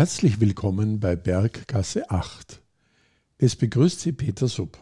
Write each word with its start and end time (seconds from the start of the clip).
Herzlich 0.00 0.40
willkommen 0.40 0.98
bei 0.98 1.14
Berggasse 1.14 2.10
8. 2.10 2.62
Es 3.36 3.54
begrüßt 3.54 4.00
Sie 4.00 4.12
Peter 4.12 4.48
Sub. 4.48 4.78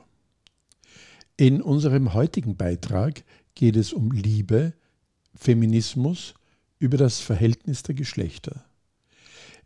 In 1.37 1.61
unserem 1.61 2.15
heutigen 2.15 2.57
Beitrag 2.57 3.25
geht 3.57 3.75
es 3.75 3.93
um 3.93 4.13
Liebe, 4.13 4.75
Feminismus, 5.35 6.35
über 6.79 6.99
das 6.99 7.19
Verhältnis 7.19 7.83
der 7.83 7.97
Geschlechter. 7.97 8.65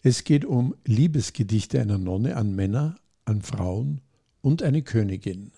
Es 0.03 0.25
geht 0.25 0.47
um 0.47 0.75
Liebesgedichte 0.87 1.83
einer 1.83 1.99
Nonne 1.99 2.39
an 2.39 2.55
Männer, 2.55 2.97
an 3.27 3.43
Frauen 3.43 4.01
und 4.41 4.63
eine 4.63 4.81
Königin. 4.81 5.53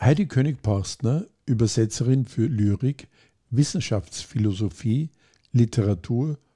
Heidi 0.00 0.24
König-Porstner, 0.24 1.26
Übersetzerin 1.44 2.24
für 2.24 2.46
Lyrik, 2.46 3.06
Wissenschaftsphilosophie, 3.50 5.10
Literatur 5.52 6.30
und 6.30 6.49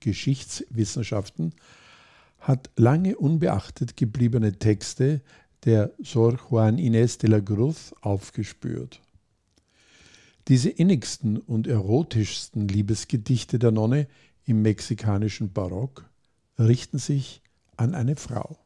Geschichtswissenschaften, 0.00 1.54
hat 2.38 2.70
lange 2.76 3.16
unbeachtet 3.16 3.96
gebliebene 3.96 4.58
Texte 4.58 5.20
der 5.64 5.92
Sor 5.98 6.38
Juan 6.48 6.78
Inés 6.78 7.18
de 7.18 7.30
la 7.30 7.40
Cruz 7.40 7.94
aufgespürt. 8.00 9.00
Diese 10.48 10.68
innigsten 10.68 11.38
und 11.38 11.66
erotischsten 11.66 12.68
Liebesgedichte 12.68 13.58
der 13.58 13.72
Nonne 13.72 14.06
im 14.44 14.62
mexikanischen 14.62 15.52
Barock 15.52 16.08
richten 16.58 16.98
sich 16.98 17.42
an 17.76 17.94
eine 17.94 18.14
Frau. 18.14 18.56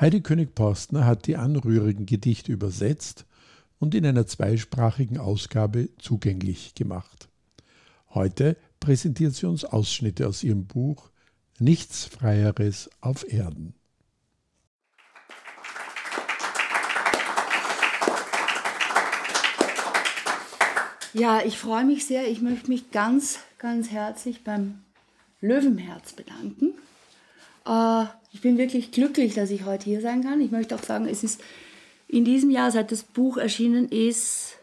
Heidi 0.00 0.22
König-Porstner 0.22 1.04
hat 1.04 1.26
die 1.26 1.36
anrührigen 1.36 2.06
Gedichte 2.06 2.52
übersetzt 2.52 3.26
und 3.78 3.94
in 3.94 4.06
einer 4.06 4.26
zweisprachigen 4.26 5.18
Ausgabe 5.18 5.90
zugänglich 5.98 6.74
gemacht. 6.74 7.28
Heute 8.14 8.56
präsentiert 8.80 9.34
sie 9.34 9.46
uns 9.46 9.64
Ausschnitte 9.64 10.26
aus 10.26 10.42
ihrem 10.44 10.66
Buch 10.66 11.10
Nichts 11.58 12.04
Freieres 12.04 12.88
auf 13.00 13.30
Erden. 13.32 13.74
Ja, 21.14 21.42
ich 21.44 21.58
freue 21.58 21.84
mich 21.84 22.06
sehr. 22.06 22.30
Ich 22.30 22.42
möchte 22.42 22.68
mich 22.68 22.92
ganz, 22.92 23.40
ganz 23.58 23.90
herzlich 23.90 24.44
beim 24.44 24.84
Löwenherz 25.40 26.12
bedanken. 26.12 26.74
Äh, 27.66 28.04
ich 28.32 28.40
bin 28.40 28.56
wirklich 28.56 28.92
glücklich, 28.92 29.34
dass 29.34 29.50
ich 29.50 29.64
heute 29.64 29.86
hier 29.86 30.00
sein 30.00 30.22
kann. 30.22 30.40
Ich 30.40 30.52
möchte 30.52 30.76
auch 30.76 30.82
sagen, 30.82 31.08
es 31.08 31.24
ist 31.24 31.40
in 32.06 32.24
diesem 32.24 32.50
Jahr, 32.50 32.70
seit 32.70 32.92
das 32.92 33.02
Buch 33.02 33.36
erschienen 33.36 33.88
ist, 33.88 34.58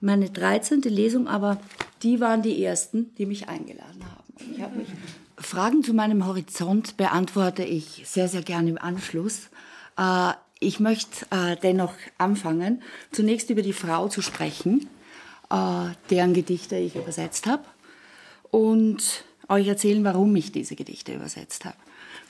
meine 0.00 0.28
13. 0.28 0.82
Lesung, 0.82 1.28
aber 1.28 1.58
die 2.02 2.20
waren 2.20 2.42
die 2.42 2.64
ersten, 2.64 3.14
die 3.16 3.26
mich 3.26 3.48
eingeladen 3.48 4.04
haben. 4.04 4.54
Ich 4.54 4.60
habe 4.60 4.78
mich 4.78 4.88
Fragen 5.40 5.82
zu 5.82 5.94
meinem 5.94 6.26
Horizont 6.26 6.98
beantworte 6.98 7.64
ich 7.64 8.02
sehr, 8.04 8.28
sehr 8.28 8.42
gerne 8.42 8.70
im 8.70 8.78
Anschluss. 8.78 9.48
Äh, 9.96 10.32
ich 10.60 10.80
möchte 10.80 11.26
äh, 11.30 11.56
dennoch 11.56 11.94
anfangen, 12.18 12.82
zunächst 13.10 13.48
über 13.48 13.62
die 13.62 13.72
Frau 13.72 14.08
zu 14.08 14.20
sprechen 14.20 14.88
äh, 15.50 15.94
deren 16.10 16.34
Gedichte 16.34 16.76
ich 16.76 16.94
übersetzt 16.94 17.46
habe 17.46 17.64
und 18.50 19.24
euch 19.48 19.66
erzählen, 19.66 20.04
warum 20.04 20.36
ich 20.36 20.52
diese 20.52 20.76
Gedichte 20.76 21.14
übersetzt 21.14 21.64
habe. 21.64 21.76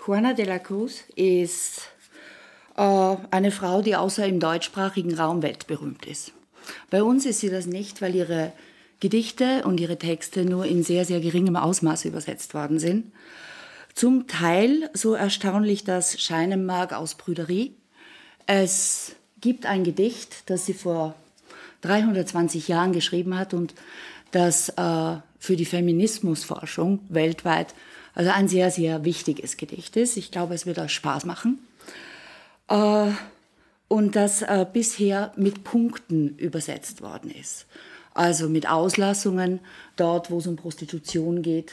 Juana 0.07 0.33
de 0.33 0.47
la 0.47 0.59
Cruz 0.59 1.05
ist 1.17 1.83
eine 2.77 3.51
Frau, 3.51 3.83
die 3.83 3.95
außer 3.95 4.25
im 4.27 4.41
deutschsprachigen 4.41 5.15
Raum 5.15 5.43
weltberühmt 5.43 6.07
ist. 6.07 6.33
Bei 6.89 7.03
uns 7.03 7.27
ist 7.27 7.41
sie 7.41 7.51
das 7.51 7.67
nicht, 7.67 8.01
weil 8.01 8.15
ihre 8.15 8.55
Gedichte 9.01 9.65
und 9.65 9.81
ihre 9.81 9.99
Texte 9.99 10.45
nur 10.45 10.67
in 10.67 10.83
sehr, 10.83 11.05
sehr 11.05 11.21
geringem 11.21 11.57
Ausmaß 11.57 12.05
übersetzt 12.05 12.55
worden 12.55 12.79
sind. 12.79 13.13
Zum 13.95 14.27
Teil, 14.27 14.91
so 14.95 15.15
erstaunlich 15.15 15.85
das 15.85 16.21
scheinen 16.21 16.65
mag, 16.65 16.93
aus 16.93 17.15
Brüderie. 17.15 17.75
Es 18.47 19.17
gibt 19.41 19.67
ein 19.67 19.85
Gedicht, 19.85 20.51
das 20.51 20.67
sie 20.67 20.75
vor 20.75 21.15
320 21.81 22.69
Jahren 22.69 22.93
geschrieben 22.93 23.39
hat 23.39 23.55
und 23.55 23.75
das 24.31 24.69
äh, 24.71 25.17
für 25.39 25.57
die 25.57 25.65
Feminismusforschung 25.65 27.01
weltweit 27.09 27.75
also 28.15 28.31
ein 28.31 28.49
sehr, 28.49 28.71
sehr 28.71 29.05
wichtiges 29.05 29.57
Gedicht 29.57 29.97
ist. 29.97 30.17
Ich 30.17 30.31
glaube, 30.31 30.55
es 30.55 30.67
wird 30.67 30.79
euch 30.79 30.93
Spaß 30.93 31.25
machen. 31.25 31.59
Äh, 32.69 33.11
und 33.89 34.17
das 34.17 34.43
äh, 34.43 34.67
bisher 34.71 35.33
mit 35.37 35.65
Punkten 35.65 36.37
übersetzt 36.37 37.03
worden 37.03 37.31
ist. 37.31 37.67
Also 38.15 38.49
mit 38.49 38.69
Auslassungen 38.69 39.61
dort, 39.97 40.31
wo 40.31 40.39
es 40.39 40.47
um 40.47 40.57
Prostitution 40.57 41.43
geht, 41.43 41.73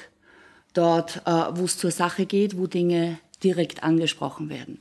dort, 0.74 1.22
äh, 1.26 1.32
wo 1.32 1.66
es 1.66 1.78
zur 1.78 1.92
Sache 1.92 2.26
geht, 2.26 2.58
wo 2.58 2.68
Dinge 2.68 3.20
direkt 3.44 3.84
angesprochen 3.84 4.50
werden. 4.50 4.80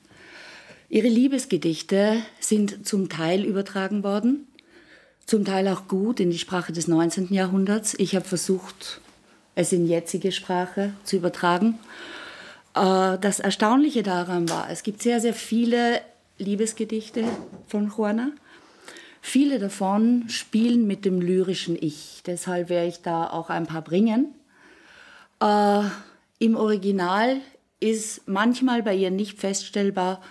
Ihre 0.89 1.09
Liebesgedichte 1.09 2.19
sind 2.41 2.87
zum 2.87 3.09
Teil 3.09 3.45
übertragen 3.45 4.05
worden 4.05 4.47
zum 5.27 5.45
Teil 5.45 5.67
auch 5.69 5.89
gut 5.89 6.21
in 6.21 6.31
die 6.31 6.39
Sprache 6.39 6.73
des 6.73 6.87
19. 6.87 7.35
Jahrhunderts. 7.35 7.95
Ich 7.99 8.15
habe 8.15 8.25
versucht, 8.25 9.01
es 9.57 9.73
in 9.73 9.87
jetzige 9.87 10.31
Sprache 10.31 10.93
zu 11.05 11.17
übertragen. 11.17 11.79
Äh, 12.75 13.19
das 13.19 13.41
Erstaunliche 13.41 14.05
daran 14.05 14.49
war, 14.49 14.71
es 14.71 14.85
gibt 14.85 15.03
sehr, 15.03 15.21
sehr 15.21 15.35
viele 15.35 16.01
Liebesgedichte 16.39 17.25
von 17.67 17.91
Juana. 17.95 18.31
Viele 19.29 19.59
davon 19.59 20.29
spielen 20.29 20.87
mit 20.87 21.05
dem 21.05 21.21
lyrischen 21.21 21.77
Ich. 21.81 22.23
Deshalb 22.27 22.69
werde 22.69 22.87
ich 22.87 23.03
da 23.03 23.29
auch 23.29 23.51
ein 23.51 23.67
paar 23.67 23.83
bringen. 23.83 24.33
Äh, 25.43 25.83
Im 26.39 26.55
Original 26.55 27.39
ist 27.81 28.29
manchmal 28.29 28.85
bei 28.85 28.95
ihr 28.95 29.11
nicht 29.11 29.41
feststellbar, 29.41 30.23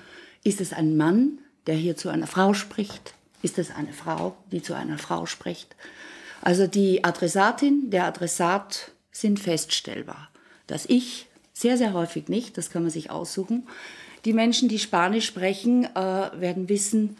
ist 0.46 0.62
es 0.62 0.72
ein 0.72 0.96
Mann, 0.96 1.40
der 1.68 1.76
hier 1.76 1.98
zu 1.98 2.08
einer 2.08 2.26
Frau 2.26 2.54
spricht? 2.54 3.14
ist 3.42 3.60
es 3.60 3.70
eine 3.70 3.92
Frau, 3.92 4.38
die 4.54 4.62
zu 4.62 4.74
einer 4.74 4.98
Frau 4.98 5.26
spricht. 5.26 5.76
Also 6.42 6.66
die 6.66 7.04
Adressatin, 7.04 7.90
der 7.90 8.06
Adressat 8.06 8.92
sind 9.12 9.42
feststellbar. 9.42 10.30
Das 10.68 10.86
Ich 10.86 11.28
sehr, 11.52 11.78
sehr 11.78 11.92
häufig 11.92 12.30
nicht, 12.30 12.58
das 12.58 12.70
kann 12.70 12.84
man 12.84 12.92
sich 12.92 13.12
aussuchen. 13.12 13.68
Die 14.24 14.32
Menschen, 14.32 14.70
die 14.70 14.80
Spanisch 14.80 15.28
sprechen, 15.28 15.84
äh, 15.84 16.32
werden 16.40 16.70
wissen, 16.70 17.18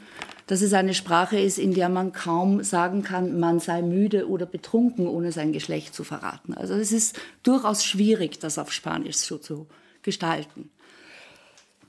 dass 0.48 0.62
es 0.62 0.74
eine 0.74 0.94
Sprache 0.94 1.40
ist, 1.40 1.58
in 1.58 1.74
der 1.74 1.90
man 1.90 2.12
kaum 2.12 2.64
sagen 2.64 3.04
kann, 3.04 3.40
man 3.40 3.60
sei 3.60 3.82
müde 3.82 4.30
oder 4.30 4.46
betrunken, 4.46 5.08
ohne 5.08 5.32
sein 5.32 5.54
Geschlecht 5.54 5.94
zu 5.96 6.04
verraten. 6.04 6.54
Also 6.54 6.76
es 6.76 6.92
ist 6.92 7.20
durchaus 7.44 7.84
schwierig, 7.84 8.40
das 8.40 8.58
auf 8.58 8.72
Spanisch 8.72 9.18
so 9.18 9.38
zu 9.38 9.68
gestalten. 10.04 10.70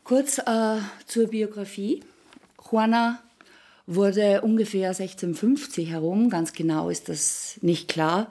Kurz 0.05 0.39
äh, 0.39 0.78
zur 1.06 1.28
Biografie. 1.28 2.03
Juana 2.71 3.21
wurde 3.87 4.41
ungefähr 4.43 4.89
1650 4.89 5.91
herum, 5.91 6.31
ganz 6.31 6.53
genau 6.53 6.91
ist 6.91 7.09
das 7.09 7.59
nicht 7.61 7.89
klar, 7.89 8.28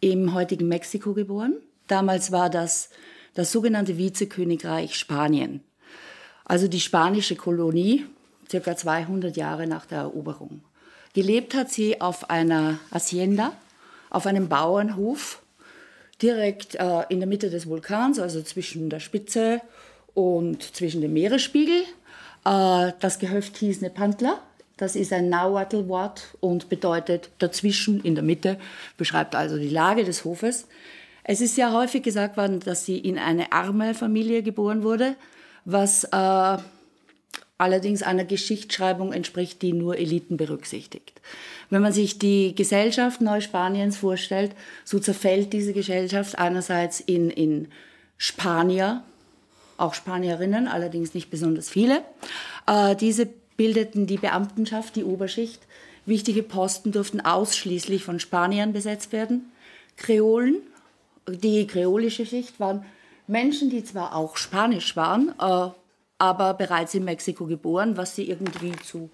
im 0.00 0.34
heutigen 0.34 0.68
Mexiko 0.68 1.14
geboren. 1.14 1.54
Damals 1.86 2.32
war 2.32 2.50
das 2.50 2.90
das 3.34 3.52
sogenannte 3.52 3.96
Vizekönigreich 3.96 4.96
Spanien, 4.96 5.60
also 6.44 6.66
die 6.66 6.80
spanische 6.80 7.36
Kolonie, 7.36 8.04
circa 8.50 8.76
200 8.76 9.36
Jahre 9.36 9.66
nach 9.66 9.86
der 9.86 9.98
Eroberung. 9.98 10.60
Gelebt 11.14 11.54
hat 11.54 11.70
sie 11.70 12.00
auf 12.00 12.30
einer 12.30 12.78
Hacienda, 12.92 13.52
auf 14.10 14.26
einem 14.26 14.48
Bauernhof, 14.48 15.42
direkt 16.22 16.74
äh, 16.76 17.02
in 17.08 17.20
der 17.20 17.28
Mitte 17.28 17.50
des 17.50 17.68
Vulkans, 17.68 18.18
also 18.18 18.42
zwischen 18.42 18.90
der 18.90 19.00
Spitze 19.00 19.60
und 20.14 20.62
zwischen 20.62 21.00
dem 21.00 21.12
Meeresspiegel. 21.12 21.82
Äh, 22.44 22.92
das 23.00 23.18
Gehöft 23.18 23.56
hieß 23.58 23.80
Nepantla 23.80 24.40
das 24.78 24.94
ist 24.94 25.12
ein 25.12 25.28
Nahuatl-Wort 25.28 26.36
und 26.40 26.68
bedeutet 26.68 27.30
dazwischen, 27.38 28.00
in 28.00 28.14
der 28.14 28.22
Mitte, 28.22 28.58
beschreibt 28.96 29.34
also 29.34 29.58
die 29.58 29.68
Lage 29.68 30.04
des 30.04 30.24
Hofes. 30.24 30.68
Es 31.24 31.40
ist 31.40 31.56
ja 31.56 31.72
häufig 31.72 32.04
gesagt 32.04 32.36
worden, 32.36 32.60
dass 32.60 32.86
sie 32.86 32.96
in 32.96 33.18
eine 33.18 33.52
arme 33.52 33.92
Familie 33.92 34.42
geboren 34.42 34.84
wurde, 34.84 35.16
was 35.64 36.04
äh, 36.04 36.58
allerdings 37.58 38.02
einer 38.02 38.24
Geschichtsschreibung 38.24 39.12
entspricht, 39.12 39.60
die 39.62 39.72
nur 39.72 39.98
Eliten 39.98 40.36
berücksichtigt. 40.36 41.20
Wenn 41.70 41.82
man 41.82 41.92
sich 41.92 42.18
die 42.18 42.54
Gesellschaft 42.54 43.20
Neuspaniens 43.20 43.98
vorstellt, 43.98 44.52
so 44.84 44.98
zerfällt 44.98 45.52
diese 45.52 45.72
Gesellschaft 45.72 46.38
einerseits 46.38 47.00
in, 47.00 47.30
in 47.30 47.68
Spanier, 48.16 49.02
auch 49.76 49.94
Spanierinnen, 49.94 50.68
allerdings 50.68 51.14
nicht 51.14 51.30
besonders 51.30 51.68
viele. 51.68 52.02
Äh, 52.66 52.96
diese 52.96 53.28
bildeten 53.56 54.06
die 54.06 54.16
Beamtenschaft, 54.16 54.96
die 54.96 55.04
Oberschicht. 55.04 55.60
Wichtige 56.06 56.42
Posten 56.42 56.92
durften 56.92 57.20
ausschließlich 57.20 58.02
von 58.02 58.18
Spaniern 58.18 58.72
besetzt 58.72 59.12
werden. 59.12 59.52
Kreolen, 59.96 60.56
die 61.28 61.66
kreolische 61.66 62.24
Schicht, 62.24 62.58
waren 62.60 62.84
Menschen, 63.26 63.68
die 63.68 63.84
zwar 63.84 64.16
auch 64.16 64.36
Spanisch 64.36 64.96
waren, 64.96 65.34
äh, 65.38 65.68
aber 66.18 66.54
bereits 66.54 66.94
in 66.94 67.04
Mexiko 67.04 67.46
geboren, 67.46 67.96
was 67.96 68.14
sie 68.14 68.28
irgendwie 68.28 68.72
zu 68.84 69.10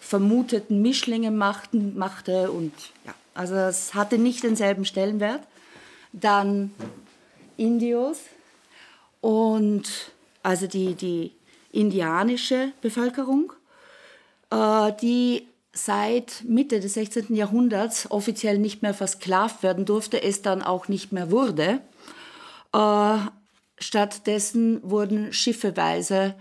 vermuteten 0.00 0.82
Mischlingen 0.82 1.36
machten, 1.36 1.96
machte. 1.96 2.50
Und 2.50 2.72
ja, 3.04 3.14
also 3.34 3.54
es 3.54 3.94
hatte 3.94 4.18
nicht 4.18 4.42
denselben 4.42 4.84
Stellenwert. 4.84 5.42
Dann 6.12 6.72
Indios, 7.56 8.18
und 9.26 10.12
also 10.44 10.68
die, 10.68 10.94
die 10.94 11.32
indianische 11.72 12.72
Bevölkerung, 12.80 13.52
äh, 14.50 14.92
die 15.00 15.48
seit 15.72 16.44
Mitte 16.46 16.78
des 16.78 16.94
16. 16.94 17.34
Jahrhunderts 17.34 18.08
offiziell 18.10 18.58
nicht 18.58 18.82
mehr 18.82 18.94
versklavt 18.94 19.64
werden 19.64 19.84
durfte, 19.84 20.22
es 20.22 20.42
dann 20.42 20.62
auch 20.62 20.86
nicht 20.86 21.10
mehr 21.10 21.32
wurde. 21.32 21.80
Äh, 22.72 23.16
stattdessen 23.78 24.80
wurden 24.82 25.32
schiffeweise 25.32 26.34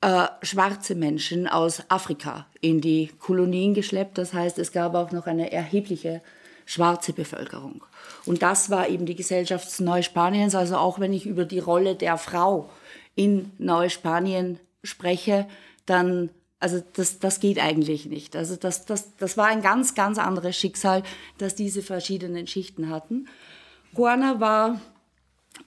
äh, 0.00 0.26
schwarze 0.42 0.94
Menschen 0.94 1.46
aus 1.46 1.82
Afrika 1.88 2.46
in 2.60 2.80
die 2.80 3.10
Kolonien 3.18 3.74
geschleppt. 3.74 4.18
Das 4.18 4.32
heißt, 4.32 4.58
es 4.58 4.72
gab 4.72 4.94
auch 4.94 5.12
noch 5.12 5.26
eine 5.26 5.52
erhebliche 5.52 6.22
schwarze 6.64 7.12
Bevölkerung. 7.12 7.84
Und 8.24 8.42
das 8.42 8.70
war 8.70 8.88
eben 8.88 9.06
die 9.06 9.14
Gesellschaft 9.14 9.80
Neuspaniens. 9.80 10.54
Also 10.54 10.76
auch 10.76 10.98
wenn 10.98 11.12
ich 11.12 11.26
über 11.26 11.44
die 11.44 11.60
Rolle 11.60 11.94
der 11.94 12.18
Frau 12.18 12.68
in 13.14 13.52
Neuspanien 13.58 14.58
spreche, 14.82 15.46
dann 15.86 16.30
also 16.58 16.82
das, 16.94 17.18
das 17.18 17.40
geht 17.40 17.58
eigentlich 17.58 18.06
nicht. 18.06 18.34
Also 18.34 18.56
das, 18.56 18.86
das, 18.86 19.14
das 19.16 19.36
war 19.36 19.46
ein 19.46 19.62
ganz, 19.62 19.94
ganz 19.94 20.18
anderes 20.18 20.56
Schicksal, 20.56 21.02
das 21.38 21.54
diese 21.54 21.82
verschiedenen 21.82 22.46
Schichten 22.46 22.88
hatten. 22.88 23.28
Juana 23.94 24.40
war 24.40 24.80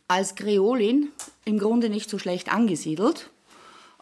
als 0.10 0.36
Kreolin 0.36 1.10
im 1.46 1.60
Grunde 1.60 1.90
nicht 1.90 2.10
so 2.10 2.18
schlecht 2.18 2.52
angesiedelt. 2.52 3.30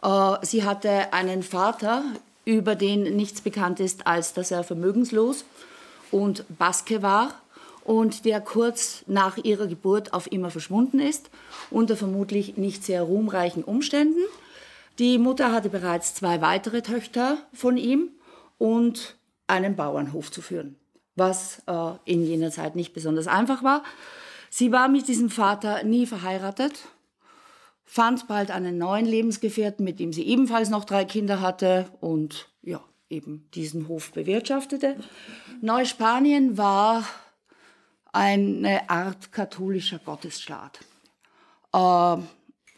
Äh, 0.02 0.36
sie 0.42 0.64
hatte 0.64 1.12
einen 1.12 1.44
Vater, 1.44 2.02
über 2.44 2.74
den 2.74 3.14
nichts 3.14 3.42
bekannt 3.42 3.78
ist, 3.78 4.06
als 4.06 4.32
dass 4.32 4.50
er 4.50 4.64
vermögenslos 4.64 5.44
und 6.10 6.44
Baske 6.58 7.02
war 7.02 7.34
und 7.84 8.24
der 8.24 8.40
kurz 8.40 9.04
nach 9.06 9.36
ihrer 9.36 9.66
Geburt 9.66 10.14
auf 10.14 10.32
immer 10.32 10.50
verschwunden 10.50 10.98
ist, 10.98 11.30
unter 11.70 11.94
vermutlich 11.94 12.56
nicht 12.56 12.84
sehr 12.84 13.02
ruhmreichen 13.02 13.62
Umständen. 13.62 14.20
Die 14.98 15.18
Mutter 15.18 15.52
hatte 15.52 15.68
bereits 15.68 16.14
zwei 16.14 16.40
weitere 16.40 16.80
Töchter 16.80 17.36
von 17.52 17.76
ihm 17.76 18.08
und 18.56 19.16
einen 19.46 19.76
Bauernhof 19.76 20.30
zu 20.30 20.40
führen, 20.40 20.76
was 21.16 21.62
äh, 21.66 21.92
in 22.06 22.24
jener 22.24 22.50
Zeit 22.50 22.76
nicht 22.76 22.94
besonders 22.94 23.26
einfach 23.26 23.62
war. 23.62 23.82
Sie 24.50 24.72
war 24.72 24.88
mit 24.88 25.08
diesem 25.08 25.30
Vater 25.30 25.82
nie 25.84 26.06
verheiratet, 26.06 26.88
fand 27.84 28.28
bald 28.28 28.50
einen 28.50 28.78
neuen 28.78 29.06
Lebensgefährten, 29.06 29.84
mit 29.84 30.00
dem 30.00 30.12
sie 30.12 30.26
ebenfalls 30.26 30.70
noch 30.70 30.84
drei 30.84 31.04
Kinder 31.04 31.40
hatte 31.40 31.86
und 32.00 32.48
ja, 32.62 32.82
eben 33.10 33.48
diesen 33.54 33.88
Hof 33.88 34.12
bewirtschaftete. 34.12 34.96
Neuspanien 35.60 36.58
war 36.58 37.04
eine 38.12 38.88
Art 38.90 39.32
katholischer 39.32 39.98
Gottesstaat. 39.98 40.80
Äh, 41.72 42.16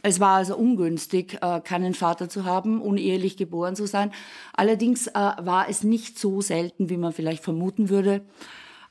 es 0.03 0.19
war 0.19 0.37
also 0.37 0.57
ungünstig, 0.57 1.39
äh, 1.43 1.61
keinen 1.61 1.95
Vater 1.95 2.29
zu 2.29 2.45
haben, 2.45 2.81
unehelich 2.81 3.37
geboren 3.37 3.77
zu 3.77 3.87
sein. 3.87 4.13
Allerdings 4.55 5.09
äh, 5.09 5.13
war 5.13 5.69
es 5.69 5.83
nicht 5.85 6.19
so 6.19 6.41
selten, 6.41 6.89
wie 6.89 6.97
man 6.97 7.13
vielleicht 7.13 7.43
vermuten 7.43 7.91
würde. 7.91 8.23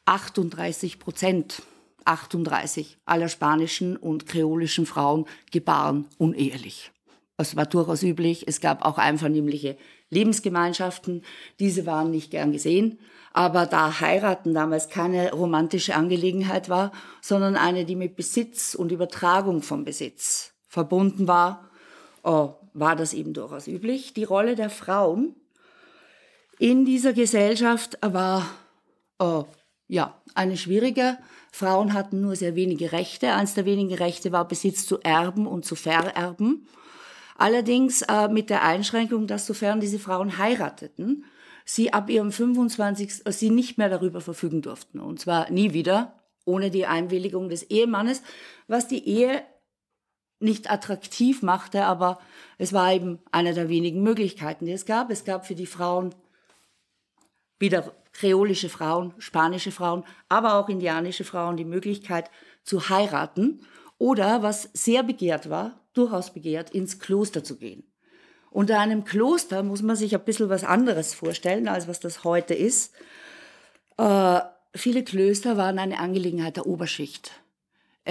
38 0.06 1.00
Prozent, 1.00 1.64
38 2.06 2.98
aller 3.06 3.30
spanischen 3.30 3.98
und 3.98 4.26
kreolischen 4.26 4.86
Frauen 4.86 5.26
gebaren 5.52 6.08
unehelich. 6.18 6.92
Es 7.38 7.56
war 7.56 7.66
durchaus 7.66 8.04
üblich. 8.04 8.48
Es 8.48 8.60
gab 8.60 8.84
auch 8.84 8.98
einvernehmliche 8.98 9.78
Lebensgemeinschaften. 10.10 11.24
Diese 11.60 11.86
waren 11.86 12.12
nicht 12.12 12.32
gern 12.32 12.52
gesehen. 12.52 13.00
Aber 13.32 13.66
da 13.66 14.02
heiraten 14.02 14.54
damals 14.54 14.90
keine 14.90 15.32
romantische 15.32 15.96
Angelegenheit 15.96 16.68
war, 16.68 16.92
sondern 17.22 17.56
eine, 17.56 17.86
die 17.86 17.96
mit 17.96 18.16
Besitz 18.16 18.76
und 18.76 18.92
Übertragung 18.92 19.62
von 19.62 19.86
Besitz 19.86 20.54
verbunden 20.68 21.28
war, 21.28 21.70
oh, 22.24 22.56
war 22.74 22.96
das 22.96 23.14
eben 23.14 23.34
durchaus 23.34 23.68
üblich. 23.68 24.14
Die 24.14 24.24
Rolle 24.24 24.56
der 24.56 24.70
Frauen 24.70 25.36
in 26.58 26.86
dieser 26.86 27.14
Gesellschaft 27.14 27.98
war 28.02 28.46
oh, 29.20 29.46
ja, 29.88 30.20
eine 30.36 30.58
schwierige. 30.58 31.18
Frauen 31.52 31.94
hatten 31.94 32.22
nur 32.22 32.36
sehr 32.36 32.56
wenige 32.56 32.92
Rechte. 32.92 33.34
Eines 33.34 33.54
der 33.54 33.66
wenigen 33.66 33.94
Rechte 33.94 34.32
war 34.32 34.48
Besitz 34.48 34.86
zu 34.86 35.00
erben 35.02 35.48
und 35.48 35.66
zu 35.66 35.76
vererben. 35.76 36.68
Allerdings 37.38 38.02
äh, 38.04 38.28
mit 38.28 38.50
der 38.50 38.64
Einschränkung, 38.64 39.26
dass 39.26 39.46
sofern 39.46 39.80
diese 39.80 40.00
Frauen 40.00 40.38
heirateten, 40.38 41.26
sie 41.66 41.94
ab 41.94 42.10
ihrem 42.10 42.32
25. 42.32 43.26
Äh, 43.26 43.32
sie 43.32 43.50
nicht 43.50 43.78
mehr 43.78 43.90
darüber 43.90 44.22
verfügen 44.22 44.62
durften. 44.62 45.00
Und 45.00 45.20
zwar 45.20 45.50
nie 45.50 45.74
wieder, 45.74 46.20
ohne 46.46 46.70
die 46.70 46.86
Einwilligung 46.86 47.50
des 47.50 47.64
Ehemannes, 47.64 48.22
was 48.68 48.88
die 48.88 49.08
Ehe 49.08 49.44
nicht 50.40 50.72
attraktiv 50.72 51.42
machte, 51.42 51.86
aber 51.86 52.20
es 52.58 52.74
war 52.74 52.94
eben 52.94 53.20
eine 53.32 53.54
der 53.54 53.70
wenigen 53.70 54.04
Möglichkeiten, 54.04 54.66
die 54.66 54.72
es 54.72 54.86
gab. 54.86 55.10
Es 55.10 55.26
gab 55.26 55.46
für 55.46 55.56
die 55.56 55.66
Frauen 55.66 56.16
wieder 57.60 57.94
kreolische 58.20 58.68
Frauen, 58.68 59.14
spanische 59.18 59.72
Frauen, 59.72 60.04
aber 60.28 60.56
auch 60.56 60.68
indianische 60.68 61.24
Frauen 61.24 61.56
die 61.56 61.64
Möglichkeit 61.64 62.30
zu 62.64 62.90
heiraten 62.90 63.62
oder, 63.98 64.44
was 64.44 64.70
sehr 64.74 65.04
begehrt 65.04 65.50
war, 65.50 65.80
durchaus 65.94 66.34
begehrt, 66.34 66.72
ins 66.72 67.00
Kloster 67.00 67.46
zu 67.46 67.58
gehen. 67.58 67.84
Unter 68.52 68.78
einem 68.80 69.06
Kloster 69.06 69.64
muss 69.64 69.82
man 69.82 69.96
sich 69.96 70.14
ein 70.14 70.26
bisschen 70.26 70.50
was 70.50 70.66
anderes 70.66 71.14
vorstellen, 71.14 71.70
als 71.70 71.88
was 71.88 72.02
das 72.02 72.26
heute 72.26 72.54
ist. 72.54 72.94
Äh, 73.98 74.42
viele 74.76 75.06
Klöster 75.06 75.56
waren 75.56 75.80
eine 75.80 76.00
Angelegenheit 76.00 76.58
der 76.58 76.68
Oberschicht. 76.68 77.32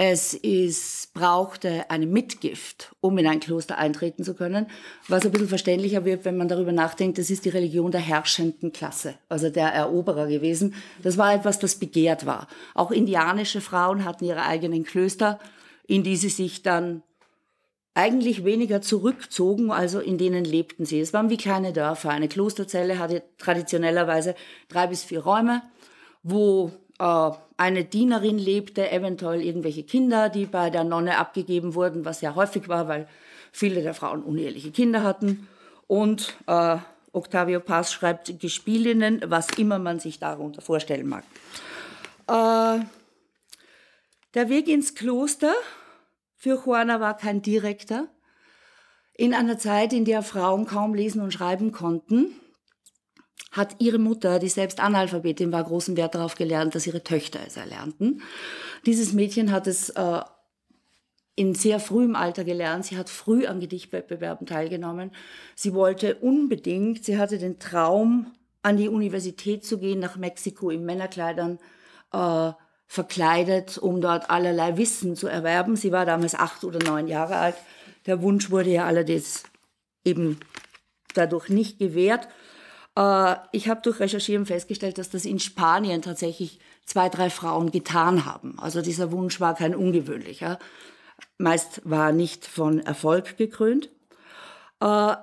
Es 0.01 0.33
ist, 0.33 1.13
brauchte 1.13 1.89
eine 1.89 2.05
Mitgift, 2.05 2.95
um 3.01 3.17
in 3.17 3.27
ein 3.27 3.41
Kloster 3.41 3.77
eintreten 3.77 4.23
zu 4.23 4.33
können, 4.33 4.67
was 5.09 5.25
ein 5.25 5.31
bisschen 5.33 5.49
verständlicher 5.49 6.05
wird, 6.05 6.23
wenn 6.23 6.37
man 6.37 6.47
darüber 6.47 6.71
nachdenkt, 6.71 7.17
das 7.17 7.29
ist 7.29 7.43
die 7.43 7.49
Religion 7.49 7.91
der 7.91 7.99
herrschenden 7.99 8.71
Klasse, 8.71 9.15
also 9.27 9.49
der 9.49 9.73
Eroberer 9.73 10.27
gewesen. 10.27 10.73
Das 11.03 11.17
war 11.17 11.33
etwas, 11.33 11.59
das 11.59 11.75
begehrt 11.75 12.25
war. 12.25 12.47
Auch 12.75 12.91
indianische 12.91 13.59
Frauen 13.59 14.05
hatten 14.05 14.23
ihre 14.23 14.43
eigenen 14.43 14.85
Klöster, 14.85 15.37
in 15.85 16.01
die 16.03 16.15
sie 16.15 16.29
sich 16.29 16.63
dann 16.63 17.03
eigentlich 17.93 18.45
weniger 18.45 18.81
zurückzogen, 18.81 19.69
also 19.69 19.99
in 19.99 20.17
denen 20.17 20.45
lebten 20.45 20.85
sie. 20.85 21.01
Es 21.01 21.11
waren 21.11 21.29
wie 21.29 21.35
kleine 21.35 21.73
Dörfer. 21.73 22.11
Eine 22.11 22.29
Klosterzelle 22.29 22.99
hatte 22.99 23.23
traditionellerweise 23.37 24.35
drei 24.69 24.87
bis 24.87 25.03
vier 25.03 25.19
Räume, 25.19 25.61
wo 26.23 26.71
eine 26.99 27.85
Dienerin 27.85 28.37
lebte, 28.37 28.91
eventuell 28.91 29.41
irgendwelche 29.41 29.83
Kinder, 29.83 30.29
die 30.29 30.45
bei 30.45 30.69
der 30.69 30.83
Nonne 30.83 31.17
abgegeben 31.17 31.73
wurden, 31.73 32.05
was 32.05 32.21
ja 32.21 32.35
häufig 32.35 32.67
war, 32.67 32.87
weil 32.87 33.07
viele 33.51 33.81
der 33.81 33.93
Frauen 33.93 34.23
uneheliche 34.23 34.71
Kinder 34.71 35.03
hatten. 35.03 35.47
Und 35.87 36.35
äh, 36.47 36.77
Octavio 37.11 37.59
Paz 37.59 37.91
schreibt 37.91 38.39
Gespielinnen, 38.39 39.21
was 39.25 39.47
immer 39.57 39.79
man 39.79 39.99
sich 39.99 40.19
darunter 40.19 40.61
vorstellen 40.61 41.07
mag. 41.07 41.23
Äh, 42.27 42.83
der 44.35 44.49
Weg 44.49 44.67
ins 44.67 44.93
Kloster 44.93 45.53
für 46.35 46.61
Juana 46.63 46.99
war 46.99 47.17
kein 47.17 47.41
direkter. 47.41 48.07
In 49.15 49.33
einer 49.33 49.57
Zeit, 49.57 49.91
in 49.91 50.05
der 50.05 50.21
Frauen 50.21 50.65
kaum 50.65 50.93
lesen 50.93 51.21
und 51.21 51.33
schreiben 51.33 51.71
konnten, 51.71 52.35
hat 53.51 53.75
ihre 53.79 53.97
Mutter, 53.97 54.39
die 54.39 54.49
selbst 54.49 54.79
Analphabetin 54.79 55.51
war, 55.51 55.63
großen 55.63 55.97
Wert 55.97 56.15
darauf 56.15 56.35
gelernt, 56.35 56.75
dass 56.75 56.85
ihre 56.85 57.03
Töchter 57.03 57.39
es 57.45 57.57
erlernten. 57.57 58.21
Dieses 58.85 59.13
Mädchen 59.13 59.51
hat 59.51 59.65
es 59.65 59.89
äh, 59.89 60.21
in 61.35 61.55
sehr 61.55 61.79
frühem 61.79 62.15
Alter 62.15 62.43
gelernt. 62.43 62.85
Sie 62.85 62.97
hat 62.97 63.09
früh 63.09 63.47
an 63.47 63.59
Gedichtwettbewerben 63.59 64.45
teilgenommen. 64.45 65.11
Sie 65.55 65.73
wollte 65.73 66.15
unbedingt, 66.15 67.05
sie 67.05 67.17
hatte 67.17 67.37
den 67.37 67.59
Traum, 67.59 68.33
an 68.61 68.77
die 68.77 68.89
Universität 68.89 69.65
zu 69.65 69.77
gehen, 69.77 69.99
nach 69.99 70.17
Mexiko 70.17 70.69
in 70.69 70.83
Männerkleidern 70.83 71.59
äh, 72.11 72.51
verkleidet, 72.87 73.77
um 73.77 74.01
dort 74.01 74.29
allerlei 74.29 74.75
Wissen 74.77 75.15
zu 75.15 75.27
erwerben. 75.27 75.75
Sie 75.75 75.91
war 75.91 76.05
damals 76.05 76.35
acht 76.35 76.63
oder 76.63 76.79
neun 76.79 77.07
Jahre 77.07 77.37
alt. 77.37 77.55
Der 78.05 78.21
Wunsch 78.21 78.51
wurde 78.51 78.71
ja 78.71 78.85
allerdings 78.85 79.43
eben 80.03 80.39
dadurch 81.13 81.49
nicht 81.49 81.79
gewährt. 81.79 82.27
Äh, 82.95 83.35
ich 83.51 83.69
habe 83.69 83.81
durch 83.81 83.99
Recherchieren 83.99 84.45
festgestellt, 84.45 84.97
dass 84.97 85.09
das 85.09 85.25
in 85.25 85.39
Spanien 85.39 86.01
tatsächlich 86.01 86.59
zwei, 86.85 87.09
drei 87.09 87.29
Frauen 87.29 87.71
getan 87.71 88.25
haben. 88.25 88.57
Also 88.59 88.81
dieser 88.81 89.11
Wunsch 89.11 89.39
war 89.39 89.55
kein 89.55 89.75
ungewöhnlicher. 89.75 90.59
Meist 91.37 91.81
war 91.83 92.11
nicht 92.11 92.45
von 92.45 92.79
Erfolg 92.79 93.37
gekrönt. 93.37 93.89
Äh, 94.79 95.15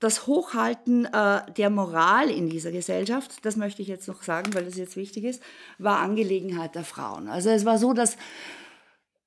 das 0.00 0.26
Hochhalten 0.26 1.04
äh, 1.04 1.42
der 1.52 1.70
Moral 1.70 2.28
in 2.28 2.50
dieser 2.50 2.72
Gesellschaft, 2.72 3.44
das 3.44 3.56
möchte 3.56 3.82
ich 3.82 3.88
jetzt 3.88 4.08
noch 4.08 4.22
sagen, 4.24 4.52
weil 4.52 4.64
das 4.64 4.76
jetzt 4.76 4.96
wichtig 4.96 5.22
ist, 5.22 5.40
war 5.78 6.00
Angelegenheit 6.00 6.74
der 6.74 6.82
Frauen. 6.82 7.28
Also 7.28 7.50
es 7.50 7.64
war 7.64 7.78
so, 7.78 7.92
dass 7.92 8.16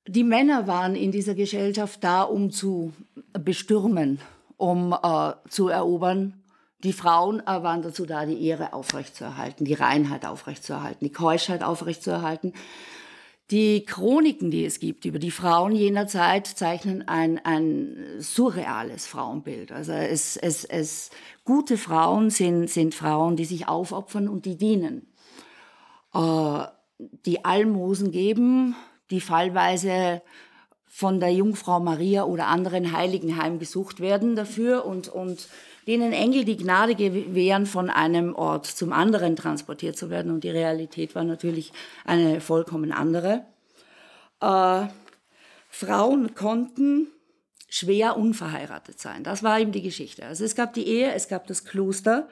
die 0.06 0.22
Männer 0.22 0.66
waren 0.66 0.94
in 0.94 1.12
dieser 1.12 1.34
Gesellschaft 1.34 2.04
da, 2.04 2.22
um 2.22 2.50
zu 2.50 2.92
bestürmen, 3.32 4.20
um 4.58 4.94
zu 5.48 5.68
erobern 5.68 6.44
die 6.86 6.92
Frauen 6.92 7.40
äh, 7.40 7.46
waren 7.46 7.82
dazu 7.82 8.06
da, 8.06 8.24
die 8.26 8.46
Ehre 8.46 8.72
aufrechtzuerhalten, 8.72 9.64
die 9.64 9.74
Reinheit 9.74 10.24
aufrechtzuerhalten, 10.24 11.04
die 11.04 11.12
Keuschheit 11.12 11.64
aufrechtzuerhalten. 11.64 12.52
Die 13.50 13.84
Chroniken, 13.84 14.52
die 14.52 14.64
es 14.64 14.78
gibt 14.78 15.04
über 15.04 15.18
die 15.18 15.32
Frauen 15.32 15.72
jener 15.72 16.06
Zeit, 16.06 16.46
zeichnen 16.46 17.06
ein, 17.08 17.44
ein 17.44 17.96
surreales 18.20 19.06
Frauenbild. 19.06 19.72
Also 19.72 19.92
es, 19.92 20.36
es, 20.36 20.64
es, 20.64 21.10
gute 21.44 21.76
Frauen 21.76 22.30
sind, 22.30 22.70
sind 22.70 22.94
Frauen, 22.94 23.34
die 23.34 23.44
sich 23.46 23.66
aufopfern 23.66 24.28
und 24.28 24.44
die 24.46 24.56
dienen. 24.56 25.08
Äh, 26.14 26.66
die 26.98 27.44
Almosen 27.44 28.12
geben, 28.12 28.76
die 29.10 29.20
fallweise 29.20 30.22
von 30.86 31.18
der 31.18 31.32
Jungfrau 31.32 31.80
Maria 31.80 32.24
oder 32.24 32.46
anderen 32.46 32.92
Heiligen 32.96 33.36
heimgesucht 33.42 33.98
werden 33.98 34.36
dafür 34.36 34.84
und, 34.84 35.08
und 35.08 35.48
denen 35.86 36.12
Engel 36.12 36.44
die 36.44 36.56
Gnade 36.56 36.94
gewähren, 36.94 37.66
von 37.66 37.90
einem 37.90 38.34
Ort 38.34 38.66
zum 38.66 38.92
anderen 38.92 39.36
transportiert 39.36 39.96
zu 39.96 40.10
werden. 40.10 40.32
Und 40.32 40.42
die 40.42 40.50
Realität 40.50 41.14
war 41.14 41.24
natürlich 41.24 41.72
eine 42.04 42.40
vollkommen 42.40 42.92
andere. 42.92 43.44
Äh, 44.40 44.86
Frauen 45.68 46.34
konnten 46.34 47.08
schwer 47.68 48.16
unverheiratet 48.16 48.98
sein. 48.98 49.22
Das 49.22 49.42
war 49.42 49.60
eben 49.60 49.72
die 49.72 49.82
Geschichte. 49.82 50.24
Also 50.24 50.44
es 50.44 50.54
gab 50.54 50.74
die 50.74 50.86
Ehe, 50.86 51.12
es 51.12 51.28
gab 51.28 51.46
das 51.46 51.64
Kloster 51.64 52.28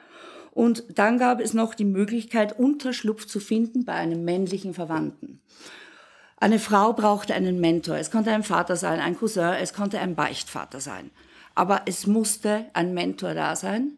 und 0.51 0.83
dann 0.95 1.17
gab 1.17 1.39
es 1.39 1.53
noch 1.53 1.75
die 1.75 1.85
Möglichkeit, 1.85 2.57
Unterschlupf 2.57 3.25
zu 3.25 3.39
finden 3.39 3.85
bei 3.85 3.93
einem 3.93 4.23
männlichen 4.25 4.73
Verwandten. 4.73 5.41
Eine 6.37 6.59
Frau 6.59 6.93
brauchte 6.93 7.33
einen 7.33 7.59
Mentor. 7.59 7.97
Es 7.97 8.11
konnte 8.11 8.31
ein 8.31 8.43
Vater 8.43 8.75
sein, 8.75 8.99
ein 8.99 9.17
Cousin, 9.17 9.53
es 9.61 9.73
konnte 9.73 9.99
ein 9.99 10.15
Beichtvater 10.15 10.81
sein 10.81 11.11
aber 11.55 11.83
es 11.85 12.05
musste 12.05 12.65
ein 12.73 12.93
Mentor 12.93 13.33
da 13.33 13.55
sein. 13.55 13.97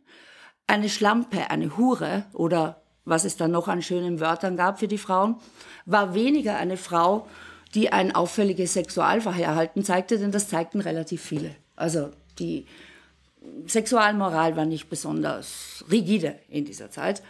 Eine 0.68 0.90
Schlampe, 0.90 1.50
eine 1.50 1.78
Hure 1.78 2.26
oder 2.34 2.82
was 3.06 3.24
es 3.24 3.38
da 3.38 3.48
noch 3.48 3.68
an 3.68 3.82
schönen 3.82 4.20
Wörtern 4.20 4.58
gab 4.58 4.80
für 4.80 4.88
die 4.88 4.98
Frauen, 4.98 5.36
war 5.86 6.14
weniger 6.14 6.58
eine 6.58 6.78
Frau, 6.78 7.28
die 7.74 7.92
ein 7.92 8.14
auffälliges 8.14 8.74
Sexualverhalten 8.74 9.84
zeigte, 9.84 10.20
denn 10.20 10.32
das 10.32 10.50
zeigten 10.50 10.82
relativ 10.82 11.22
viele. 11.22 11.56
Also 11.76 12.12
die 12.38 12.66
Sexualmoral 13.66 14.56
war 14.56 14.66
nicht 14.66 14.90
besonders 14.90 15.86
rigide 15.90 16.40
in 16.50 16.66
dieser 16.66 16.90
Zeit, 16.92 17.22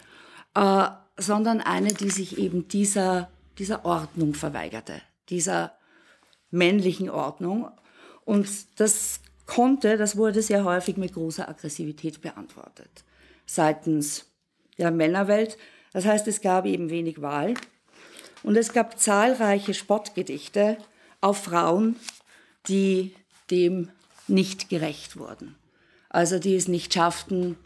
äh, 0.55 0.87
sondern 1.17 1.61
eine, 1.61 1.93
die 1.93 2.09
sich 2.09 2.37
eben 2.37 2.67
dieser, 2.67 3.29
dieser 3.57 3.85
Ordnung 3.85 4.33
verweigerte, 4.33 5.01
dieser 5.29 5.73
männlichen 6.49 7.09
Ordnung. 7.09 7.69
Und 8.25 8.47
das 8.79 9.21
konnte, 9.47 9.97
das 9.97 10.15
wurde 10.15 10.43
sehr 10.43 10.63
häufig 10.63 10.97
mit 10.97 11.13
großer 11.13 11.49
Aggressivität 11.49 12.21
beantwortet 12.21 13.03
seitens 13.47 14.25
der 14.77 14.91
Männerwelt. 14.91 15.57
Das 15.93 16.05
heißt, 16.05 16.27
es 16.27 16.41
gab 16.41 16.67
eben 16.67 16.91
wenig 16.91 17.21
Wahl 17.21 17.55
und 18.43 18.55
es 18.55 18.73
gab 18.73 18.99
zahlreiche 18.99 19.73
Spottgedichte 19.73 20.77
auf 21.21 21.43
Frauen, 21.43 21.95
die 22.67 23.15
dem 23.49 23.89
nicht 24.27 24.69
gerecht 24.69 25.17
wurden. 25.17 25.55
Also 26.09 26.37
die 26.37 26.55
es 26.55 26.67
nicht 26.67 26.93
schafften, 26.93 27.57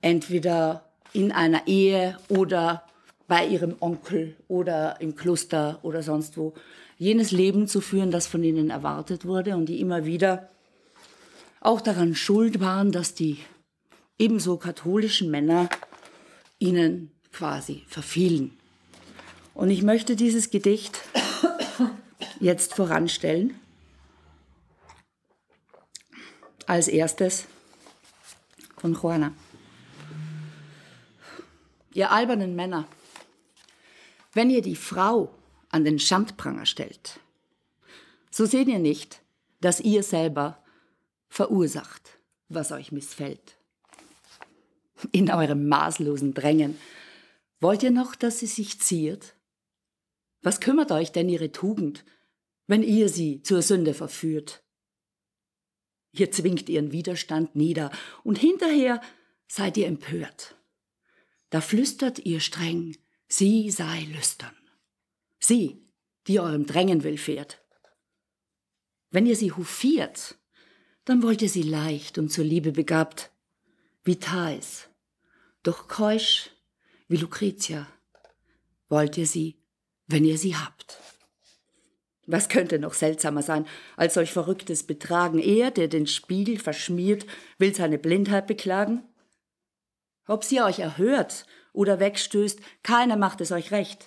entweder 0.00 0.84
in 1.12 1.32
einer 1.32 1.66
Ehe 1.66 2.16
oder 2.28 2.84
bei 3.26 3.46
ihrem 3.46 3.76
Onkel 3.80 4.36
oder 4.48 5.00
im 5.00 5.14
Kloster 5.14 5.78
oder 5.82 6.02
sonst 6.02 6.36
wo 6.36 6.54
jenes 6.98 7.32
Leben 7.32 7.66
zu 7.66 7.80
führen, 7.80 8.10
das 8.10 8.26
von 8.26 8.42
ihnen 8.44 8.70
erwartet 8.70 9.24
wurde 9.24 9.56
und 9.56 9.66
die 9.66 9.80
immer 9.80 10.04
wieder 10.04 10.48
auch 11.60 11.80
daran 11.80 12.14
schuld 12.14 12.60
waren, 12.60 12.90
dass 12.90 13.14
die 13.14 13.38
ebenso 14.18 14.56
katholischen 14.56 15.30
Männer 15.30 15.68
ihnen 16.58 17.12
quasi 17.32 17.84
verfielen. 17.86 18.58
Und 19.54 19.70
ich 19.70 19.82
möchte 19.82 20.16
dieses 20.16 20.50
Gedicht 20.50 21.00
jetzt 22.40 22.74
voranstellen. 22.74 23.54
Als 26.66 26.88
erstes 26.88 27.46
von 28.76 28.94
Juana. 28.94 29.32
Ihr 31.92 32.12
albernen 32.12 32.54
Männer, 32.54 32.86
wenn 34.32 34.50
ihr 34.50 34.62
die 34.62 34.76
Frau 34.76 35.34
an 35.70 35.84
den 35.84 35.98
Schandpranger 35.98 36.66
stellt, 36.66 37.18
so 38.30 38.46
seht 38.46 38.68
ihr 38.68 38.78
nicht, 38.78 39.20
dass 39.60 39.80
ihr 39.80 40.04
selber 40.04 40.59
verursacht, 41.30 42.20
was 42.48 42.72
euch 42.72 42.92
missfällt. 42.92 43.56
In 45.12 45.30
eurem 45.30 45.66
maßlosen 45.68 46.34
Drängen 46.34 46.78
wollt 47.60 47.82
ihr 47.82 47.90
noch, 47.90 48.14
dass 48.14 48.40
sie 48.40 48.46
sich 48.46 48.80
ziert? 48.80 49.34
Was 50.42 50.60
kümmert 50.60 50.92
euch 50.92 51.12
denn 51.12 51.28
ihre 51.28 51.52
Tugend, 51.52 52.04
wenn 52.66 52.82
ihr 52.82 53.08
sie 53.08 53.42
zur 53.42 53.62
Sünde 53.62 53.94
verführt? 53.94 54.62
Ihr 56.12 56.30
zwingt 56.32 56.68
ihren 56.68 56.92
Widerstand 56.92 57.54
nieder 57.54 57.90
und 58.24 58.38
hinterher 58.38 59.00
seid 59.46 59.76
ihr 59.76 59.86
empört. 59.86 60.56
Da 61.50 61.60
flüstert 61.60 62.18
ihr 62.20 62.40
streng, 62.40 62.96
sie 63.28 63.70
sei 63.70 64.06
lüstern. 64.12 64.56
Sie, 65.38 65.86
die 66.26 66.40
eurem 66.40 66.66
Drängen 66.66 67.04
will 67.04 67.18
fährt. 67.18 67.62
Wenn 69.10 69.26
ihr 69.26 69.36
sie 69.36 69.52
hofiert, 69.52 70.39
dann 71.04 71.22
wollt 71.22 71.42
ihr 71.42 71.48
sie 71.48 71.62
leicht 71.62 72.18
und 72.18 72.30
zur 72.30 72.44
Liebe 72.44 72.72
begabt, 72.72 73.30
wie 74.04 74.16
Thais, 74.16 74.88
doch 75.62 75.88
keusch 75.88 76.50
wie 77.08 77.16
Lucretia, 77.16 77.86
wollt 78.88 79.16
ihr 79.18 79.26
sie, 79.26 79.56
wenn 80.06 80.24
ihr 80.24 80.38
sie 80.38 80.56
habt. 80.56 80.98
Was 82.26 82.48
könnte 82.48 82.78
noch 82.78 82.94
seltsamer 82.94 83.42
sein 83.42 83.66
als 83.96 84.14
solch 84.14 84.30
verrücktes 84.32 84.84
Betragen? 84.84 85.40
Er, 85.40 85.72
der 85.72 85.88
den 85.88 86.06
Spiegel 86.06 86.58
verschmiert, 86.58 87.26
will 87.58 87.74
seine 87.74 87.98
Blindheit 87.98 88.46
beklagen? 88.46 89.02
Ob 90.28 90.44
sie 90.44 90.60
euch 90.60 90.78
erhört 90.78 91.46
oder 91.72 91.98
wegstößt, 91.98 92.60
keiner 92.84 93.16
macht 93.16 93.40
es 93.40 93.50
euch 93.50 93.72
recht. 93.72 94.06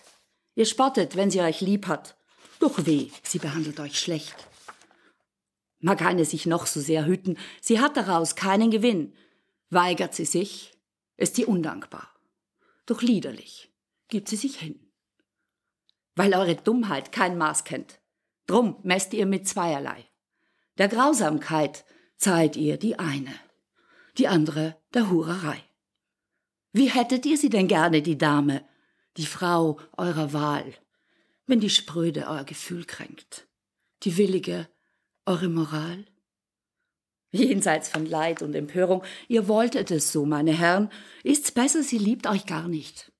Ihr 0.55 0.65
spottet, 0.65 1.17
wenn 1.17 1.31
sie 1.31 1.41
euch 1.41 1.59
lieb 1.59 1.87
hat. 1.87 2.15
Doch 2.59 2.85
weh, 2.85 3.09
sie 3.23 3.39
behandelt 3.39 3.81
euch 3.81 3.99
schlecht. 3.99 4.35
Mag 5.83 6.01
eine 6.01 6.23
sich 6.23 6.45
noch 6.45 6.65
so 6.65 6.79
sehr 6.79 7.05
hüten, 7.05 7.37
sie 7.59 7.81
hat 7.81 7.97
daraus 7.97 8.37
keinen 8.37 8.71
Gewinn. 8.71 9.13
Weigert 9.69 10.15
sie 10.15 10.23
sich, 10.23 10.71
ist 11.17 11.35
sie 11.35 11.45
undankbar. 11.45 12.07
Doch 12.85 13.01
liederlich 13.01 13.69
gibt 14.07 14.29
sie 14.29 14.37
sich 14.37 14.55
hin. 14.55 14.79
Weil 16.15 16.35
eure 16.35 16.55
Dummheit 16.55 17.11
kein 17.11 17.37
Maß 17.37 17.65
kennt, 17.65 17.99
drum 18.47 18.77
messt 18.83 19.13
ihr 19.13 19.25
mit 19.25 19.45
zweierlei. 19.45 20.05
Der 20.77 20.87
Grausamkeit 20.87 21.83
zahlt 22.15 22.55
ihr 22.55 22.77
die 22.77 22.97
eine, 22.97 23.35
die 24.17 24.29
andere 24.29 24.77
der 24.93 25.09
Hurerei. 25.09 25.61
Wie 26.71 26.89
hättet 26.89 27.25
ihr 27.25 27.37
sie 27.37 27.49
denn 27.49 27.67
gerne, 27.67 28.01
die 28.01 28.17
Dame, 28.17 28.63
die 29.17 29.25
Frau 29.25 29.81
eurer 29.97 30.31
Wahl, 30.31 30.73
wenn 31.45 31.59
die 31.59 31.69
Spröde 31.69 32.27
euer 32.29 32.45
Gefühl 32.45 32.85
kränkt, 32.85 33.49
die 34.03 34.15
willige 34.15 34.69
eure 35.25 35.49
Moral? 35.49 36.05
Jenseits 37.31 37.89
von 37.89 38.05
Leid 38.05 38.43
und 38.43 38.53
Empörung, 38.53 39.03
ihr 39.27 39.47
wolltet 39.47 39.89
es 39.89 40.11
so, 40.11 40.25
meine 40.25 40.51
Herren, 40.53 40.91
ist's 41.23 41.51
besser, 41.51 41.81
sie 41.81 41.97
liebt 41.97 42.27
euch 42.27 42.45
gar 42.45 42.67
nicht. 42.67 43.11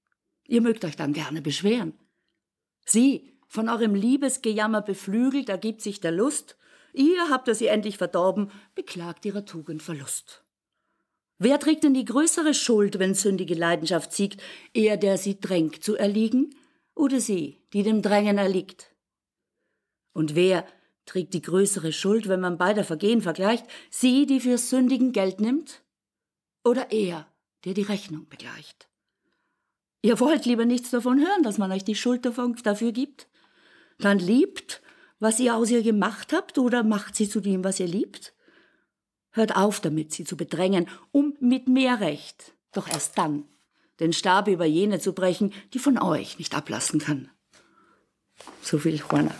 Ihr 0.48 0.62
mögt 0.62 0.86
euch 0.86 0.96
dann 0.96 1.14
gerne 1.14 1.42
beschweren. 1.42 1.94
Sie, 2.86 3.40
von 3.48 3.70
eurem 3.70 3.96
Liebesgejammer 3.96 4.82
beflügelt, 4.82 5.50
ergibt 5.50 5.82
sich 5.82 6.00
der 6.00 6.12
Lust, 6.12 6.58
ihr 6.94 7.30
habt 7.30 7.48
ihr 7.48 7.56
sie 7.56 7.68
endlich 7.68 7.98
verdorben, 7.98 8.52
beklagt 8.76 9.26
ihrer 9.26 9.46
Tugend 9.46 9.82
Verlust. 9.82 10.44
Wer 11.40 11.60
trägt 11.60 11.84
denn 11.84 11.94
die 11.94 12.06
größere 12.06 12.54
Schuld, 12.54 13.00
wenn 13.00 13.16
sündige 13.16 13.56
Leidenschaft 13.56 14.14
siegt, 14.14 14.42
er, 14.74 14.98
der 14.98 15.18
sie 15.18 15.40
drängt 15.40 15.84
zu 15.84 15.96
erliegen, 15.96 16.56
oder 16.96 17.20
sie, 17.20 17.66
die 17.74 17.82
dem 17.82 18.04
Drängen 18.04 18.38
erliegt? 18.38 18.96
Und 20.14 20.36
wer, 20.36 20.66
trägt 21.06 21.34
die 21.34 21.42
größere 21.42 21.92
Schuld, 21.92 22.28
wenn 22.28 22.40
man 22.40 22.58
beide 22.58 22.84
Vergehen 22.84 23.22
vergleicht, 23.22 23.66
sie, 23.90 24.26
die 24.26 24.40
fürs 24.40 24.70
Sündigen 24.70 25.12
Geld 25.12 25.40
nimmt, 25.40 25.84
oder 26.64 26.92
er, 26.92 27.28
der 27.66 27.74
die 27.74 27.82
Rechnung 27.82 28.28
begleicht? 28.30 28.88
Ihr 30.02 30.20
wollt 30.20 30.46
lieber 30.46 30.66
nichts 30.66 30.90
davon 30.92 31.20
hören, 31.20 31.44
dass 31.44 31.58
man 31.58 31.72
euch 31.72 31.84
die 31.84 31.96
Schuld 31.96 32.26
dafür 32.26 32.92
gibt? 32.92 33.28
Dann 34.00 34.20
liebt, 34.20 34.82
was 35.20 35.40
ihr 35.40 35.56
aus 35.56 35.72
ihr 35.72 35.82
gemacht 35.82 36.34
habt, 36.34 36.58
oder 36.58 36.84
macht 36.84 37.16
sie 37.16 37.30
zu 37.30 37.40
dem, 37.40 37.64
was 37.64 37.80
ihr 37.80 37.88
liebt? 37.88 38.34
Hört 39.32 39.56
auf 39.56 39.80
damit, 39.80 40.12
sie 40.12 40.26
zu 40.26 40.36
bedrängen, 40.38 40.88
um 41.12 41.36
mit 41.40 41.68
mehr 41.68 42.02
Recht, 42.02 42.54
doch 42.74 42.88
erst 42.88 43.18
dann, 43.18 43.46
den 44.00 44.14
Stab 44.14 44.48
über 44.48 44.66
jene 44.66 45.00
zu 45.00 45.14
brechen, 45.14 45.54
die 45.74 45.80
von 45.80 45.98
euch 45.98 46.38
nicht 46.38 46.54
ablassen 46.56 47.00
kann. 47.00 47.30
So 48.62 48.78
viel 48.78 48.96
Juana. 48.96 49.34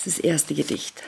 Das 0.00 0.06
ist 0.06 0.18
das 0.20 0.24
erste 0.24 0.54
Gedicht. 0.54 1.02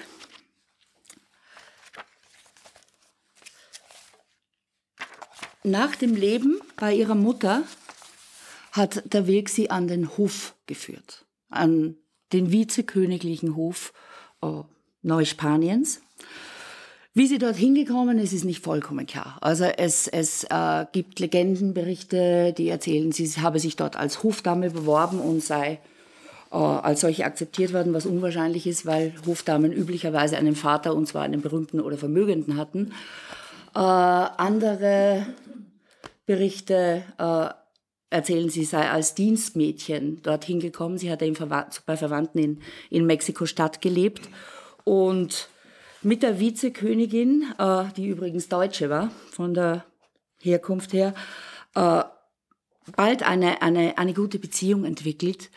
Nach 5.65 5.97
dem 5.97 6.15
Leben 6.15 6.61
bei 6.77 6.93
ihrer 6.95 7.15
Mutter 7.15 7.63
hat 8.73 9.03
der 9.15 9.27
Weg 9.27 9.49
sie 9.49 9.71
an 9.71 9.89
den 9.89 10.19
Hof 10.19 10.55
geführt, 10.67 11.25
an 11.49 11.97
den 12.35 12.53
vizeköniglichen 12.53 13.57
Hof 13.57 13.95
äh, 14.43 14.61
Neuspaniens. 15.01 16.03
Wie 17.15 17.27
sie 17.27 17.39
dort 17.39 17.57
hingekommen 17.57 18.19
ist, 18.19 18.35
ist 18.35 18.45
nicht 18.45 18.63
vollkommen 18.63 19.07
klar. 19.07 19.39
Also 19.41 19.65
es, 19.65 20.07
es 20.07 20.45
äh, 20.51 20.85
gibt 20.93 21.19
Legendenberichte, 21.19 22.53
die 22.53 22.69
erzählen, 22.69 23.11
sie 23.11 23.27
habe 23.41 23.59
sich 23.59 23.77
dort 23.77 23.97
als 23.97 24.23
Hofdame 24.23 24.69
beworben 24.69 25.19
und 25.19 25.43
sei 25.43 25.81
als 26.57 27.01
solche 27.01 27.25
akzeptiert 27.25 27.73
worden, 27.73 27.95
was 27.95 28.07
unwahrscheinlich 28.07 28.67
ist, 28.67 28.85
weil 28.85 29.15
Hofdamen 29.27 29.73
üblicherweise 29.73 30.37
einen 30.37 30.55
Vater, 30.55 30.95
und 30.95 31.07
zwar 31.07 31.23
einen 31.23 31.41
berühmten 31.41 31.81
oder 31.81 31.97
Vermögenden 31.97 32.57
hatten. 32.57 32.93
Äh, 33.75 33.79
andere 33.79 35.27
Berichte 36.27 37.05
äh, 37.19 37.49
erzählen, 38.11 38.51
sie 38.51 38.65
sei 38.65 38.91
als 38.91 39.15
Dienstmädchen 39.15 40.23
dorthin 40.23 40.61
gekommen. 40.61 40.99
Sie 40.99 41.11
hatte 41.11 41.31
bei 41.87 41.97
Verwandten 41.97 42.39
in, 42.39 42.61
in 42.91 43.07
Mexiko-Stadt 43.07 43.81
gelebt 43.81 44.29
und 44.85 45.49
mit 46.03 46.23
der 46.23 46.39
Vizekönigin, 46.39 47.47
äh, 47.59 47.85
die 47.97 48.09
übrigens 48.09 48.49
Deutsche 48.49 48.91
war, 48.91 49.11
von 49.31 49.55
der 49.55 49.85
Herkunft 50.41 50.93
her, 50.93 51.15
äh, 51.75 52.03
bald 52.97 53.23
eine, 53.23 53.63
eine, 53.63 53.97
eine 53.97 54.13
gute 54.13 54.39
Beziehung 54.39 54.85
entwickelt 54.85 55.51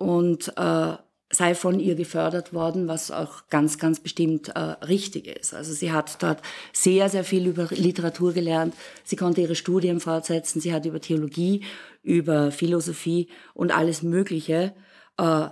und 0.00 0.56
äh, 0.56 0.94
sei 1.30 1.54
von 1.54 1.78
ihr 1.78 1.94
gefördert 1.94 2.54
worden, 2.54 2.88
was 2.88 3.10
auch 3.10 3.48
ganz, 3.50 3.78
ganz 3.78 4.00
bestimmt 4.00 4.48
äh, 4.48 4.58
richtig 4.58 5.26
ist. 5.26 5.52
Also 5.52 5.74
sie 5.74 5.92
hat 5.92 6.22
dort 6.22 6.40
sehr, 6.72 7.08
sehr 7.10 7.22
viel 7.22 7.46
über 7.46 7.68
Literatur 7.70 8.32
gelernt. 8.32 8.74
Sie 9.04 9.16
konnte 9.16 9.42
ihre 9.42 9.54
Studien 9.54 10.00
fortsetzen. 10.00 10.60
Sie 10.60 10.72
hat 10.72 10.86
über 10.86 11.00
Theologie, 11.00 11.64
über 12.02 12.50
Philosophie 12.50 13.28
und 13.52 13.76
alles 13.76 14.02
Mögliche 14.02 14.74
äh, 15.18 15.48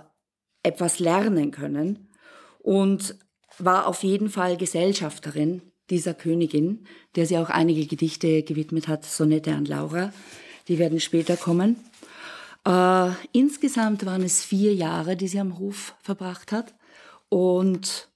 etwas 0.63 0.99
lernen 0.99 1.51
können 1.51 2.09
und 2.57 3.15
war 3.59 3.85
auf 3.87 4.03
jeden 4.03 4.29
Fall 4.29 4.57
Gesellschafterin 4.57 5.61
dieser 5.91 6.15
Königin, 6.15 6.85
der 7.15 7.27
sie 7.27 7.37
auch 7.37 7.49
einige 7.49 7.85
Gedichte 7.85 8.41
gewidmet 8.41 8.87
hat, 8.87 9.05
Sonette 9.05 9.53
an 9.53 9.65
Laura. 9.65 10.11
Die 10.67 10.79
werden 10.79 10.99
später 10.99 11.37
kommen. 11.37 11.77
Äh, 12.65 13.11
insgesamt 13.31 14.05
waren 14.05 14.23
es 14.23 14.43
vier 14.43 14.73
Jahre, 14.73 15.15
die 15.15 15.27
sie 15.27 15.39
am 15.39 15.59
Hof 15.59 15.95
verbracht 16.01 16.51
hat. 16.51 16.73
Und 17.29 18.09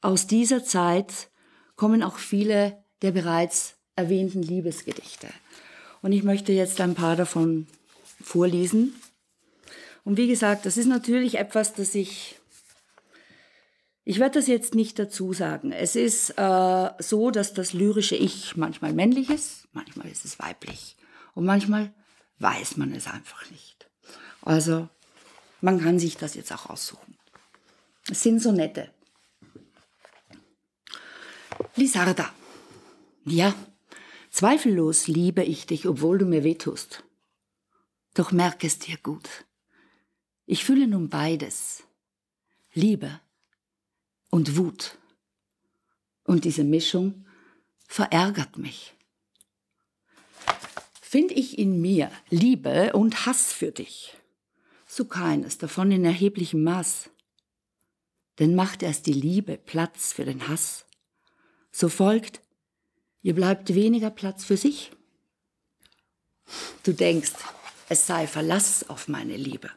aus 0.00 0.26
dieser 0.26 0.64
Zeit 0.64 1.28
kommen 1.76 2.02
auch 2.02 2.18
viele 2.18 2.78
der 3.02 3.12
bereits 3.12 3.74
erwähnten 3.96 4.42
Liebesgedichte. 4.42 5.28
Und 6.02 6.12
ich 6.12 6.22
möchte 6.22 6.52
jetzt 6.52 6.80
ein 6.80 6.94
paar 6.94 7.16
davon 7.16 7.66
vorlesen. 8.22 8.94
Und 10.04 10.16
wie 10.16 10.28
gesagt, 10.28 10.66
das 10.66 10.76
ist 10.76 10.86
natürlich 10.86 11.36
etwas, 11.36 11.74
das 11.74 11.94
ich 11.94 12.38
ich 14.08 14.18
werde 14.18 14.38
das 14.38 14.46
jetzt 14.46 14.74
nicht 14.74 14.98
dazu 14.98 15.34
sagen. 15.34 15.70
Es 15.70 15.94
ist 15.94 16.30
äh, 16.38 16.90
so, 16.98 17.30
dass 17.30 17.52
das 17.52 17.74
lyrische 17.74 18.16
Ich 18.16 18.56
manchmal 18.56 18.94
männlich 18.94 19.28
ist, 19.28 19.68
manchmal 19.74 20.08
ist 20.08 20.24
es 20.24 20.38
weiblich 20.38 20.96
und 21.34 21.44
manchmal 21.44 21.92
weiß 22.38 22.78
man 22.78 22.94
es 22.94 23.06
einfach 23.06 23.50
nicht. 23.50 23.77
Also 24.42 24.88
man 25.60 25.80
kann 25.80 25.98
sich 25.98 26.16
das 26.16 26.34
jetzt 26.34 26.52
auch 26.52 26.66
aussuchen. 26.66 27.16
Es 28.10 28.22
sind 28.22 28.40
so 28.40 28.52
nette. 28.52 28.92
Lisarda. 31.76 32.32
Ja, 33.24 33.54
zweifellos 34.30 35.06
liebe 35.08 35.42
ich 35.42 35.66
dich, 35.66 35.86
obwohl 35.86 36.18
du 36.18 36.24
mir 36.24 36.44
wehtust. 36.44 37.04
Doch 38.14 38.32
merk 38.32 38.64
es 38.64 38.78
dir 38.78 38.96
gut. 38.98 39.28
Ich 40.46 40.64
fühle 40.64 40.88
nun 40.88 41.08
beides. 41.08 41.84
Liebe 42.72 43.20
und 44.30 44.56
Wut. 44.56 44.98
Und 46.24 46.44
diese 46.44 46.64
Mischung 46.64 47.26
verärgert 47.86 48.58
mich. 48.58 48.94
Find 51.00 51.32
ich 51.32 51.58
in 51.58 51.80
mir 51.80 52.10
Liebe 52.28 52.92
und 52.92 53.24
Hass 53.24 53.52
für 53.52 53.72
dich, 53.72 54.17
so 54.98 55.06
keines 55.06 55.58
davon 55.58 55.92
in 55.92 56.04
erheblichem 56.04 56.62
Maß. 56.64 57.08
Denn 58.38 58.54
macht 58.54 58.82
erst 58.82 59.06
die 59.06 59.12
Liebe 59.12 59.56
Platz 59.56 60.12
für 60.12 60.24
den 60.24 60.48
Hass, 60.48 60.84
so 61.70 61.88
folgt, 61.88 62.42
ihr 63.22 63.34
bleibt 63.34 63.74
weniger 63.74 64.10
Platz 64.10 64.44
für 64.44 64.56
sich. 64.56 64.90
Du 66.82 66.92
denkst, 66.92 67.32
es 67.88 68.06
sei 68.06 68.26
Verlass 68.26 68.88
auf 68.90 69.08
meine 69.08 69.36
Liebe. 69.36 69.70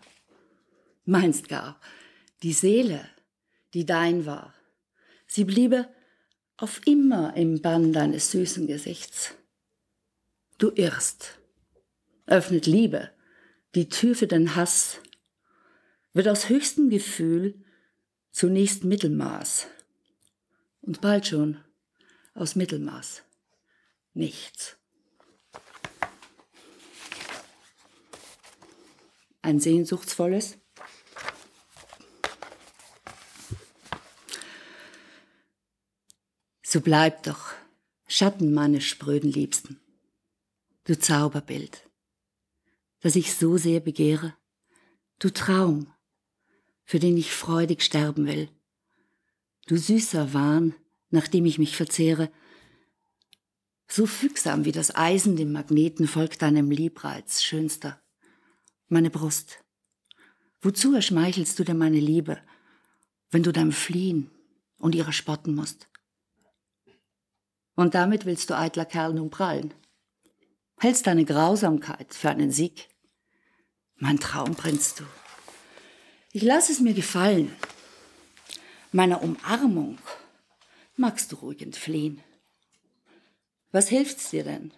Meinst 1.05 1.47
gar, 1.47 1.79
die 2.43 2.53
Seele 2.53 3.07
die 3.73 3.85
dein 3.85 4.25
war. 4.25 4.53
Sie 5.27 5.45
bliebe 5.45 5.87
auf 6.57 6.81
immer 6.85 7.37
im 7.37 7.61
Bann 7.61 7.93
deines 7.93 8.31
süßen 8.31 8.67
Gesichts. 8.67 9.33
Du 10.57 10.71
irrst. 10.71 11.37
Öffnet 12.25 12.65
Liebe 12.65 13.11
die 13.75 13.87
Tür 13.87 14.15
für 14.15 14.27
den 14.27 14.55
Hass, 14.55 14.99
wird 16.13 16.27
aus 16.27 16.49
höchstem 16.49 16.89
Gefühl 16.89 17.63
zunächst 18.31 18.83
Mittelmaß. 18.83 19.67
Und 20.81 21.01
bald 21.01 21.27
schon 21.27 21.57
aus 22.33 22.55
Mittelmaß. 22.55 23.23
Nichts. 24.13 24.77
Ein 29.41 29.59
sehnsuchtsvolles, 29.59 30.57
So 36.73 36.79
bleib 36.79 37.23
doch, 37.23 37.51
Schatten 38.07 38.53
meines 38.53 38.85
spröden 38.85 39.29
Liebsten, 39.29 39.81
du 40.85 40.97
Zauberbild, 40.97 41.85
das 43.01 43.17
ich 43.17 43.35
so 43.35 43.57
sehr 43.57 43.81
begehre, 43.81 44.37
du 45.19 45.31
Traum, 45.31 45.93
für 46.91 46.99
den 46.99 47.15
ich 47.15 47.31
freudig 47.31 47.83
sterben 47.83 48.27
will, 48.27 48.49
du 49.65 49.77
süßer 49.77 50.33
Wahn, 50.33 50.75
nach 51.09 51.25
dem 51.29 51.45
ich 51.45 51.57
mich 51.57 51.77
verzehre, 51.77 52.29
so 53.87 54.05
fügsam 54.05 54.65
wie 54.65 54.73
das 54.73 54.93
Eisen 54.93 55.37
dem 55.37 55.53
Magneten 55.53 56.05
folgt 56.05 56.41
deinem 56.41 56.69
Liebreiz, 56.69 57.43
schönster, 57.43 58.01
meine 58.89 59.09
Brust. 59.09 59.63
Wozu 60.61 60.93
erschmeichelst 60.93 61.57
du 61.57 61.63
dir 61.63 61.75
meine 61.75 62.01
Liebe, 62.01 62.37
wenn 63.29 63.43
du 63.43 63.53
deinem 63.53 63.71
fliehen 63.71 64.29
und 64.77 64.93
ihrer 64.93 65.13
spotten 65.13 65.55
musst? 65.55 65.87
Und 67.75 67.95
damit 67.95 68.25
willst 68.25 68.49
du 68.49 68.57
eitler 68.57 68.83
Kerl 68.83 69.13
nun 69.13 69.29
prallen. 69.29 69.73
Hältst 70.77 71.07
deine 71.07 71.23
Grausamkeit 71.23 72.13
für 72.13 72.31
einen 72.31 72.51
Sieg. 72.51 72.89
Mein 73.95 74.19
Traumprinz 74.19 74.95
du. 74.95 75.05
Ich 76.33 76.41
lass 76.41 76.69
es 76.69 76.79
mir 76.79 76.93
gefallen. 76.93 77.55
Meiner 78.91 79.21
Umarmung 79.21 79.97
magst 80.95 81.31
du 81.31 81.37
ruhig 81.37 81.61
entfliehen. 81.61 82.21
Was 83.71 83.89
hilft's 83.89 84.29
dir 84.29 84.43
denn? 84.43 84.73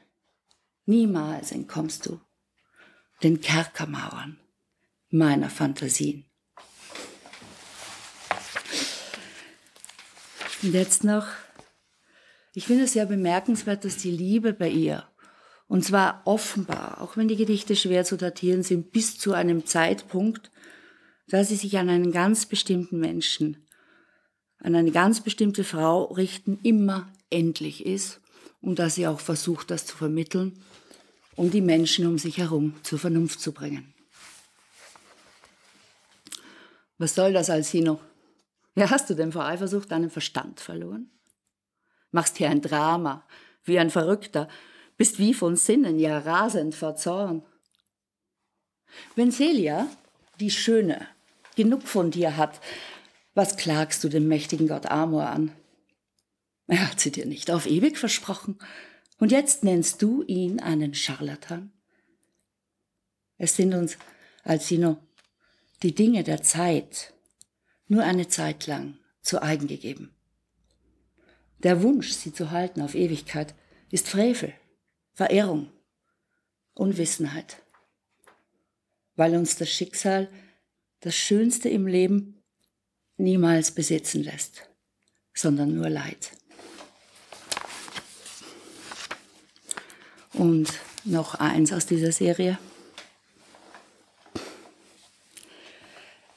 Niemals 0.85 1.51
entkommst 1.51 2.05
du 2.05 2.19
den 3.23 3.41
Kerkermauern 3.41 4.39
meiner 5.09 5.49
Fantasien. 5.49 6.25
Und 10.61 10.73
jetzt 10.73 11.03
noch 11.03 11.27
ich 12.55 12.67
finde 12.67 12.83
es 12.83 12.93
sehr 12.93 13.07
bemerkenswert, 13.07 13.83
dass 13.83 13.97
die 13.97 14.11
Liebe 14.11 14.53
bei 14.53 14.69
ihr, 14.69 15.07
und 15.67 15.83
zwar 15.83 16.21
offenbar, 16.25 17.01
auch 17.01 17.17
wenn 17.17 17.27
die 17.27 17.35
Gedichte 17.35 17.75
schwer 17.75 18.05
zu 18.05 18.15
datieren 18.15 18.61
sind, 18.61 18.91
bis 18.91 19.17
zu 19.17 19.33
einem 19.33 19.65
Zeitpunkt, 19.65 20.51
da 21.27 21.43
sie 21.43 21.55
sich 21.55 21.77
an 21.77 21.89
einen 21.89 22.11
ganz 22.11 22.45
bestimmten 22.45 22.99
Menschen, 22.99 23.65
an 24.59 24.75
eine 24.75 24.91
ganz 24.91 25.21
bestimmte 25.21 25.63
Frau 25.63 26.05
richten, 26.05 26.59
immer 26.63 27.11
endlich 27.29 27.85
ist 27.85 28.21
und 28.61 28.79
dass 28.79 28.95
sie 28.95 29.07
auch 29.07 29.19
versucht, 29.19 29.71
das 29.71 29.85
zu 29.85 29.97
vermitteln, 29.97 30.59
um 31.35 31.51
die 31.51 31.61
Menschen 31.61 32.05
um 32.05 32.17
sich 32.17 32.37
herum 32.37 32.75
zur 32.83 32.99
Vernunft 32.99 33.41
zu 33.41 33.51
bringen. 33.51 33.93
Was 36.97 37.15
soll 37.15 37.33
das, 37.33 37.49
Alcino? 37.49 37.99
Ja, 38.75 38.89
hast 38.89 39.09
du 39.09 39.13
denn 39.13 39.31
vor 39.31 39.45
Eifersucht 39.45 39.91
deinen 39.91 40.09
Verstand 40.09 40.59
verloren? 40.59 41.09
machst 42.13 42.37
hier 42.37 42.49
ein 42.49 42.61
Drama, 42.61 43.25
wie 43.63 43.79
ein 43.79 43.89
Verrückter, 43.89 44.47
bist 44.95 45.19
wie 45.19 45.33
von 45.33 45.55
Sinnen, 45.55 45.99
ja 45.99 46.19
rasend 46.19 46.75
vor 46.75 46.95
Zorn. 46.95 47.43
Wenn 49.15 49.31
Celia, 49.31 49.87
die 50.39 50.51
Schöne, 50.51 51.07
genug 51.55 51.83
von 51.83 52.11
dir 52.11 52.37
hat, 52.37 52.59
was 53.33 53.57
klagst 53.57 54.03
du 54.03 54.09
dem 54.09 54.27
mächtigen 54.27 54.67
Gott 54.67 54.85
Amor 54.87 55.27
an? 55.27 55.51
Er 56.67 56.89
hat 56.89 56.99
sie 56.99 57.11
dir 57.11 57.25
nicht 57.25 57.51
auf 57.51 57.65
ewig 57.65 57.97
versprochen, 57.97 58.57
und 59.19 59.31
jetzt 59.31 59.63
nennst 59.63 60.01
du 60.01 60.23
ihn 60.23 60.59
einen 60.59 60.93
Scharlatan? 60.93 61.71
Es 63.37 63.55
sind 63.55 63.73
uns, 63.73 63.97
Alcino, 64.43 64.97
die 65.81 65.95
Dinge 65.95 66.23
der 66.23 66.41
Zeit 66.41 67.13
nur 67.87 68.03
eine 68.03 68.27
Zeit 68.27 68.67
lang 68.67 68.97
zu 69.21 69.41
eigen 69.41 69.67
gegeben. 69.67 70.13
Der 71.59 71.81
Wunsch, 71.81 72.11
sie 72.11 72.33
zu 72.33 72.51
halten 72.51 72.81
auf 72.81 72.95
Ewigkeit, 72.95 73.55
ist 73.91 74.09
Frevel, 74.09 74.53
Verehrung, 75.13 75.71
Unwissenheit, 76.73 77.61
weil 79.15 79.35
uns 79.35 79.55
das 79.55 79.69
Schicksal, 79.69 80.29
das 81.03 81.15
Schönste 81.15 81.67
im 81.67 81.85
Leben, 81.85 82.41
niemals 83.17 83.71
besitzen 83.71 84.23
lässt, 84.23 84.69
sondern 85.33 85.75
nur 85.75 85.89
Leid. 85.89 86.31
Und 90.33 90.69
noch 91.03 91.35
eins 91.35 91.73
aus 91.73 91.85
dieser 91.85 92.11
Serie. 92.13 92.57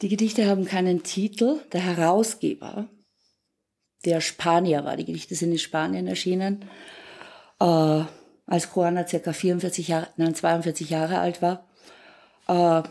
Die 0.03 0.09
Gedichte 0.09 0.47
haben 0.47 0.65
keinen 0.65 1.05
Titel. 1.05 1.61
Der 1.73 1.81
Herausgeber, 1.81 2.89
der 4.05 4.21
Spanier 4.21 4.85
war, 4.85 4.97
die 4.97 5.05
Gedichte 5.05 5.37
sind 5.37 5.53
in 5.53 5.59
Spanien 5.59 6.09
erschienen, 6.09 6.69
äh, 7.61 8.05
als 8.49 8.69
Juana 8.75 9.07
circa 9.07 9.33
44 9.33 9.89
Jahre, 9.89 10.09
nein, 10.17 10.35
42 10.35 10.91
Jahre 10.91 11.21
alt 11.21 11.41
war, 11.41 11.67
äh, 12.49 12.83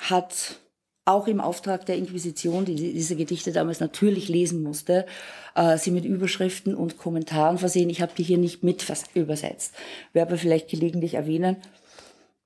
hat 0.00 0.60
auch 1.04 1.26
im 1.26 1.40
Auftrag 1.40 1.84
der 1.86 1.96
Inquisition, 1.96 2.64
die 2.64 2.74
diese 2.74 3.16
Gedichte 3.16 3.52
damals 3.52 3.80
natürlich 3.80 4.28
lesen 4.28 4.62
musste, 4.62 5.06
äh, 5.54 5.76
sie 5.76 5.90
mit 5.90 6.04
Überschriften 6.04 6.74
und 6.74 6.98
Kommentaren 6.98 7.58
versehen. 7.58 7.90
Ich 7.90 8.00
habe 8.00 8.12
die 8.16 8.22
hier 8.22 8.38
nicht 8.38 8.62
mit 8.62 8.84
übersetzt. 9.14 9.74
Werde 10.12 10.38
vielleicht 10.38 10.68
gelegentlich 10.68 11.14
erwähnen. 11.14 11.56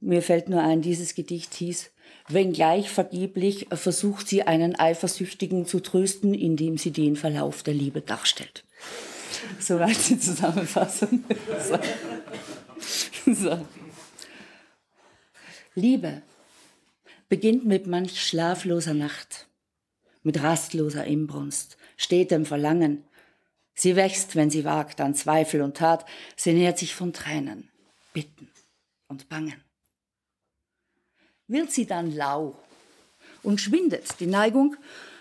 Mir 0.01 0.23
fällt 0.23 0.49
nur 0.49 0.63
ein, 0.63 0.83
dieses 0.83 1.15
Gedicht 1.15 1.55
hieß, 1.55 1.91
wenngleich 2.29 2.91
vergeblich 2.91 3.67
versucht 3.73 4.29
sie 4.29 4.43
einen 4.43 4.79
Eifersüchtigen 4.79 5.67
zu 5.67 5.81
trösten, 5.81 6.35
indem 6.35 6.79
sie 6.79 6.91
den 6.91 7.17
Verlauf 7.17 7.63
der 7.63 7.75
Liebe 7.75 8.01
darstellt. 8.01 8.65
Soweit 9.59 10.09
die 10.09 10.19
Zusammenfassung. 10.19 11.25
so. 11.69 11.79
So. 13.35 13.59
Liebe 15.75 16.23
beginnt 17.29 17.67
mit 17.67 17.87
manch 17.87 18.21
schlafloser 18.21 18.95
Nacht, 18.95 19.49
mit 20.23 20.43
rastloser 20.43 21.05
Inbrunst, 21.05 21.77
stetem 21.97 22.47
Verlangen. 22.47 23.05
Sie 23.75 23.97
wächst, 23.97 24.35
wenn 24.35 24.51
sie 24.51 24.65
wagt, 24.65 25.01
an 25.01 25.15
Zweifel 25.15 25.63
und 25.63 25.77
Tat, 25.77 26.05
sie 26.37 26.53
nährt 26.53 26.79
sich 26.79 26.95
von 26.95 27.13
Tränen, 27.13 27.69
Bitten 28.13 28.51
und 29.09 29.29
Bangen. 29.29 29.63
Wird 31.47 31.71
sie 31.71 31.87
dann 31.87 32.15
lau 32.15 32.59
und 33.43 33.61
schwindet 33.61 34.21
die 34.21 34.27
Neigung, 34.27 34.77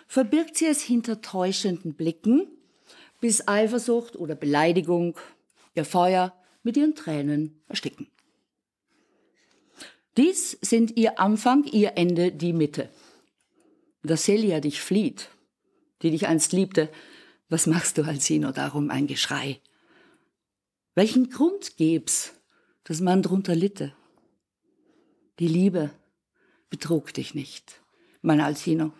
verbirgt 0.08 0.58
sie 0.58 0.66
es 0.66 0.82
hinter 0.82 1.22
täuschenden 1.22 1.94
Blicken, 1.94 2.48
bis 3.20 3.48
Eifersucht 3.48 4.16
oder 4.16 4.36
Beleidigung 4.36 5.18
ihr 5.76 5.86
Feuer 5.86 6.34
mit 6.64 6.78
ihren 6.78 6.96
Tränen 6.96 7.62
ersticken. 7.68 8.08
Dies 10.18 10.58
sind 10.62 10.98
ihr 10.98 11.20
Anfang, 11.20 11.64
ihr 11.66 11.96
Ende, 11.96 12.32
die 12.32 12.52
Mitte. 12.52 12.90
Dass 14.02 14.24
Celia 14.24 14.60
dich 14.60 14.82
flieht, 14.82 15.30
die 16.02 16.10
dich 16.10 16.26
einst 16.26 16.54
liebte, 16.54 16.90
was 17.50 17.68
machst 17.68 18.00
du, 18.00 18.04
Alcino, 18.04 18.52
darum 18.52 18.90
ein 18.90 19.06
Geschrei? 19.06 19.62
Welchen 20.96 21.30
Grund 21.30 21.78
gäb's, 21.78 22.34
dass 22.84 23.00
man 23.00 23.22
drunter 23.22 23.54
litte? 23.54 23.94
Die 25.38 25.48
Liebe 25.48 25.92
betrug 26.72 27.14
dich 27.14 27.36
nicht, 27.36 27.80
mein 28.24 28.42
Alcino. 28.42 28.92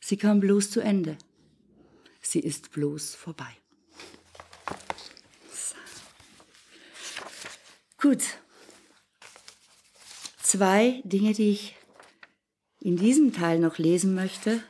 Sie 0.00 0.16
kam 0.16 0.40
bloß 0.40 0.70
zu 0.70 0.80
Ende. 0.80 1.18
Sie 2.22 2.40
ist 2.40 2.72
bloß 2.72 3.14
vorbei. 3.14 3.54
So. 5.52 5.76
Gut, 8.00 8.22
zwei 10.48 11.02
Dinge, 11.04 11.34
die 11.34 11.50
ich 11.50 11.76
in 12.80 12.96
diesem 12.96 13.34
Teil 13.34 13.58
noch 13.58 13.78
lesen 13.78 14.14
möchte, 14.14 14.62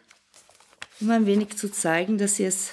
um 1.01 1.11
ein 1.11 1.27
wenig 1.27 1.57
zu 1.57 1.71
zeigen, 1.71 2.19
dass 2.19 2.37
sie 2.37 2.45
es 2.45 2.71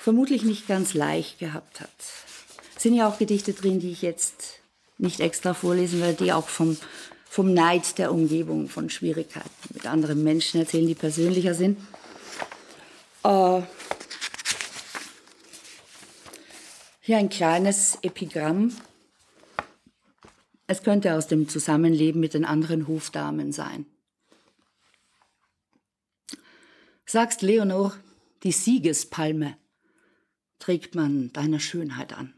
vermutlich 0.00 0.42
nicht 0.42 0.66
ganz 0.66 0.94
leicht 0.94 1.38
gehabt 1.38 1.80
hat. 1.80 1.90
Es 2.76 2.82
sind 2.82 2.94
ja 2.94 3.08
auch 3.08 3.18
Gedichte 3.18 3.52
drin, 3.52 3.78
die 3.78 3.92
ich 3.92 4.02
jetzt 4.02 4.60
nicht 4.98 5.20
extra 5.20 5.54
vorlesen 5.54 6.00
werde, 6.00 6.24
die 6.24 6.32
auch 6.32 6.48
vom, 6.48 6.76
vom 7.28 7.54
Neid 7.54 7.96
der 7.98 8.12
Umgebung, 8.12 8.68
von 8.68 8.90
Schwierigkeiten 8.90 9.48
mit 9.72 9.86
anderen 9.86 10.24
Menschen 10.24 10.60
erzählen, 10.60 10.88
die 10.88 10.96
persönlicher 10.96 11.54
sind. 11.54 11.78
Äh, 13.22 13.62
hier 17.00 17.18
ein 17.18 17.28
kleines 17.28 17.98
Epigramm 18.02 18.74
es 20.72 20.82
könnte 20.82 21.14
aus 21.16 21.26
dem 21.26 21.50
Zusammenleben 21.50 22.18
mit 22.18 22.32
den 22.32 22.46
anderen 22.46 22.88
Hofdamen 22.88 23.52
sein. 23.52 23.84
Sagst 27.04 27.42
Leonor, 27.42 27.94
die 28.42 28.52
Siegespalme 28.52 29.58
trägt 30.58 30.94
man 30.94 31.30
deiner 31.34 31.60
Schönheit 31.60 32.14
an. 32.14 32.32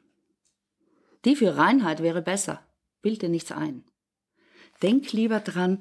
Die 1.24 1.36
für 1.36 1.56
Reinheit 1.56 2.02
wäre 2.02 2.22
besser, 2.22 2.60
bild 3.02 3.22
dir 3.22 3.28
nichts 3.28 3.52
ein. 3.52 3.84
Denk 4.82 5.12
lieber 5.12 5.38
dran, 5.38 5.80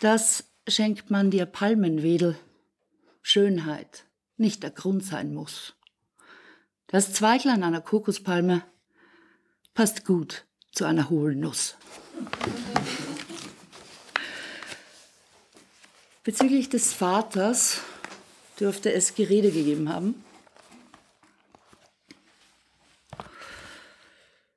das 0.00 0.44
schenkt 0.68 1.10
man 1.10 1.30
dir 1.30 1.46
Palmenwedel. 1.46 2.38
Schönheit 3.22 4.04
nicht 4.36 4.62
der 4.62 4.70
Grund 4.70 5.02
sein 5.02 5.32
muss. 5.32 5.74
Das 6.88 7.14
Zweiglein 7.14 7.64
einer 7.64 7.80
Kokospalme 7.80 8.62
passt 9.72 10.04
gut 10.04 10.45
zu 10.76 10.84
einer 10.84 11.08
hohlen 11.08 11.40
Nuss. 11.40 11.74
Bezüglich 16.22 16.68
des 16.68 16.92
Vaters 16.92 17.80
dürfte 18.60 18.92
es 18.92 19.14
Gerede 19.14 19.50
gegeben 19.50 19.88
haben. 19.88 20.22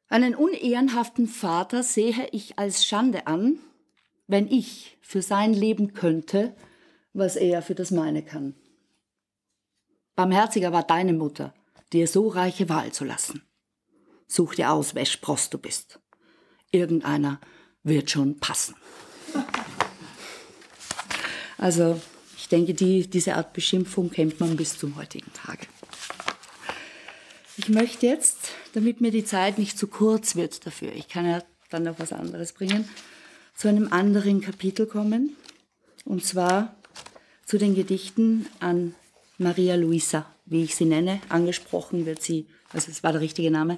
Einen 0.10 0.36
unehrenhaften 0.36 1.26
Vater 1.26 1.84
sehe 1.84 2.28
ich 2.34 2.60
als 2.60 2.86
Schande 2.86 3.26
an, 3.26 3.60
wenn 4.28 4.48
ich 4.48 4.98
für 5.02 5.22
sein 5.22 5.54
Leben 5.54 5.94
könnte, 5.94 6.54
was 7.14 7.38
er 7.38 7.62
für 7.62 7.76
das 7.76 7.92
meine 7.92 8.26
kann. 8.26 8.56
Barmherziger 10.18 10.74
war 10.74 10.84
deine 10.84 11.14
Mutter, 11.14 11.54
dir 11.94 12.10
so 12.10 12.28
reiche 12.28 12.68
Wahl 12.68 12.92
zu 12.92 13.06
lassen. 13.06 13.42
Such 14.28 14.56
dir 14.56 14.74
aus, 14.74 14.96
welch 14.96 15.14
Spross 15.14 15.50
du 15.50 15.58
bist 15.58 16.02
irgendeiner 16.72 17.40
wird 17.84 18.12
schon 18.12 18.40
passen. 18.40 18.76
Also 21.58 22.02
ich 22.38 22.48
denke, 22.48 22.74
die, 22.74 23.10
diese 23.10 23.36
Art 23.36 23.54
Beschimpfung 23.54 24.10
kennt 24.10 24.40
man 24.40 24.56
bis 24.56 24.78
zum 24.78 24.96
heutigen 24.96 25.32
Tage. 25.34 25.68
Ich 27.58 27.68
möchte 27.68 28.08
jetzt, 28.08 28.38
damit 28.74 29.02
mir 29.02 29.12
die 29.12 29.26
Zeit 29.26 29.58
nicht 29.58 29.78
zu 29.78 29.88
kurz 29.88 30.36
wird 30.36 30.66
dafür, 30.66 30.94
ich 30.94 31.10
kann 31.10 31.26
ja 31.26 31.44
dann 31.70 31.84
noch 31.84 32.00
was 32.00 32.14
anderes 32.14 32.54
bringen, 32.54 32.88
zu 33.56 33.68
einem 33.68 33.92
anderen 33.92 34.42
Kapitel 34.42 34.86
kommen. 34.86 35.36
Und 36.06 36.26
zwar 36.26 36.76
zu 37.46 37.58
den 37.58 37.76
Gedichten 37.76 38.48
an 38.60 38.96
Maria 39.38 39.76
Luisa, 39.76 40.26
wie 40.46 40.64
ich 40.64 40.76
sie 40.76 40.86
nenne. 40.86 41.20
Angesprochen 41.30 42.06
wird 42.06 42.22
sie, 42.22 42.48
also 42.72 42.90
es 42.90 43.04
war 43.04 43.12
der 43.12 43.22
richtige 43.22 43.52
Name, 43.52 43.78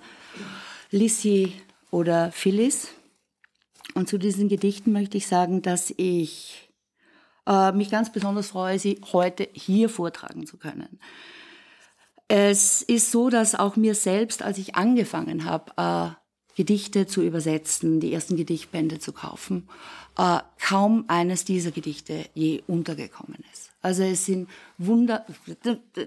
Lissy 0.92 1.54
oder 1.92 2.32
Phyllis. 2.32 2.88
Und 3.94 4.10
zu 4.10 4.18
diesen 4.18 4.48
Gedichten 4.48 4.92
möchte 4.92 5.18
ich 5.18 5.28
sagen, 5.28 5.62
dass 5.62 5.94
ich 5.98 6.72
äh, 7.46 7.72
mich 7.74 7.92
ganz 7.92 8.12
besonders 8.12 8.48
freue, 8.48 8.80
sie 8.80 9.02
heute 9.12 9.48
hier 9.54 9.90
vortragen 9.90 10.48
zu 10.48 10.58
können. 10.58 11.00
Es 12.28 12.82
ist 12.82 13.12
so, 13.12 13.30
dass 13.30 13.56
auch 13.56 13.76
mir 13.76 13.94
selbst, 13.94 14.42
als 14.42 14.58
ich 14.58 14.76
angefangen 14.76 15.44
habe, 15.44 16.16
äh, 16.16 16.16
Gedichte 16.56 17.08
zu 17.08 17.22
übersetzen, 17.22 18.00
die 18.00 18.14
ersten 18.14 18.38
Gedichtbände 18.38 19.00
zu 19.00 19.12
kaufen, 19.12 19.68
äh, 20.18 20.40
kaum 20.66 21.06
eines 21.08 21.44
dieser 21.44 21.72
Gedichte 21.72 22.26
je 22.34 22.64
untergekommen 22.68 23.44
ist. 23.52 23.71
Also 23.82 24.04
es 24.04 24.26
sind 24.26 24.48
Wunder, 24.78 25.26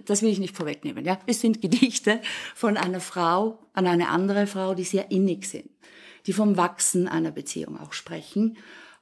das 0.05 0.23
will 0.23 0.31
ich 0.31 0.39
nicht 0.39 0.57
vorwegnehmen, 0.57 1.05
ja. 1.05 1.19
Es 1.27 1.41
sind 1.41 1.61
Gedichte 1.61 2.21
von 2.55 2.77
einer 2.77 3.01
Frau 3.01 3.59
an 3.73 3.87
eine 3.87 4.09
andere 4.09 4.47
Frau, 4.47 4.75
die 4.75 4.85
sehr 4.85 5.11
innig 5.11 5.49
sind, 5.49 5.71
die 6.27 6.33
vom 6.33 6.57
Wachsen 6.57 7.09
einer 7.09 7.33
Beziehung 7.33 7.79
auch 7.81 7.93
sprechen, 7.93 8.57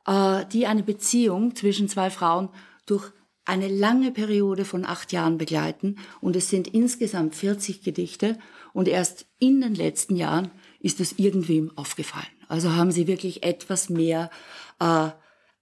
äh, 0.06 0.46
die 0.46 0.66
eine 0.66 0.82
Beziehung 0.82 1.54
zwischen 1.54 1.88
zwei 1.88 2.10
Frauen 2.10 2.48
durch 2.86 3.12
eine 3.44 3.68
lange 3.68 4.12
Periode 4.12 4.64
von 4.64 4.84
acht 4.84 5.12
Jahren 5.12 5.38
begleiten. 5.38 5.96
Und 6.20 6.36
es 6.36 6.48
sind 6.48 6.68
insgesamt 6.68 7.34
40 7.34 7.82
Gedichte. 7.82 8.38
Und 8.72 8.88
erst 8.88 9.26
in 9.38 9.60
den 9.60 9.74
letzten 9.74 10.16
Jahren 10.16 10.50
ist 10.80 11.00
es 11.00 11.18
irgendwem 11.18 11.76
aufgefallen. 11.76 12.26
Also 12.48 12.74
haben 12.74 12.92
sie 12.92 13.06
wirklich 13.06 13.42
etwas 13.42 13.88
mehr 13.88 14.30
äh, 14.78 15.08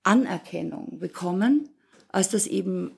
Anerkennung 0.03 0.99
bekommen, 0.99 1.71
als 2.09 2.29
das 2.29 2.47
eben 2.47 2.93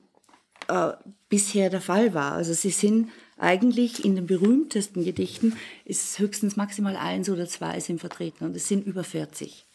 äh, 0.67 0.93
bisher 1.29 1.69
der 1.69 1.81
Fall 1.81 2.13
war. 2.13 2.33
Also 2.33 2.53
sie 2.53 2.69
sind 2.69 3.09
eigentlich 3.37 4.05
in 4.05 4.15
den 4.15 4.27
berühmtesten 4.27 5.03
Gedichten 5.03 5.57
ist 5.85 6.19
höchstens 6.19 6.55
maximal 6.55 6.95
eins 6.95 7.29
oder 7.29 7.47
zwei 7.47 7.79
sind 7.79 7.99
vertreten 7.99 8.45
und 8.45 8.55
es 8.55 8.67
sind 8.67 8.85
über 8.85 9.03
40. 9.03 9.65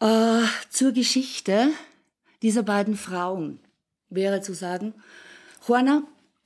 Äh, 0.00 0.42
zur 0.70 0.92
Geschichte 0.92 1.70
dieser 2.42 2.62
beiden 2.62 2.96
Frauen 2.96 3.60
wäre 4.08 4.40
zu 4.40 4.54
sagen, 4.54 4.94
Juana 5.66 6.02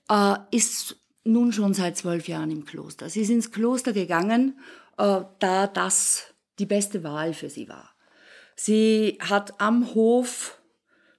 äh, 0.08 0.36
ist 0.50 0.96
nun 1.24 1.52
schon 1.52 1.74
seit 1.74 1.96
zwölf 1.96 2.28
Jahren 2.28 2.50
im 2.50 2.64
Kloster. 2.64 3.08
Sie 3.08 3.20
ist 3.20 3.30
ins 3.30 3.50
Kloster 3.50 3.92
gegangen, 3.92 4.58
äh, 4.96 5.22
da 5.38 5.66
das 5.66 6.34
die 6.58 6.66
beste 6.66 7.04
Wahl 7.04 7.34
für 7.34 7.50
sie 7.50 7.68
war. 7.68 7.94
Sie 8.56 9.18
hat 9.20 9.60
am 9.60 9.94
Hof 9.94 10.57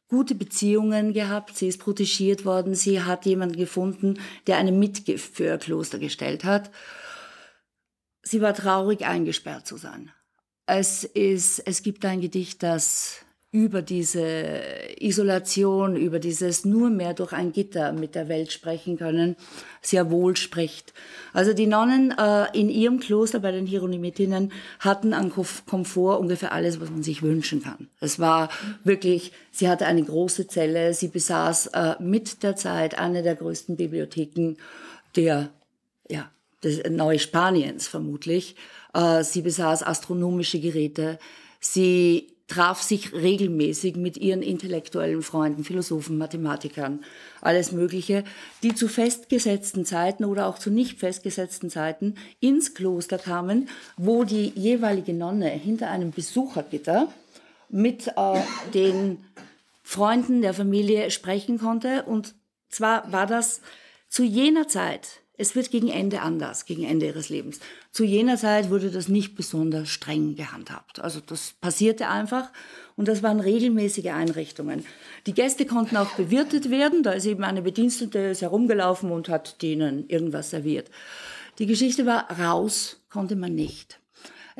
gute 0.10 0.36
Beziehungen 0.36 1.13
gehabt, 1.13 1.56
sie 1.56 1.67
ist 1.67 1.80
protegiert 1.80 2.43
worden, 2.43 2.76
sie 2.76 3.02
hat 3.02 3.26
jemanden 3.26 3.56
gefunden, 3.56 4.19
der 4.48 4.58
eine 4.58 4.72
Mitgift 4.72 5.36
für 5.36 5.45
ihr 5.45 5.58
Kloster 5.58 6.00
gestellt 6.00 6.43
hat. 6.43 6.72
Sie 8.24 8.41
war 8.41 8.54
traurig, 8.54 9.06
eingesperrt 9.06 9.65
zu 9.65 9.78
sein. 9.78 10.12
Es, 10.65 11.04
ist, 11.04 11.60
es 11.60 11.84
gibt 11.84 12.04
ein 12.06 12.22
Gedicht, 12.22 12.62
das 12.63 13.26
über 13.51 13.81
diese 13.81 14.62
Isolation, 14.99 15.95
über 15.95 16.19
dieses 16.19 16.65
nur 16.65 16.91
mehr 16.91 17.15
durch 17.15 17.33
ein 17.33 17.51
Gitter 17.51 17.93
mit 17.93 18.13
der 18.13 18.27
Welt 18.27 18.51
sprechen 18.51 18.97
können, 18.97 19.35
sehr 19.81 20.12
wohl 20.12 20.35
spricht. 20.35 20.93
Also 21.33 21.53
die 21.53 21.65
Nonnen 21.65 22.13
äh, 22.15 22.45
in 22.53 22.69
ihrem 22.69 22.99
Kloster 22.99 23.39
bei 23.39 23.51
den 23.51 23.65
Hieronymitinnen 23.65 24.51
hatten 24.79 25.13
an 25.13 25.31
Komfort 25.31 26.19
ungefähr 26.19 26.51
alles, 26.51 26.79
was 26.79 26.91
man 26.91 27.01
sich 27.01 27.23
wünschen 27.23 27.63
kann. 27.63 27.88
Es 27.99 28.19
war 28.19 28.49
wirklich, 28.83 29.31
sie 29.51 29.67
hatte 29.67 29.88
eine 29.88 30.03
große 30.03 30.47
Zelle, 30.47 30.93
sie 30.93 31.07
besaß 31.07 31.67
äh, 31.67 31.95
mit 31.99 32.43
der 32.43 32.55
Zeit 32.55 32.99
eine 32.99 33.23
der 33.23 33.35
größten 33.35 33.77
Bibliotheken 33.77 34.57
der, 35.15 35.49
ja, 36.07 36.29
des 36.63 36.83
Neuspaniens 36.88 37.88
vermutlich. 37.88 38.55
Äh, 38.93 39.23
sie 39.23 39.41
besaß 39.41 39.81
astronomische 39.81 40.59
Geräte. 40.59 41.17
Sie 41.59 42.27
traf 42.49 42.81
sich 42.81 43.13
regelmäßig 43.13 43.95
mit 43.95 44.17
ihren 44.17 44.41
intellektuellen 44.41 45.21
Freunden, 45.21 45.63
Philosophen, 45.63 46.17
Mathematikern, 46.17 47.05
alles 47.41 47.71
Mögliche, 47.71 48.25
die 48.63 48.75
zu 48.75 48.89
festgesetzten 48.89 49.85
Zeiten 49.85 50.25
oder 50.25 50.47
auch 50.47 50.59
zu 50.59 50.71
nicht 50.71 50.99
festgesetzten 50.99 51.69
Zeiten 51.69 52.15
ins 52.41 52.73
Kloster 52.73 53.17
kamen, 53.17 53.69
wo 53.95 54.23
die 54.23 54.51
jeweilige 54.55 55.13
Nonne 55.13 55.47
hinter 55.47 55.89
einem 55.89 56.12
Besuchergitter 56.12 57.07
mit 57.69 58.07
äh, 58.07 58.41
den 58.73 59.23
Freunden 59.83 60.41
der 60.41 60.53
Familie 60.53 61.12
sprechen 61.12 61.59
konnte. 61.59 62.03
Und 62.03 62.33
zwar 62.67 63.12
war 63.12 63.27
das 63.27 63.62
zu 64.09 64.23
jener 64.23 64.67
Zeit 64.67 65.18
es 65.39 65.56
wird 65.56 65.71
gegen 65.71 65.88
Ende 65.88 66.21
anders, 66.21 66.65
gegen 66.65 66.84
Ende 66.84 67.06
ihres 67.08 67.30
Lebens. 67.30 67.60
Zu 67.91 68.04
jener 68.04 68.36
Zeit 68.36 68.69
wurde 68.69 68.91
das 68.91 69.08
nicht 69.08 69.36
besonders 69.36 69.88
streng 69.88 70.36
gehandhabt. 70.36 70.99
Also 70.99 71.21
das 71.25 71.54
passierte 71.62 72.10
einfach 72.10 72.52
und 72.97 73.08
das 73.08 73.23
waren 73.23 73.39
regelmäßige 73.39 74.08
Einrichtungen. 74.08 74.86
Die 75.25 75.34
Gäste 75.34 75.65
konnten 75.65 75.95
auch 75.95 76.13
bewirtet 76.15 76.69
werden, 76.69 77.04
da 77.04 77.13
ist 77.13 77.25
eben 77.25 77.45
eine 77.45 77.62
Bedienstete 77.62 78.34
herumgelaufen 78.34 79.12
und 79.12 79.30
hat 79.30 79.62
denen 79.62 80.10
irgendwas 80.10 80.49
serviert. 80.49 80.91
Die 81.58 81.67
Geschichte 81.67 82.06
war, 82.06 82.30
raus 82.38 83.02
konnte 83.10 83.38
man 83.38 83.56
nicht. 83.56 83.99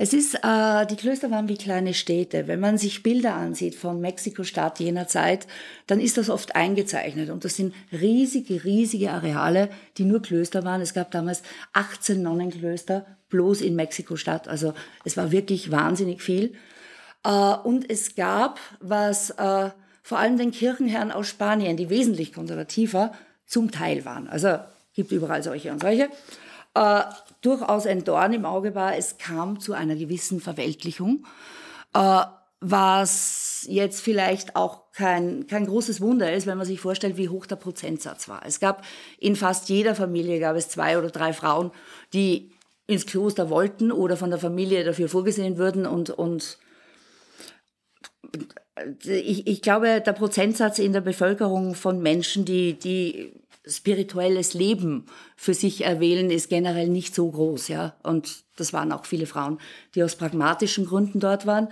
Es 0.02 0.14
ist, 0.14 0.36
äh, 0.36 0.86
die 0.86 0.96
Klöster 0.96 1.30
waren 1.30 1.50
wie 1.50 1.58
kleine 1.58 1.94
Städte. 1.94 2.48
Wenn 2.48 2.62
man 2.62 2.78
sich 2.78 3.04
Bilder 3.04 3.34
ansieht 3.34 3.76
von 3.76 4.00
Mexiko-Stadt 4.00 4.80
jener 4.80 5.10
Zeit, 5.10 5.46
dann 5.88 6.00
ist 6.00 6.18
das 6.18 6.30
oft 6.30 6.56
eingezeichnet. 6.56 7.30
Und 7.30 7.44
das 7.44 7.58
sind 7.58 7.76
riesige, 7.92 8.64
riesige 8.64 9.12
Areale, 9.12 9.68
die 9.98 10.06
nur 10.06 10.22
Klöster 10.22 10.64
waren. 10.64 10.80
Es 10.80 10.94
gab 10.94 11.12
damals 11.12 11.44
18 11.74 12.22
Nonnenklöster 12.22 13.08
bloß 13.28 13.60
in 13.60 13.76
Mexiko-Stadt. 13.76 14.48
Also 14.48 14.74
es 15.04 15.18
war 15.18 15.34
wirklich 15.34 15.70
wahnsinnig 15.70 16.22
viel. 16.22 16.54
Äh, 17.26 17.30
und 17.30 17.90
es 17.90 18.16
gab, 18.16 18.62
was 18.80 19.32
äh, 19.32 19.70
vor 20.02 20.18
allem 20.18 20.38
den 20.38 20.52
Kirchenherren 20.52 21.12
aus 21.12 21.28
Spanien, 21.28 21.76
die 21.76 21.90
wesentlich 21.90 22.32
konservativer, 22.32 23.12
zum 23.46 23.70
Teil 23.70 24.06
waren. 24.06 24.30
Also 24.30 24.60
gibt 24.94 25.12
überall 25.12 25.44
solche 25.44 25.74
und 25.74 25.82
solche 25.82 26.08
äh, 26.80 27.04
durchaus 27.42 27.86
ein 27.86 28.06
Dorn 28.06 28.32
im 28.32 28.46
Auge 28.46 28.74
war, 28.74 28.96
es 28.96 29.18
kam 29.18 29.60
zu 29.60 29.74
einer 29.74 29.96
gewissen 29.96 30.40
Verweltlichung, 30.40 31.26
äh, 31.94 32.22
was 32.62 33.66
jetzt 33.68 34.00
vielleicht 34.02 34.56
auch 34.56 34.92
kein, 34.94 35.46
kein 35.48 35.66
großes 35.66 36.00
Wunder 36.00 36.32
ist, 36.32 36.48
wenn 36.48 36.58
man 36.58 36.66
sich 36.66 36.80
vorstellt, 36.80 37.18
wie 37.18 37.28
hoch 37.28 37.46
der 37.46 37.58
Prozentsatz 37.58 38.30
war. 38.30 38.44
Es 38.46 38.62
gab 38.62 38.86
in 39.18 39.36
fast 39.36 39.68
jeder 39.68 39.94
Familie 39.94 40.40
gab 40.40 40.56
es 40.56 40.70
zwei 40.70 40.98
oder 40.98 41.10
drei 41.10 41.34
Frauen, 41.34 41.72
die 42.14 42.52
ins 42.88 43.06
Kloster 43.06 43.50
wollten 43.50 43.92
oder 43.92 44.16
von 44.16 44.30
der 44.30 44.40
Familie 44.40 44.86
dafür 44.86 45.10
vorgesehen 45.10 45.58
würden 45.58 45.86
und, 45.86 46.10
und 46.10 46.58
ich, 49.04 49.48
ich 49.48 49.62
glaube, 49.62 50.02
der 50.02 50.14
Prozentsatz 50.14 50.80
in 50.80 50.94
der 50.94 51.02
Bevölkerung 51.02 51.76
von 51.76 52.02
Menschen, 52.02 52.46
die, 52.46 52.80
die 52.80 53.34
spirituelles 53.66 54.54
Leben 54.54 55.06
für 55.36 55.54
sich 55.54 55.84
erwählen, 55.86 56.32
ist 56.32 56.50
generell 56.50 56.90
nicht 56.90 57.14
so 57.14 57.30
groß, 57.30 57.68
ja. 57.68 57.96
Und 58.04 58.44
das 58.56 58.74
waren 58.74 58.92
auch 58.92 59.06
viele 59.06 59.26
Frauen, 59.26 59.60
die 59.96 60.04
aus 60.04 60.16
pragmatischen 60.16 60.86
Gründen 60.86 61.20
dort 61.20 61.46
waren. 61.46 61.70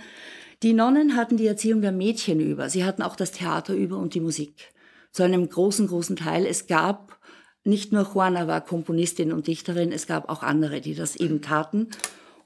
Die 0.62 0.72
Nonnen 0.72 1.16
hatten 1.16 1.36
die 1.36 1.46
Erziehung 1.46 1.82
der 1.82 1.92
Mädchen 1.92 2.40
über. 2.40 2.68
Sie 2.68 2.84
hatten 2.84 3.02
auch 3.02 3.16
das 3.16 3.32
Theater 3.32 3.74
über 3.74 3.96
und 3.96 4.14
die 4.14 4.20
Musik. 4.20 4.72
Zu 5.12 5.22
einem 5.22 5.48
großen, 5.48 5.86
großen 5.86 6.16
Teil. 6.16 6.46
Es 6.46 6.66
gab 6.66 7.18
nicht 7.64 7.92
nur 7.92 8.08
Juana 8.12 8.46
war 8.46 8.60
Komponistin 8.60 9.32
und 9.32 9.46
Dichterin, 9.46 9.92
es 9.92 10.06
gab 10.06 10.28
auch 10.28 10.42
andere, 10.42 10.80
die 10.80 10.94
das 10.94 11.16
eben 11.16 11.42
taten. 11.42 11.88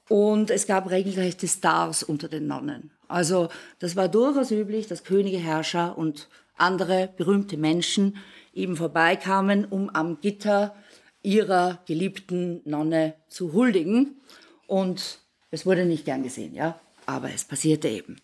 Und 0.09 0.51
es 0.51 0.67
gab 0.67 0.89
regelrechte 0.89 1.47
Stars 1.47 2.03
unter 2.03 2.27
den 2.27 2.45
Nonnen. 2.45 2.91
Also 3.07 3.47
das 3.79 3.95
war 3.95 4.09
durchaus 4.09 4.51
üblich, 4.51 4.87
dass 4.87 5.03
Könige, 5.03 5.37
Herrscher 5.37 5.97
und 5.97 6.27
andere 6.57 7.09
berühmte 7.15 7.57
Menschen 7.57 8.17
eben 8.53 8.75
vorbeikamen, 8.75 9.65
um 9.65 9.89
am 9.89 10.19
Gitter 10.21 10.75
ihrer 11.21 11.79
geliebten 11.85 12.61
Nonne 12.65 13.15
zu 13.27 13.53
huldigen. 13.53 14.21
Und 14.67 15.19
es 15.51 15.65
wurde 15.65 15.85
nicht 15.85 16.05
gern 16.05 16.23
gesehen, 16.23 16.53
ja, 16.53 16.79
aber 17.05 17.31
es 17.33 17.45
passierte 17.45 17.87
eben. 17.87 18.17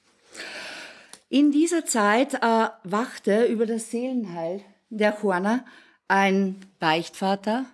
In 1.29 1.51
dieser 1.51 1.85
Zeit 1.85 2.35
äh, 2.35 2.67
wachte 2.83 3.45
über 3.45 3.65
das 3.65 3.91
Seelenheil 3.91 4.61
der 4.89 5.17
Juana 5.21 5.63
ein 6.07 6.55
Beichtvater. 6.79 7.65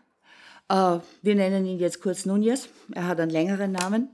Äh, 0.67 0.99
wir 1.21 1.35
nennen 1.35 1.65
ihn 1.65 1.79
jetzt 1.79 2.01
kurz 2.01 2.25
Nunez. 2.25 2.67
Er 2.93 3.07
hat 3.07 3.19
einen 3.19 3.31
längeren 3.31 3.71
Namen 3.71 4.09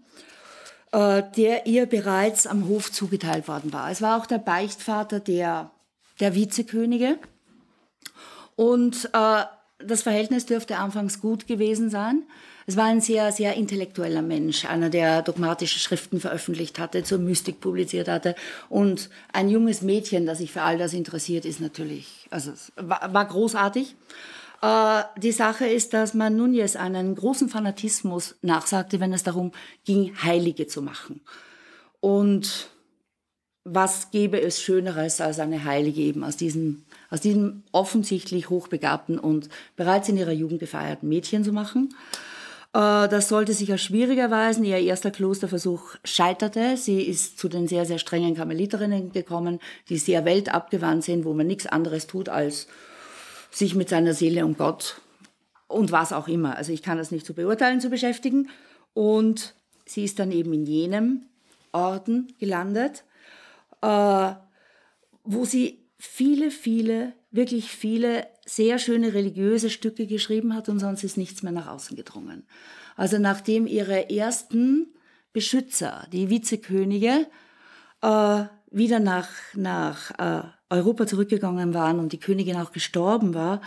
äh, 0.91 1.23
der 1.35 1.65
ihr 1.65 1.85
bereits 1.85 2.47
am 2.47 2.67
Hof 2.67 2.91
zugeteilt 2.91 3.47
worden 3.47 3.73
war. 3.73 3.89
Es 3.91 4.01
war 4.01 4.17
auch 4.17 4.25
der 4.25 4.39
Beichtvater 4.39 5.19
der, 5.19 5.71
der 6.19 6.35
Vizekönige. 6.35 7.17
Und 8.55 9.09
äh, 9.13 9.43
das 9.79 10.03
Verhältnis 10.03 10.45
dürfte 10.45 10.77
anfangs 10.77 11.19
gut 11.21 11.47
gewesen 11.47 11.89
sein. 11.89 12.23
Es 12.67 12.77
war 12.77 12.85
ein 12.85 13.01
sehr, 13.01 13.31
sehr 13.31 13.55
intellektueller 13.55 14.21
Mensch, 14.21 14.65
einer, 14.65 14.89
der 14.89 15.23
dogmatische 15.23 15.79
Schriften 15.79 16.19
veröffentlicht 16.19 16.79
hatte, 16.79 17.03
zur 17.03 17.17
Mystik 17.17 17.59
publiziert 17.59 18.07
hatte. 18.07 18.35
Und 18.69 19.09
ein 19.33 19.49
junges 19.49 19.81
Mädchen, 19.81 20.25
das 20.25 20.37
sich 20.37 20.51
für 20.51 20.61
all 20.61 20.77
das 20.77 20.93
interessiert, 20.93 21.45
ist 21.45 21.59
natürlich, 21.59 22.27
also 22.29 22.51
war, 22.75 23.13
war 23.13 23.25
großartig. 23.25 23.95
Äh, 24.61 25.03
die 25.17 25.31
Sache 25.31 25.65
ist, 25.65 25.93
dass 25.93 26.13
man 26.13 26.35
Nunez 26.37 26.75
einen 26.75 27.15
großen 27.15 27.49
Fanatismus 27.49 28.35
nachsagte, 28.41 28.99
wenn 28.99 29.13
es 29.13 29.23
darum 29.23 29.51
ging, 29.83 30.13
Heilige 30.21 30.67
zu 30.67 30.81
machen. 30.81 31.21
Und 31.99 32.69
was 33.63 34.11
gäbe 34.11 34.41
es 34.41 34.61
Schöneres 34.61 35.21
als 35.21 35.39
eine 35.39 35.63
Heilige 35.63 36.01
eben 36.01 36.23
aus 36.23 36.37
diesem 36.37 36.83
aus 37.09 37.21
diesem 37.21 37.63
offensichtlich 37.73 38.49
hochbegabten 38.49 39.19
und 39.19 39.49
bereits 39.75 40.07
in 40.07 40.17
ihrer 40.17 40.31
Jugend 40.31 40.61
gefeierten 40.61 41.09
Mädchen 41.09 41.43
zu 41.43 41.51
machen. 41.51 41.93
Äh, 42.73 43.09
das 43.09 43.27
sollte 43.27 43.53
sich 43.53 43.69
als 43.71 43.81
schwierig 43.81 44.17
erweisen. 44.17 44.63
Ihr 44.63 44.77
erster 44.77 45.11
Klosterversuch 45.11 45.95
scheiterte. 46.05 46.77
Sie 46.77 47.01
ist 47.01 47.37
zu 47.37 47.49
den 47.49 47.67
sehr, 47.67 47.85
sehr 47.85 47.99
strengen 47.99 48.35
Karmeliterinnen 48.35 49.11
gekommen, 49.11 49.59
die 49.89 49.97
sehr 49.97 50.23
weltabgewandt 50.23 51.03
sind, 51.03 51.25
wo 51.25 51.33
man 51.33 51.47
nichts 51.47 51.67
anderes 51.67 52.07
tut, 52.07 52.29
als 52.29 52.67
sich 53.51 53.75
mit 53.75 53.89
seiner 53.89 54.13
Seele 54.13 54.45
und 54.45 54.57
Gott 54.57 55.01
und 55.71 55.91
was 55.91 56.13
auch 56.13 56.27
immer, 56.27 56.57
also 56.57 56.71
ich 56.71 56.83
kann 56.83 56.97
das 56.97 57.11
nicht 57.11 57.25
zu 57.25 57.33
beurteilen, 57.33 57.81
zu 57.81 57.89
beschäftigen. 57.89 58.49
Und 58.93 59.55
sie 59.85 60.03
ist 60.03 60.19
dann 60.19 60.31
eben 60.31 60.53
in 60.53 60.65
jenem 60.65 61.23
Orden 61.71 62.33
gelandet, 62.39 63.03
äh, 63.81 64.33
wo 65.23 65.45
sie 65.45 65.85
viele, 65.97 66.51
viele, 66.51 67.13
wirklich 67.31 67.71
viele 67.71 68.27
sehr 68.45 68.79
schöne 68.79 69.13
religiöse 69.13 69.69
Stücke 69.69 70.07
geschrieben 70.07 70.55
hat 70.55 70.67
und 70.69 70.79
sonst 70.79 71.03
ist 71.03 71.17
nichts 71.17 71.43
mehr 71.43 71.51
nach 71.51 71.67
außen 71.67 71.95
gedrungen. 71.95 72.43
Also 72.95 73.17
nachdem 73.17 73.67
ihre 73.67 74.09
ersten 74.09 74.87
Beschützer, 75.33 76.07
die 76.11 76.29
Vizekönige, 76.29 77.27
äh, 78.01 78.43
wieder 78.71 78.99
nach, 78.99 79.29
nach 79.53 80.11
äh, 80.17 80.43
Europa 80.69 81.05
zurückgegangen 81.05 81.73
waren 81.73 81.99
und 81.99 82.13
die 82.13 82.19
Königin 82.19 82.57
auch 82.57 82.71
gestorben 82.71 83.33
war, 83.33 83.61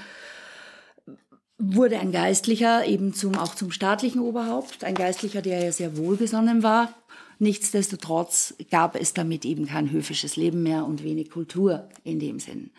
wurde 1.59 1.99
ein 1.99 2.11
Geistlicher 2.11 2.85
eben 2.87 3.15
zum, 3.15 3.37
auch 3.37 3.55
zum 3.55 3.71
staatlichen 3.71 4.21
Oberhaupt, 4.21 4.83
ein 4.83 4.95
Geistlicher, 4.95 5.41
der 5.41 5.63
ja 5.63 5.73
sehr 5.73 5.97
wohlgesonnen 5.97 6.63
war. 6.63 6.93
Nichtsdestotrotz 7.39 8.55
gab 8.71 8.97
es 8.97 9.15
damit 9.15 9.45
eben 9.45 9.67
kein 9.67 9.91
höfisches 9.91 10.37
Leben 10.37 10.63
mehr 10.63 10.85
und 10.85 11.03
wenig 11.03 11.31
Kultur 11.31 11.89
in 12.05 12.19
dem 12.19 12.39
Sinn. 12.39 12.71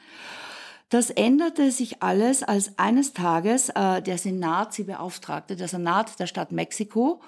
Das 0.90 1.10
änderte 1.10 1.72
sich 1.72 2.02
alles, 2.04 2.44
als 2.44 2.78
eines 2.78 3.14
Tages 3.14 3.70
äh, 3.70 4.02
der 4.02 4.18
Senat 4.18 4.74
sie 4.74 4.84
beauftragte, 4.84 5.56
der 5.56 5.68
Senat 5.68 6.20
der 6.20 6.28
Stadt 6.28 6.52
Mexiko, 6.52 7.22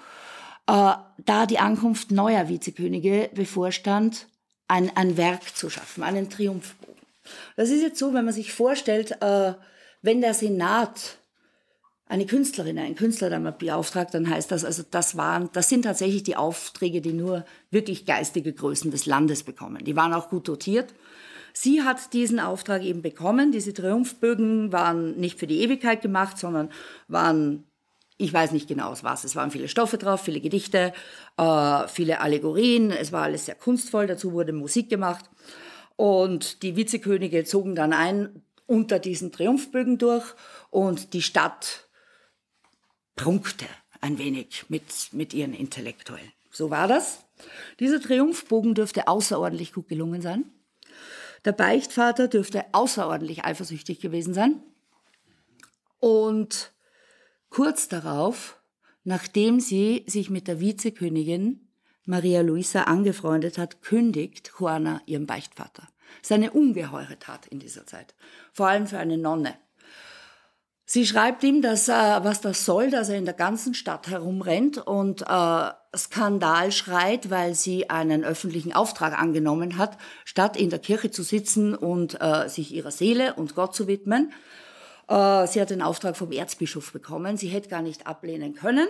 äh, 0.66 0.94
da 1.18 1.46
die 1.46 1.58
Ankunft 1.58 2.10
neuer 2.10 2.48
Vizekönige 2.48 3.30
bevorstand, 3.34 4.28
ein, 4.68 4.94
ein 4.96 5.16
Werk 5.16 5.56
zu 5.56 5.70
schaffen, 5.70 6.02
einen 6.02 6.30
Triumphbogen. 6.30 6.94
Das 7.56 7.70
ist 7.70 7.82
jetzt 7.82 7.98
so, 7.98 8.14
wenn 8.14 8.24
man 8.24 8.34
sich 8.34 8.52
vorstellt, 8.52 9.20
äh, 9.20 9.54
wenn 10.02 10.20
der 10.20 10.34
Senat 10.34 11.17
eine 12.08 12.24
Künstlerin, 12.26 12.78
ein 12.78 12.94
Künstler 12.94 13.28
damit 13.28 13.58
beauftragt, 13.58 14.14
dann 14.14 14.28
heißt 14.28 14.50
das, 14.50 14.64
also 14.64 14.82
das 14.90 15.16
waren, 15.16 15.50
das 15.52 15.68
sind 15.68 15.82
tatsächlich 15.82 16.22
die 16.22 16.36
Aufträge, 16.36 17.00
die 17.00 17.12
nur 17.12 17.44
wirklich 17.70 18.06
geistige 18.06 18.52
Größen 18.52 18.90
des 18.90 19.06
Landes 19.06 19.42
bekommen. 19.42 19.84
Die 19.84 19.94
waren 19.94 20.14
auch 20.14 20.30
gut 20.30 20.48
dotiert. 20.48 20.94
Sie 21.52 21.82
hat 21.82 22.12
diesen 22.14 22.40
Auftrag 22.40 22.82
eben 22.82 23.02
bekommen. 23.02 23.52
Diese 23.52 23.74
Triumphbögen 23.74 24.72
waren 24.72 25.16
nicht 25.18 25.38
für 25.38 25.46
die 25.46 25.60
Ewigkeit 25.60 26.00
gemacht, 26.00 26.38
sondern 26.38 26.70
waren, 27.08 27.64
ich 28.16 28.32
weiß 28.32 28.52
nicht 28.52 28.68
genau 28.68 28.94
was, 29.02 29.24
es 29.24 29.36
waren 29.36 29.50
viele 29.50 29.68
Stoffe 29.68 29.98
drauf, 29.98 30.22
viele 30.22 30.40
Gedichte, 30.40 30.92
äh, 31.36 31.88
viele 31.88 32.20
Allegorien. 32.20 32.90
Es 32.90 33.12
war 33.12 33.24
alles 33.24 33.46
sehr 33.46 33.54
kunstvoll. 33.54 34.06
Dazu 34.06 34.32
wurde 34.32 34.52
Musik 34.52 34.88
gemacht. 34.88 35.24
Und 35.96 36.62
die 36.62 36.76
Vizekönige 36.76 37.44
zogen 37.44 37.74
dann 37.74 37.92
ein 37.92 38.42
unter 38.66 38.98
diesen 38.98 39.32
Triumphbögen 39.32 39.98
durch 39.98 40.34
und 40.70 41.12
die 41.12 41.22
Stadt 41.22 41.87
prunkte 43.18 43.66
ein 44.00 44.16
wenig 44.18 44.64
mit, 44.68 44.84
mit 45.12 45.34
ihren 45.34 45.52
Intellektuellen. 45.52 46.32
So 46.50 46.70
war 46.70 46.86
das. 46.88 47.24
Dieser 47.80 48.00
Triumphbogen 48.00 48.74
dürfte 48.74 49.08
außerordentlich 49.08 49.72
gut 49.72 49.88
gelungen 49.88 50.22
sein. 50.22 50.44
Der 51.44 51.52
Beichtvater 51.52 52.28
dürfte 52.28 52.64
außerordentlich 52.72 53.44
eifersüchtig 53.44 54.00
gewesen 54.00 54.34
sein. 54.34 54.62
Und 55.98 56.72
kurz 57.50 57.88
darauf, 57.88 58.60
nachdem 59.04 59.60
sie 59.60 60.04
sich 60.06 60.30
mit 60.30 60.48
der 60.48 60.60
Vizekönigin 60.60 61.68
Maria 62.04 62.40
Luisa 62.40 62.84
angefreundet 62.84 63.58
hat, 63.58 63.82
kündigt 63.82 64.52
Juana 64.58 65.02
ihren 65.06 65.26
Beichtvater. 65.26 65.88
Das 66.20 66.30
ist 66.30 66.32
eine 66.32 66.52
ungeheure 66.52 67.18
Tat 67.18 67.46
in 67.46 67.58
dieser 67.58 67.86
Zeit, 67.86 68.14
vor 68.52 68.68
allem 68.68 68.86
für 68.86 68.98
eine 68.98 69.18
Nonne. 69.18 69.54
Sie 70.90 71.04
schreibt 71.04 71.44
ihm, 71.44 71.60
dass, 71.60 71.86
äh, 71.90 71.92
was 71.92 72.40
das 72.40 72.64
soll, 72.64 72.90
dass 72.90 73.10
er 73.10 73.18
in 73.18 73.26
der 73.26 73.34
ganzen 73.34 73.74
Stadt 73.74 74.08
herumrennt 74.08 74.78
und 74.78 75.20
äh, 75.20 75.70
Skandal 75.94 76.72
schreit, 76.72 77.28
weil 77.28 77.54
sie 77.54 77.90
einen 77.90 78.24
öffentlichen 78.24 78.72
Auftrag 78.72 79.20
angenommen 79.20 79.76
hat, 79.76 79.98
statt 80.24 80.56
in 80.56 80.70
der 80.70 80.78
Kirche 80.78 81.10
zu 81.10 81.22
sitzen 81.22 81.74
und 81.74 82.18
äh, 82.22 82.48
sich 82.48 82.72
ihrer 82.72 82.90
Seele 82.90 83.34
und 83.34 83.54
Gott 83.54 83.74
zu 83.74 83.86
widmen. 83.86 84.32
Äh, 85.08 85.46
sie 85.46 85.60
hat 85.60 85.68
den 85.68 85.82
Auftrag 85.82 86.16
vom 86.16 86.32
Erzbischof 86.32 86.90
bekommen. 86.90 87.36
Sie 87.36 87.48
hätte 87.48 87.68
gar 87.68 87.82
nicht 87.82 88.06
ablehnen 88.06 88.54
können. 88.54 88.88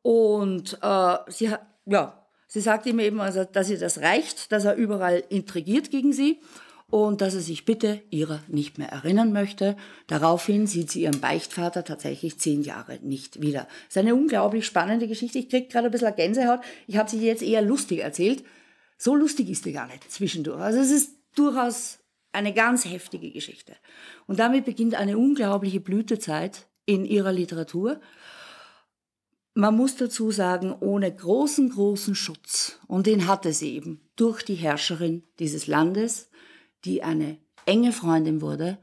Und 0.00 0.78
äh, 0.80 1.16
sie, 1.26 1.50
ja, 1.84 2.26
sie 2.46 2.60
sagt 2.62 2.86
ihm 2.86 2.98
eben, 2.98 3.20
also, 3.20 3.44
dass 3.44 3.68
ihr 3.68 3.78
das 3.78 3.98
reicht, 3.98 4.52
dass 4.52 4.64
er 4.64 4.74
überall 4.74 5.22
intrigiert 5.28 5.90
gegen 5.90 6.14
sie 6.14 6.40
und 6.90 7.20
dass 7.20 7.34
er 7.34 7.40
sich 7.40 7.64
bitte 7.64 8.02
ihrer 8.10 8.42
nicht 8.48 8.78
mehr 8.78 8.88
erinnern 8.88 9.32
möchte. 9.32 9.76
Daraufhin 10.06 10.66
sieht 10.66 10.90
sie 10.90 11.02
ihren 11.02 11.20
Beichtvater 11.20 11.84
tatsächlich 11.84 12.38
zehn 12.38 12.62
Jahre 12.62 12.98
nicht 13.02 13.40
wieder. 13.40 13.68
Das 13.86 13.96
ist 13.96 13.98
eine 13.98 14.14
unglaublich 14.14 14.66
spannende 14.66 15.08
Geschichte. 15.08 15.38
Ich 15.38 15.48
kriege 15.48 15.68
gerade 15.68 15.86
ein 15.86 15.92
bisschen 15.92 16.14
Gänsehaut. 16.14 16.60
Ich 16.86 16.96
habe 16.96 17.08
sie 17.08 17.24
jetzt 17.24 17.42
eher 17.42 17.62
lustig 17.62 18.00
erzählt. 18.00 18.44
So 18.98 19.14
lustig 19.14 19.48
ist 19.48 19.64
die 19.64 19.72
gar 19.72 19.86
nicht 19.86 20.10
zwischendurch. 20.10 20.60
Also 20.60 20.80
es 20.80 20.90
ist 20.90 21.14
durchaus 21.34 22.00
eine 22.32 22.52
ganz 22.52 22.84
heftige 22.84 23.30
Geschichte. 23.30 23.74
Und 24.26 24.38
damit 24.38 24.64
beginnt 24.64 24.94
eine 24.94 25.16
unglaubliche 25.16 25.80
Blütezeit 25.80 26.66
in 26.86 27.04
ihrer 27.04 27.32
Literatur. 27.32 28.00
Man 29.54 29.76
muss 29.76 29.96
dazu 29.96 30.30
sagen, 30.30 30.74
ohne 30.78 31.12
großen, 31.12 31.70
großen 31.70 32.14
Schutz. 32.14 32.78
Und 32.86 33.06
den 33.06 33.26
hatte 33.26 33.52
sie 33.52 33.74
eben 33.74 34.00
durch 34.16 34.42
die 34.42 34.54
Herrscherin 34.54 35.24
dieses 35.38 35.66
Landes, 35.66 36.29
die 36.84 37.02
eine 37.02 37.38
enge 37.66 37.92
Freundin 37.92 38.40
wurde, 38.40 38.78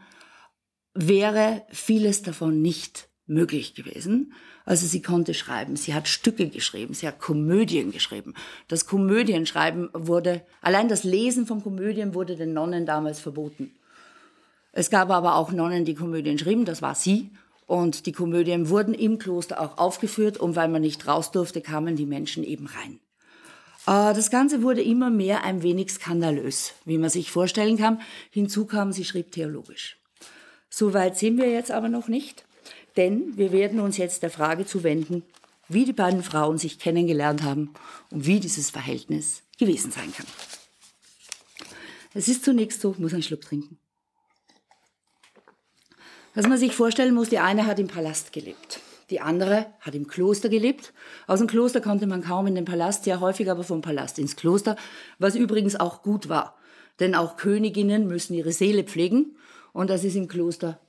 wäre 0.94 1.64
vieles 1.70 2.22
davon 2.22 2.62
nicht 2.62 3.10
möglich 3.28 3.76
gewesen. 3.76 4.34
Also 4.66 4.86
sie 4.86 5.02
konnte 5.02 5.34
schreiben, 5.34 5.76
sie 5.76 5.94
hat 5.94 6.08
Stücke 6.08 6.50
geschrieben, 6.50 6.94
sie 6.94 7.08
hat 7.08 7.20
Komödien 7.20 7.92
geschrieben. 7.92 8.34
Das 8.68 8.86
Komödienschreiben 8.86 9.90
wurde, 9.94 10.46
allein 10.62 10.90
das 10.90 11.04
Lesen 11.04 11.46
von 11.46 11.62
Komödien 11.62 12.14
wurde 12.14 12.36
den 12.36 12.54
Nonnen 12.54 12.86
damals 12.86 13.20
verboten. 13.20 13.72
Es 14.72 14.90
gab 14.90 15.10
aber 15.10 15.36
auch 15.36 15.52
Nonnen, 15.52 15.86
die 15.86 15.96
Komödien 15.96 16.38
schrieben, 16.38 16.66
das 16.66 16.82
war 16.82 16.96
sie. 16.96 17.32
Und 17.66 18.06
die 18.06 18.14
Komödien 18.14 18.70
wurden 18.70 18.94
im 18.94 19.20
Kloster 19.20 19.60
auch 19.60 19.78
aufgeführt 19.78 20.38
und 20.38 20.56
weil 20.56 20.70
man 20.70 20.82
nicht 20.82 21.06
raus 21.08 21.32
durfte, 21.32 21.62
kamen 21.62 21.98
die 21.98 22.06
Menschen 22.06 22.44
eben 22.44 22.68
rein. 22.68 23.00
Äh, 23.88 24.13
das 24.13 24.30
Ganze 24.30 24.62
wurde 24.62 24.84
immer 24.84 25.10
mehr 25.10 25.43
ein 25.43 25.63
wenig 25.63 25.91
skandalös, 25.91 26.73
wie 26.86 26.97
man 26.97 27.10
sich 27.10 27.32
vorstellen 27.32 27.78
kann. 27.78 28.02
Hinzu 28.30 28.65
kam, 28.65 28.91
sie 28.91 29.06
schrieb 29.06 29.32
theologisch. 29.32 29.97
Soweit 30.69 31.17
sind 31.17 31.38
wir 31.38 31.50
jetzt 31.50 31.71
aber 31.71 31.89
noch 31.89 32.08
nicht, 32.08 32.45
denn 32.97 33.38
wir 33.38 33.52
werden 33.52 33.80
uns 33.80 33.97
jetzt 33.97 34.21
der 34.21 34.30
Frage 34.30 34.65
zuwenden, 34.65 35.23
wie 35.69 35.86
die 35.86 35.93
beiden 35.93 36.21
Frauen 36.21 36.58
sich 36.58 36.78
kennengelernt 36.78 37.41
haben 37.41 37.73
und 38.12 38.26
wie 38.26 38.39
dieses 38.39 38.69
Verhältnis 38.69 39.43
gewesen 39.58 39.91
sein 39.91 40.13
kann. 40.13 40.28
Es 42.13 42.28
ist 42.28 42.43
zunächst 42.43 42.82
so, 42.82 42.91
ich 42.91 43.00
muss 43.00 43.13
einen 43.13 43.23
Schluck 43.23 43.41
trinken. 43.41 43.80
Was 46.36 46.47
man 46.47 46.58
sich 46.58 46.73
vorstellen 46.73 47.15
muss, 47.15 47.30
die 47.30 47.39
eine 47.39 47.65
hat 47.65 47.80
im 47.80 47.88
Palast 47.88 48.32
gelebt. 48.32 48.80
Die 49.10 49.22
andere 49.22 49.67
hat 49.80 49.96
im 49.96 50.08
Kloster 50.08 50.50
gelebt. 50.50 50.93
Aus 51.28 51.39
dem 51.39 51.48
Kloster 51.48 51.80
konnte 51.82 52.08
man 52.08 52.24
kaum 52.24 52.48
in 52.48 52.56
den 52.56 52.65
Palast, 52.65 53.06
sehr 53.06 53.20
häufig 53.20 53.50
aber 53.50 53.63
vom 53.63 53.82
Palast 53.82 54.20
ins 54.20 54.36
Kloster, 54.36 54.76
was 55.17 55.36
übrigens 55.36 55.78
auch 55.78 56.04
gut 56.04 56.28
war. 56.28 56.58
Denn 57.00 57.15
auch 57.15 57.38
Königinnen 57.38 58.08
müssen 58.08 58.34
ihre 58.34 58.52
Seele 58.52 58.84
pflegen 58.84 59.38
und 59.72 59.89
das 59.89 60.04
ist 60.04 60.15
im 60.15 60.28
Kloster, 60.28 60.80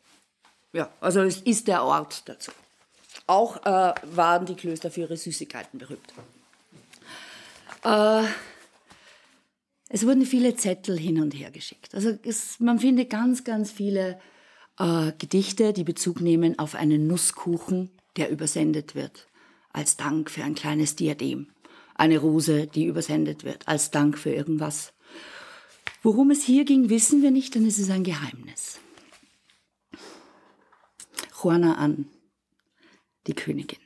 ja, 0.73 0.91
also 1.01 1.21
es 1.21 1.41
ist 1.43 1.69
der 1.69 1.85
Ort 1.85 2.29
dazu. 2.29 2.51
Auch 3.27 3.65
äh, 3.67 3.95
waren 4.15 4.47
die 4.47 4.55
Klöster 4.55 4.91
für 4.91 5.03
ihre 5.03 5.17
Süßigkeiten 5.17 5.79
berühmt. 5.79 6.13
Äh, 7.85 8.25
es 9.91 10.07
wurden 10.07 10.27
viele 10.27 10.57
Zettel 10.57 10.99
hin 10.99 11.21
und 11.21 11.33
her 11.35 11.51
geschickt. 11.51 11.95
Also 11.95 12.19
es, 12.23 12.61
man 12.61 12.79
findet 12.79 13.11
ganz, 13.11 13.45
ganz 13.45 13.71
viele 13.71 14.21
äh, 14.79 15.13
Gedichte, 15.19 15.73
die 15.73 15.85
Bezug 15.85 16.21
nehmen 16.21 16.59
auf 16.59 16.75
einen 16.75 17.07
Nusskuchen, 17.07 17.91
der 18.19 18.31
übersendet 18.31 18.95
wird, 18.95 19.29
als 19.73 19.97
Dank 19.97 20.31
für 20.31 20.45
ein 20.45 20.55
kleines 20.55 20.97
Diadem. 20.97 21.49
Eine 21.95 22.19
Rose, 22.19 22.67
die 22.67 22.85
übersendet 22.85 23.45
wird, 23.45 23.67
als 23.67 23.91
Dank 23.91 24.19
für 24.19 24.31
irgendwas. 24.31 24.93
Worum 26.03 26.31
es 26.31 26.43
hier 26.43 26.65
ging, 26.65 26.91
wissen 26.91 27.23
wir 27.23 27.31
nicht, 27.31 27.55
denn 27.55 27.67
es 27.67 27.79
ist 27.79 27.91
ein 27.91 28.05
Geheimnis. 28.05 28.81
Juana 31.43 31.77
an, 31.77 32.11
die 33.27 33.35
Königin. 33.35 33.79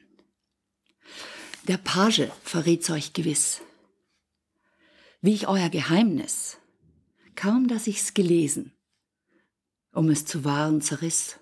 Der 1.68 1.76
Page 1.76 2.28
verrät's 2.42 2.90
euch 2.90 3.12
gewiss. 3.12 3.60
Wie 5.20 5.34
ich 5.34 5.46
euer 5.46 5.68
Geheimnis, 5.68 6.58
kaum 7.36 7.68
dass 7.68 7.86
ich's 7.86 8.14
gelesen, 8.14 8.72
um 9.92 10.08
es 10.08 10.24
zu 10.24 10.44
wahren 10.44 10.80
zerriss. 10.80 11.38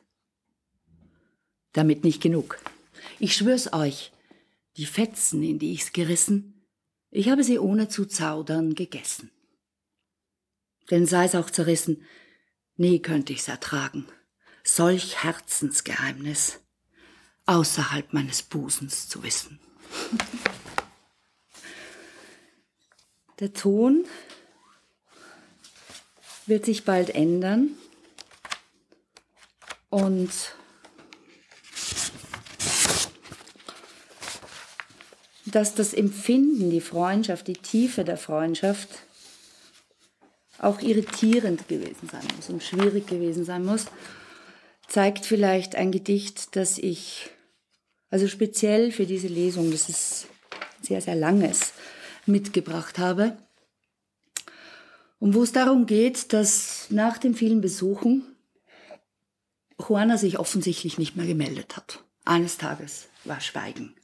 Damit 1.72 2.04
nicht 2.04 2.20
genug. 2.20 2.58
Ich 3.22 3.36
schwör's 3.36 3.74
euch, 3.74 4.12
die 4.78 4.86
Fetzen, 4.86 5.42
in 5.42 5.58
die 5.58 5.74
ich's 5.74 5.92
gerissen, 5.92 6.64
ich 7.10 7.28
habe 7.28 7.44
sie 7.44 7.58
ohne 7.58 7.90
zu 7.90 8.06
zaudern 8.06 8.74
gegessen. 8.74 9.30
Denn 10.90 11.04
sei's 11.04 11.34
auch 11.34 11.50
zerrissen, 11.50 12.02
nie 12.76 13.02
könnte 13.02 13.34
ich's 13.34 13.48
ertragen, 13.48 14.06
solch 14.64 15.22
Herzensgeheimnis 15.22 16.60
außerhalb 17.44 18.14
meines 18.14 18.42
Busens 18.42 19.06
zu 19.06 19.22
wissen. 19.22 19.60
Der 23.38 23.52
Ton 23.52 24.06
wird 26.46 26.64
sich 26.64 26.86
bald 26.86 27.10
ändern 27.10 27.76
und 29.90 30.54
dass 35.50 35.74
das 35.74 35.94
Empfinden, 35.94 36.70
die 36.70 36.80
Freundschaft, 36.80 37.46
die 37.46 37.54
Tiefe 37.54 38.04
der 38.04 38.16
Freundschaft 38.16 38.88
auch 40.58 40.80
irritierend 40.80 41.68
gewesen 41.68 42.08
sein 42.10 42.26
muss 42.36 42.48
und 42.50 42.62
schwierig 42.62 43.06
gewesen 43.06 43.44
sein 43.44 43.64
muss, 43.64 43.86
zeigt 44.88 45.24
vielleicht 45.24 45.76
ein 45.76 45.92
Gedicht, 45.92 46.56
das 46.56 46.78
ich, 46.78 47.30
also 48.10 48.28
speziell 48.28 48.92
für 48.92 49.06
diese 49.06 49.28
Lesung, 49.28 49.70
das 49.70 49.88
ist 49.88 50.26
sehr, 50.82 51.00
sehr 51.00 51.14
langes, 51.14 51.72
mitgebracht 52.26 52.98
habe. 52.98 53.36
Und 55.18 55.34
wo 55.34 55.42
es 55.42 55.52
darum 55.52 55.86
geht, 55.86 56.32
dass 56.32 56.86
nach 56.90 57.18
den 57.18 57.34
vielen 57.34 57.60
Besuchen 57.60 58.24
Juana 59.78 60.18
sich 60.18 60.38
offensichtlich 60.38 60.98
nicht 60.98 61.16
mehr 61.16 61.26
gemeldet 61.26 61.76
hat. 61.76 62.04
Eines 62.24 62.58
Tages 62.58 63.08
war 63.24 63.40
Schweigen. 63.40 63.94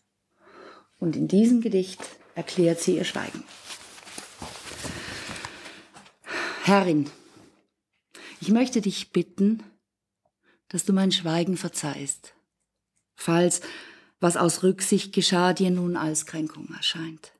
Und 1.07 1.15
in 1.15 1.29
diesem 1.29 1.61
Gedicht 1.61 2.01
erklärt 2.35 2.81
sie 2.81 2.97
ihr 2.97 3.05
Schweigen. 3.05 3.45
Herrin, 6.65 7.09
ich 8.41 8.49
möchte 8.49 8.81
dich 8.81 9.13
bitten, 9.13 9.63
dass 10.67 10.85
du 10.85 10.93
mein 10.93 11.13
Schweigen 11.13 11.57
verzeihst, 11.57 12.35
falls 13.15 13.61
was 14.19 14.37
aus 14.37 14.65
Rücksicht 14.65 15.15
geschah 15.15 15.53
dir 15.53 15.71
nun 15.71 15.97
als 15.97 16.27
Kränkung 16.27 16.75
erscheint. 16.75 17.33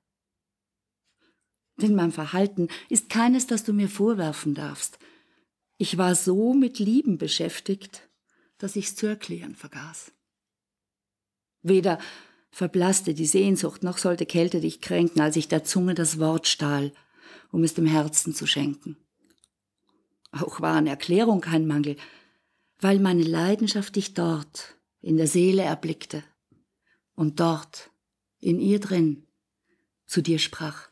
Denn 1.83 1.97
mein 1.97 2.13
Verhalten 2.13 2.69
ist 2.89 3.09
keines, 3.09 3.49
das 3.49 3.65
du 3.65 3.73
mir 3.73 3.89
vorwerfen 3.89 4.55
darfst. 4.55 5.01
Ich 5.77 5.99
war 5.99 6.15
so 6.15 6.55
mit 6.55 6.79
Lieben 6.79 7.19
beschäftigt, 7.19 8.09
dass 8.59 8.77
ich's 8.77 8.95
zu 8.95 9.09
erklären 9.09 9.57
vergaß. 9.57 10.13
Weder 11.63 11.99
verblasste 12.51 13.15
die 13.15 13.27
Sehnsucht, 13.27 13.83
noch 13.83 13.99
sollte 13.99 14.27
Kälte 14.27 14.61
dich 14.61 14.81
kränken, 14.81 15.21
als 15.21 15.37
ich 15.37 15.49
der 15.49 15.65
Zunge 15.65 15.95
das 15.95 16.19
Wort 16.19 16.47
stahl, 16.47 16.93
um 17.53 17.65
es 17.65 17.75
dem 17.75 17.87
Herzen 17.87 18.35
zu 18.35 18.47
schenken. 18.47 18.97
Auch 20.33 20.61
war 20.61 20.77
an 20.77 20.87
Erklärung 20.87 21.41
kein 21.41 21.67
Mangel, 21.67 21.97
weil 22.81 22.99
meine 22.99 23.23
Leidenschaft 23.23 23.97
dich 23.97 24.15
dort 24.15 24.77
in 25.01 25.17
der 25.17 25.27
Seele 25.27 25.63
erblickte 25.63 26.23
und 27.15 27.41
dort 27.41 27.91
in 28.41 28.61
ihr 28.61 28.81
drin 28.81 29.27
zu 30.07 30.23
dir 30.23 30.39
sprach. 30.39 30.89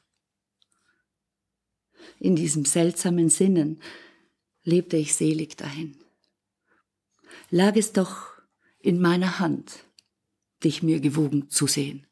In 2.18 2.36
diesem 2.36 2.64
seltsamen 2.64 3.28
Sinnen 3.28 3.80
lebte 4.62 4.96
ich 4.96 5.14
selig 5.14 5.56
dahin. 5.56 5.96
Lag 7.50 7.76
es 7.76 7.92
doch 7.92 8.32
in 8.80 9.00
meiner 9.00 9.38
Hand, 9.38 9.84
dich 10.64 10.82
mir 10.82 11.00
gewogen 11.00 11.50
zu 11.50 11.66
sehen. 11.66 12.06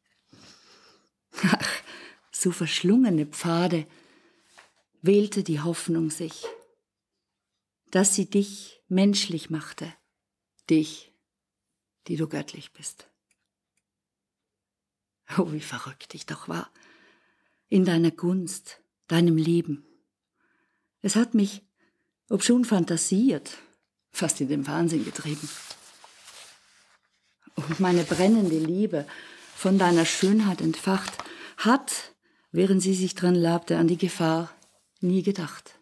Ach, 1.42 1.82
so 2.30 2.50
verschlungene 2.50 3.26
Pfade 3.26 3.86
wählte 5.00 5.42
die 5.42 5.60
Hoffnung 5.60 6.10
sich, 6.10 6.44
dass 7.90 8.14
sie 8.14 8.28
dich 8.28 8.80
menschlich 8.88 9.50
machte, 9.50 9.92
dich, 10.70 11.12
die 12.06 12.16
du 12.16 12.28
göttlich 12.28 12.72
bist. 12.72 13.08
Oh, 15.38 15.52
wie 15.52 15.60
verrückt 15.60 16.14
ich 16.14 16.26
doch 16.26 16.48
war, 16.48 16.70
in 17.68 17.84
deiner 17.84 18.10
Gunst, 18.10 18.82
deinem 19.08 19.36
Leben. 19.36 19.86
Es 21.00 21.16
hat 21.16 21.34
mich, 21.34 21.62
ob 22.28 22.42
schon 22.42 22.64
fantasiert, 22.64 23.58
fast 24.10 24.40
in 24.40 24.48
den 24.48 24.66
Wahnsinn 24.66 25.04
getrieben. 25.04 25.48
Und 27.54 27.80
meine 27.80 28.04
brennende 28.04 28.58
Liebe, 28.58 29.06
von 29.54 29.78
deiner 29.78 30.04
Schönheit 30.04 30.60
entfacht, 30.60 31.12
hat, 31.56 32.14
während 32.50 32.82
sie 32.82 32.94
sich 32.94 33.14
dran 33.14 33.34
labte, 33.34 33.76
an 33.76 33.86
die 33.86 33.98
Gefahr 33.98 34.50
nie 35.00 35.22
gedacht. 35.22 35.78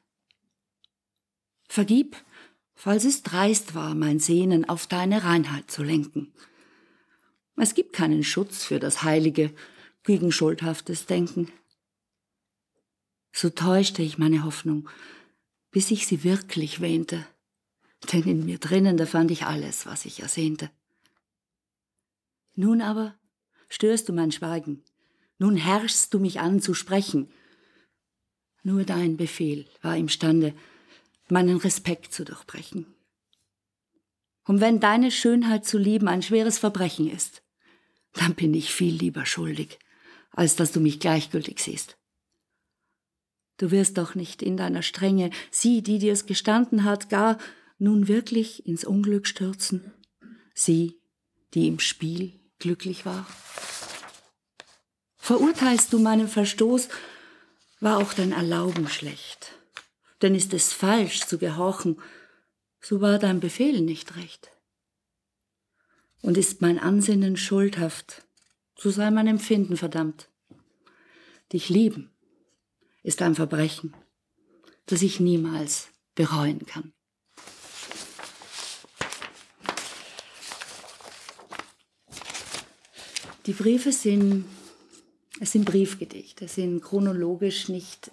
Vergib, 1.68 2.16
falls 2.75 3.05
es 3.05 3.23
dreist 3.23 3.75
war, 3.75 3.95
mein 3.95 4.18
Sehnen 4.18 4.68
auf 4.68 4.87
deine 4.87 5.25
Reinheit 5.25 5.71
zu 5.71 5.83
lenken. 5.83 6.33
Es 7.57 7.75
gibt 7.75 7.93
keinen 7.93 8.25
Schutz 8.25 8.64
für 8.64 8.81
das 8.81 9.03
heilige, 9.03 9.55
gegen 10.03 10.33
schuldhaftes 10.33 11.07
Denken. 11.07 11.53
So 13.33 13.51
täuschte 13.51 14.03
ich 14.03 14.18
meine 14.18 14.45
Hoffnung, 14.45 14.89
bis 15.71 15.91
ich 15.91 16.07
sie 16.07 16.25
wirklich 16.25 16.81
wähnte, 16.81 17.27
denn 18.12 18.25
in 18.25 18.45
mir 18.45 18.59
drinnen, 18.59 18.97
da 18.97 19.07
fand 19.07 19.31
ich 19.31 19.45
alles, 19.45 19.87
was 19.87 20.05
ich 20.05 20.21
ersehnte. 20.21 20.71
Nun 22.55 22.82
aber 22.82 23.16
störst 23.68 24.09
du 24.09 24.12
mein 24.12 24.32
Schweigen, 24.32 24.82
nun 25.38 25.57
herrschst 25.57 26.12
du 26.12 26.18
mich 26.18 26.40
an 26.40 26.61
zu 26.61 26.74
sprechen. 26.74 27.30
Nur 28.62 28.84
dein 28.84 29.16
Befehl 29.16 29.66
war 29.80 29.96
imstande, 29.96 30.55
meinen 31.28 31.57
Respekt 31.57 32.12
zu 32.12 32.24
durchbrechen. 32.24 32.86
Und 34.44 34.61
wenn 34.61 34.80
deine 34.80 35.11
Schönheit 35.11 35.64
zu 35.64 35.78
lieben 35.78 36.09
ein 36.09 36.22
schweres 36.22 36.59
Verbrechen 36.59 37.09
ist, 37.09 37.42
dann 38.14 38.34
bin 38.34 38.53
ich 38.53 38.72
viel 38.72 38.94
lieber 38.94 39.24
schuldig, 39.24 39.78
als 40.32 40.57
dass 40.57 40.72
du 40.72 40.80
mich 40.80 41.01
gleichgültig 41.01 41.61
siehst. 41.61 41.96
Du 43.57 43.70
wirst 43.70 43.98
doch 43.98 44.14
nicht 44.14 44.42
in 44.42 44.57
deiner 44.57 44.82
Strenge 44.82 45.30
sie, 45.51 45.82
die 45.82 45.98
dir 45.98 46.12
es 46.12 46.26
gestanden 46.26 46.84
hat, 46.84 47.11
gar 47.11 47.38
nun 47.78 48.09
wirklich 48.09 48.66
ins 48.66 48.84
Unglück 48.84 49.26
stürzen, 49.26 49.92
sie, 50.55 50.98
die 51.55 51.68
im 51.68 51.78
Spiel 51.78 52.39
glücklich 52.61 53.05
war? 53.05 53.27
Verurteilst 55.17 55.93
du 55.93 55.99
meinen 55.99 56.29
Verstoß, 56.29 56.89
war 57.81 57.99
auch 57.99 58.13
dein 58.13 58.33
Erlauben 58.33 58.89
schlecht. 58.89 59.53
Denn 60.23 60.35
ist 60.35 60.53
es 60.55 60.73
falsch 60.73 61.21
zu 61.21 61.39
gehorchen, 61.39 62.01
so 62.81 63.01
war 63.01 63.19
dein 63.19 63.41
Befehl 63.41 63.81
nicht 63.81 64.17
recht. 64.17 64.51
Und 66.23 66.37
ist 66.37 66.61
mein 66.61 66.79
Ansinnen 66.79 67.37
schuldhaft, 67.37 68.25
so 68.77 68.91
sei 68.91 69.11
mein 69.11 69.27
Empfinden 69.27 69.77
verdammt. 69.77 70.29
Dich 71.53 71.69
lieben 71.69 72.11
ist 73.03 73.23
ein 73.23 73.35
Verbrechen, 73.35 73.95
das 74.87 75.03
ich 75.03 75.21
niemals 75.21 75.89
bereuen 76.15 76.67
kann. 76.67 76.93
Die 83.47 83.53
Briefe 83.53 83.93
sind, 83.93 84.45
es 85.41 85.53
sind 85.53 85.64
Briefgedichte, 85.64 86.47
sind 86.47 86.82
chronologisch 86.82 87.68
nicht, 87.68 88.11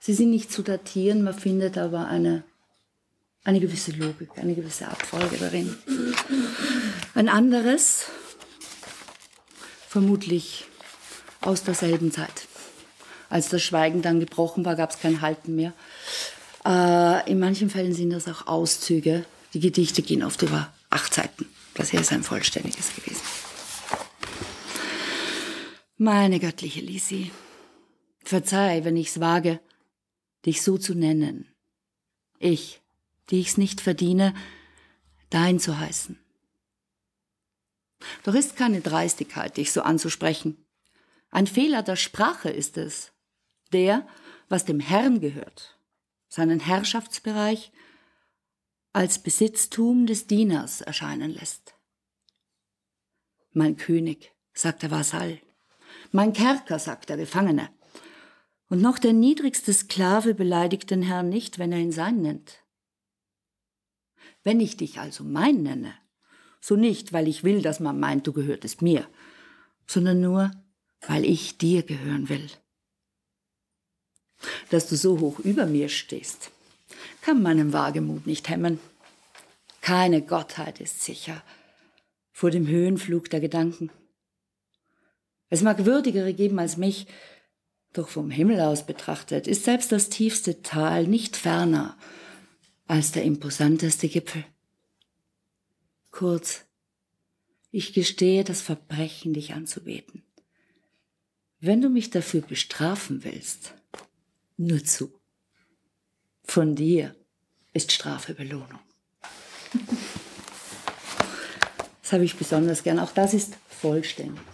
sie 0.00 0.14
sind 0.14 0.30
nicht 0.30 0.50
zu 0.50 0.62
datieren, 0.62 1.22
man 1.22 1.34
findet 1.34 1.76
aber 1.76 2.06
eine, 2.06 2.44
eine 3.44 3.60
gewisse 3.60 3.92
Logik, 3.92 4.30
eine 4.36 4.54
gewisse 4.54 4.88
Abfolge 4.88 5.36
darin. 5.36 5.76
Ein 7.14 7.28
anderes, 7.28 8.06
vermutlich 9.88 10.64
aus 11.42 11.62
derselben 11.62 12.10
Zeit. 12.10 12.46
Als 13.28 13.48
das 13.50 13.62
Schweigen 13.62 14.00
dann 14.00 14.20
gebrochen 14.20 14.64
war, 14.64 14.76
gab 14.76 14.90
es 14.90 14.98
kein 14.98 15.20
Halten 15.20 15.56
mehr. 15.56 15.72
Äh, 16.64 17.30
in 17.30 17.38
manchen 17.38 17.68
Fällen 17.68 17.92
sind 17.92 18.10
das 18.10 18.28
auch 18.28 18.46
Auszüge. 18.46 19.26
Die 19.52 19.60
Gedichte 19.60 20.02
gehen 20.02 20.22
oft 20.22 20.40
über 20.42 20.72
acht 20.88 21.12
Seiten. 21.12 21.46
Das 21.74 21.90
hier 21.90 22.00
ist 22.00 22.12
ein 22.12 22.22
vollständiges 22.22 22.94
gewesen. 22.94 23.20
Meine 25.96 26.40
göttliche 26.40 26.80
Lisi, 26.80 27.30
verzeih, 28.24 28.84
wenn 28.84 28.96
ich's 28.96 29.20
wage, 29.20 29.60
dich 30.44 30.62
so 30.62 30.76
zu 30.76 30.94
nennen. 30.94 31.54
Ich, 32.40 32.82
die 33.30 33.38
ich's 33.38 33.58
nicht 33.58 33.80
verdiene, 33.80 34.34
dein 35.30 35.60
zu 35.60 35.78
heißen. 35.78 36.18
Doch 38.24 38.34
ist 38.34 38.56
keine 38.56 38.80
Dreistigkeit, 38.80 39.56
dich 39.56 39.70
so 39.70 39.82
anzusprechen. 39.82 40.66
Ein 41.30 41.46
Fehler 41.46 41.84
der 41.84 41.96
Sprache 41.96 42.50
ist 42.50 42.76
es, 42.76 43.12
der, 43.72 44.04
was 44.48 44.64
dem 44.64 44.80
Herrn 44.80 45.20
gehört, 45.20 45.78
seinen 46.28 46.58
Herrschaftsbereich 46.58 47.70
als 48.92 49.22
Besitztum 49.22 50.06
des 50.06 50.26
Dieners 50.26 50.80
erscheinen 50.80 51.30
lässt. 51.30 51.76
Mein 53.52 53.76
König, 53.76 54.32
sagt 54.52 54.82
der 54.82 54.90
Vasall, 54.90 55.40
mein 56.14 56.32
Kerker, 56.32 56.78
sagt 56.78 57.08
der 57.08 57.16
Gefangene. 57.16 57.68
Und 58.68 58.80
noch 58.80 58.98
der 58.98 59.12
niedrigste 59.12 59.72
Sklave 59.72 60.34
beleidigt 60.34 60.90
den 60.90 61.02
Herrn 61.02 61.28
nicht, 61.28 61.58
wenn 61.58 61.72
er 61.72 61.78
ihn 61.78 61.92
sein 61.92 62.22
nennt. 62.22 62.60
Wenn 64.44 64.60
ich 64.60 64.76
dich 64.76 65.00
also 65.00 65.24
mein 65.24 65.62
nenne, 65.62 65.94
so 66.60 66.76
nicht, 66.76 67.12
weil 67.12 67.28
ich 67.28 67.42
will, 67.42 67.62
dass 67.62 67.80
man 67.80 67.98
meint, 67.98 68.26
du 68.26 68.32
gehörtest 68.32 68.80
mir, 68.80 69.06
sondern 69.86 70.20
nur, 70.20 70.50
weil 71.06 71.24
ich 71.24 71.58
dir 71.58 71.82
gehören 71.82 72.28
will. 72.28 72.48
Dass 74.70 74.88
du 74.88 74.96
so 74.96 75.20
hoch 75.20 75.40
über 75.40 75.66
mir 75.66 75.88
stehst, 75.88 76.50
kann 77.22 77.42
meinen 77.42 77.72
Wagemut 77.72 78.26
nicht 78.26 78.48
hemmen. 78.48 78.78
Keine 79.80 80.22
Gottheit 80.22 80.80
ist 80.80 81.02
sicher 81.02 81.42
vor 82.32 82.50
dem 82.50 82.66
Höhenflug 82.66 83.30
der 83.30 83.40
Gedanken. 83.40 83.90
Es 85.54 85.62
mag 85.62 85.84
Würdigere 85.84 86.34
geben 86.34 86.58
als 86.58 86.76
mich, 86.76 87.06
Doch 87.92 88.08
vom 88.08 88.28
Himmel 88.28 88.60
aus 88.60 88.86
betrachtet 88.86 89.46
ist 89.46 89.62
selbst 89.62 89.92
das 89.92 90.08
tiefste 90.08 90.62
Tal 90.62 91.06
nicht 91.06 91.36
ferner 91.36 91.96
als 92.88 93.12
der 93.12 93.22
imposanteste 93.22 94.08
Gipfel. 94.08 94.44
Kurz, 96.10 96.64
ich 97.70 97.92
gestehe 97.92 98.42
das 98.42 98.62
Verbrechen, 98.62 99.32
dich 99.32 99.52
anzubeten. 99.54 100.24
Wenn 101.60 101.80
du 101.80 101.88
mich 101.88 102.10
dafür 102.10 102.40
bestrafen 102.40 103.22
willst, 103.22 103.74
nur 104.56 104.82
zu. 104.82 105.20
Von 106.42 106.74
dir 106.74 107.14
ist 107.74 107.92
Strafe 107.92 108.34
Belohnung. 108.34 108.80
Das 112.02 112.12
habe 112.12 112.24
ich 112.24 112.34
besonders 112.34 112.82
gern. 112.82 112.98
Auch 112.98 113.12
das 113.12 113.34
ist 113.34 113.54
vollständig. 113.68 114.53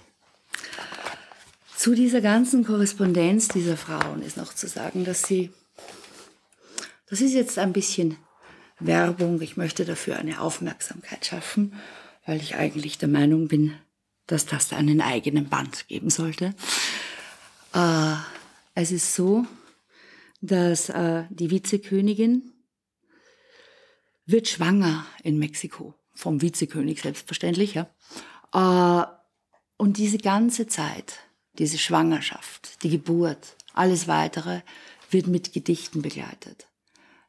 Zu 1.80 1.94
dieser 1.94 2.20
ganzen 2.20 2.62
Korrespondenz 2.62 3.48
dieser 3.48 3.74
Frauen 3.74 4.20
ist 4.20 4.36
noch 4.36 4.52
zu 4.52 4.68
sagen, 4.68 5.06
dass 5.06 5.22
sie, 5.22 5.50
das 7.08 7.22
ist 7.22 7.32
jetzt 7.32 7.58
ein 7.58 7.72
bisschen 7.72 8.18
Werbung, 8.80 9.40
ich 9.40 9.56
möchte 9.56 9.86
dafür 9.86 10.16
eine 10.16 10.42
Aufmerksamkeit 10.42 11.24
schaffen, 11.24 11.72
weil 12.26 12.36
ich 12.42 12.54
eigentlich 12.54 12.98
der 12.98 13.08
Meinung 13.08 13.48
bin, 13.48 13.72
dass 14.26 14.44
das 14.44 14.74
einen 14.74 15.00
eigenen 15.00 15.48
Band 15.48 15.88
geben 15.88 16.10
sollte. 16.10 16.54
Äh, 17.72 18.14
es 18.74 18.92
ist 18.92 19.14
so, 19.14 19.46
dass 20.42 20.90
äh, 20.90 21.24
die 21.30 21.50
Vizekönigin 21.50 22.52
wird 24.26 24.48
schwanger 24.48 25.06
in 25.22 25.38
Mexiko, 25.38 25.94
vom 26.12 26.42
Vizekönig 26.42 27.00
selbstverständlich, 27.00 27.72
ja. 27.72 27.88
Äh, 28.52 29.06
und 29.78 29.96
diese 29.96 30.18
ganze 30.18 30.66
Zeit, 30.66 31.20
diese 31.58 31.78
Schwangerschaft, 31.78 32.82
die 32.82 32.90
Geburt, 32.90 33.56
alles 33.74 34.08
weitere, 34.08 34.60
wird 35.10 35.26
mit 35.26 35.52
Gedichten 35.52 36.02
begleitet. 36.02 36.66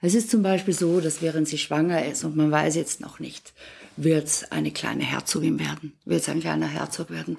Es 0.01 0.15
ist 0.15 0.31
zum 0.31 0.41
Beispiel 0.41 0.73
so, 0.73 0.99
dass 0.99 1.21
während 1.21 1.47
sie 1.47 1.57
schwanger 1.57 2.05
ist 2.05 2.23
und 2.23 2.35
man 2.35 2.49
weiß 2.51 2.75
jetzt 2.75 3.01
noch 3.01 3.19
nicht, 3.19 3.53
wird 3.97 4.27
es 4.27 4.51
eine 4.51 4.71
kleine 4.71 5.03
Herzogin 5.03 5.59
werden, 5.59 5.93
wird 6.05 6.21
es 6.21 6.29
ein 6.29 6.39
kleiner 6.39 6.67
Herzog 6.67 7.11
werden, 7.11 7.37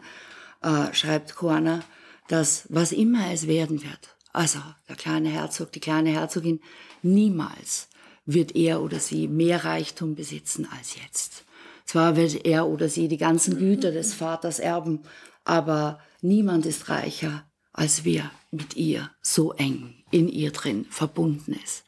äh, 0.62 0.92
schreibt 0.94 1.34
Juana, 1.40 1.82
dass 2.28 2.64
was 2.68 2.92
immer 2.92 3.32
es 3.32 3.48
werden 3.48 3.82
wird, 3.82 4.14
also 4.32 4.60
der 4.88 4.96
kleine 4.96 5.28
Herzog, 5.28 5.72
die 5.72 5.80
kleine 5.80 6.10
Herzogin, 6.10 6.60
niemals 7.02 7.88
wird 8.26 8.54
er 8.54 8.80
oder 8.80 9.00
sie 9.00 9.26
mehr 9.26 9.64
Reichtum 9.64 10.14
besitzen 10.14 10.68
als 10.76 10.94
jetzt. 10.94 11.44
Zwar 11.84 12.16
wird 12.16 12.44
er 12.46 12.68
oder 12.68 12.88
sie 12.88 13.08
die 13.08 13.16
ganzen 13.16 13.58
Güter 13.58 13.90
des 13.90 14.14
Vaters 14.14 14.60
erben, 14.60 15.00
aber 15.44 15.98
niemand 16.20 16.66
ist 16.66 16.88
reicher, 16.88 17.44
als 17.72 18.04
wer 18.04 18.30
mit 18.50 18.76
ihr 18.76 19.10
so 19.22 19.52
eng 19.52 19.94
in 20.10 20.28
ihr 20.28 20.50
drin 20.50 20.86
verbunden 20.90 21.58
ist. 21.62 21.84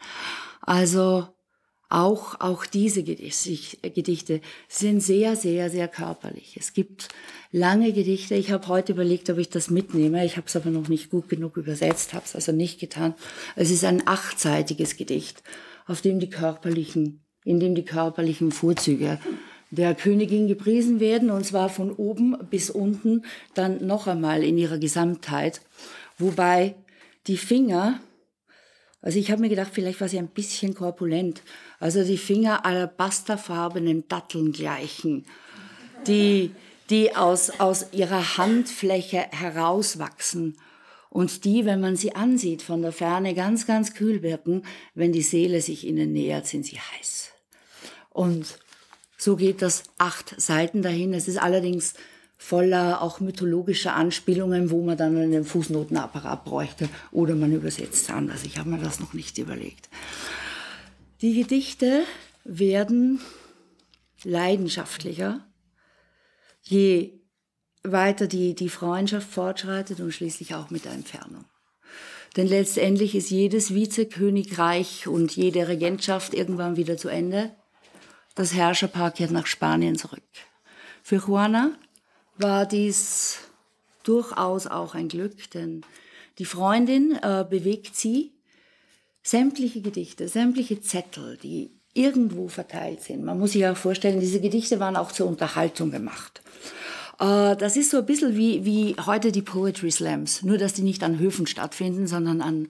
Also 0.63 1.29
auch, 1.91 2.41
auch 2.41 2.67
diese 2.67 3.05
Gedichte 3.05 4.41
sind 4.69 5.01
sehr, 5.01 5.37
sehr, 5.37 5.71
sehr 5.71 5.87
körperlich. 5.87 6.57
Es 6.59 6.73
gibt 6.73 7.09
lange 7.53 7.93
Gedichte. 7.93 8.35
Ich 8.35 8.51
habe 8.51 8.67
heute 8.69 8.93
überlegt, 8.93 9.31
ob 9.31 9.39
ich 9.39 9.51
das 9.51 9.71
mitnehme. 9.71 10.25
Ich 10.25 10.37
habe 10.37 10.47
es 10.47 10.57
aber 10.57 10.71
noch 10.71 10.89
nicht 10.89 11.11
gut 11.11 11.29
genug 11.29 11.57
übersetzt, 11.57 12.15
habe 12.15 12.25
es 12.25 12.35
also 12.35 12.51
nicht 12.53 12.81
getan. 12.81 13.15
Es 13.55 13.71
ist 13.71 13.85
ein 13.85 14.07
achtseitiges 14.07 14.97
Gedicht, 14.97 15.43
auf 15.87 16.01
dem 16.01 16.19
die 16.19 16.31
körperlichen, 16.31 17.25
in 17.45 17.61
dem 17.61 17.75
die 17.75 17.85
körperlichen 17.85 18.51
Vorzüge 18.51 19.21
der 19.75 19.95
Königin 19.95 20.49
gepriesen 20.49 21.01
werden, 21.01 21.31
und 21.31 21.45
zwar 21.45 21.69
von 21.69 21.93
oben 21.93 22.37
bis 22.51 22.71
unten, 22.71 23.23
dann 23.55 23.87
noch 23.87 24.07
einmal 24.07 24.43
in 24.43 24.59
ihrer 24.59 24.79
Gesamtheit. 24.79 25.61
Wobei 26.19 26.75
die 27.27 27.37
Finger 27.37 28.01
also 29.05 29.19
ich 29.19 29.31
habe 29.31 29.43
mir 29.43 29.51
gedacht, 29.51 29.73
vielleicht 29.75 30.01
war 30.01 30.09
sie 30.09 30.19
ein 30.19 30.29
bisschen 30.29 30.73
korpulent. 30.73 31.43
Also 31.79 32.05
die 32.05 32.17
Finger 32.17 32.65
alabasterfarbenen 32.65 34.09
Datteln 34.09 34.53
gleichen, 34.53 35.27
die, 36.07 36.53
die 36.89 37.15
aus, 37.15 37.61
aus 37.61 37.93
ihrer 37.93 38.39
Handfläche 38.39 39.27
herauswachsen 39.31 40.57
und 41.11 41.45
die, 41.45 41.67
wenn 41.67 41.81
man 41.81 41.97
sie 41.97 42.15
ansieht, 42.15 42.63
von 42.63 42.81
der 42.81 42.93
Ferne 42.93 43.35
ganz, 43.35 43.67
ganz 43.67 43.93
kühl 43.93 44.23
wirken. 44.23 44.63
Wenn 44.95 45.13
die 45.13 45.21
Seele 45.21 45.61
sich 45.61 45.87
ihnen 45.87 46.15
nähert, 46.15 46.47
sind 46.47 46.65
sie 46.65 46.81
heiß. 46.81 47.31
Und 48.09 48.59
so 49.25 49.37
geht 49.37 49.63
das 49.63 49.85
acht 49.97 50.39
Seiten 50.39 50.83
dahin. 50.83 51.15
Es 51.15 51.29
ist 51.29 51.39
allerdings 51.39 51.95
voller 52.37 53.01
auch 53.01 53.21
mythologischer 53.21 53.95
Anspielungen, 53.95 54.71
wo 54.71 54.83
man 54.83 54.99
dann 54.99 55.17
einen 55.17 55.45
Fußnotenapparat 55.45 56.45
bräuchte 56.45 56.91
oder 57.11 57.35
man 57.35 57.51
übersetzt 57.51 58.11
anders. 58.11 58.45
Ich 58.45 58.59
habe 58.59 58.69
mir 58.69 58.79
das 58.79 59.01
noch 59.01 59.15
nicht 59.15 59.39
überlegt. 59.39 59.89
Die 61.23 61.35
Gedichte 61.35 62.03
werden 62.45 63.19
leidenschaftlicher, 64.25 65.47
je 66.61 67.19
weiter 67.83 68.27
die, 68.27 68.55
die 68.55 68.69
Freundschaft 68.69 69.31
fortschreitet 69.31 70.01
und 70.01 70.13
schließlich 70.13 70.55
auch 70.55 70.69
mit 70.69 70.85
der 70.85 70.93
Entfernung. 70.93 71.47
Denn 72.37 72.47
letztendlich 72.47 73.15
ist 73.15 73.31
jedes 73.31 73.73
Vizekönigreich 73.73 75.07
und 75.07 75.35
jede 75.35 75.67
Regentschaft 75.67 76.35
irgendwann 76.35 76.77
wieder 76.77 76.99
zu 76.99 77.09
Ende. 77.09 77.55
Das 78.35 78.53
Herrscherpaar 78.53 79.13
kehrt 79.13 79.31
nach 79.31 79.47
Spanien 79.47 79.97
zurück. 79.97 80.23
Für 81.03 81.17
Juana 81.17 81.73
war 82.37 82.67
dies 82.67 83.39
durchaus 84.03 84.67
auch 84.67 84.95
ein 84.95 85.09
Glück, 85.09 85.51
denn 85.51 85.83
die 86.39 86.45
Freundin 86.45 87.17
äh, 87.23 87.45
bewegt 87.49 87.95
sie, 87.95 88.33
sämtliche 89.23 89.81
Gedichte, 89.81 90.29
sämtliche 90.29 90.81
Zettel, 90.81 91.39
die 91.43 91.71
irgendwo 91.95 92.49
verteilt 92.49 93.03
sind. 93.03 93.25
Man 93.25 93.39
muss 93.39 93.53
sich 93.53 93.67
auch 93.67 93.77
vorstellen, 93.77 94.21
diese 94.21 94.41
Gedichte 94.41 94.81
waren 94.81 94.97
auch 94.97 95.13
zur 95.13 95.29
Unterhaltung 95.29 95.91
gemacht. 95.91 96.43
Äh, 97.21 97.57
das 97.57 97.77
ist 97.77 97.91
so 97.91 97.99
ein 97.99 98.07
bisschen 98.07 98.37
wie, 98.37 98.65
wie 98.65 98.97
heute 99.07 99.33
die 99.33 99.43
Poetry 99.43 99.91
Slams, 99.91 100.43
nur 100.43 100.59
dass 100.59 100.75
die 100.75 100.83
nicht 100.83 101.03
an 101.03 101.19
Höfen 101.19 101.47
stattfinden, 101.47 102.07
sondern 102.07 102.41
an 102.41 102.69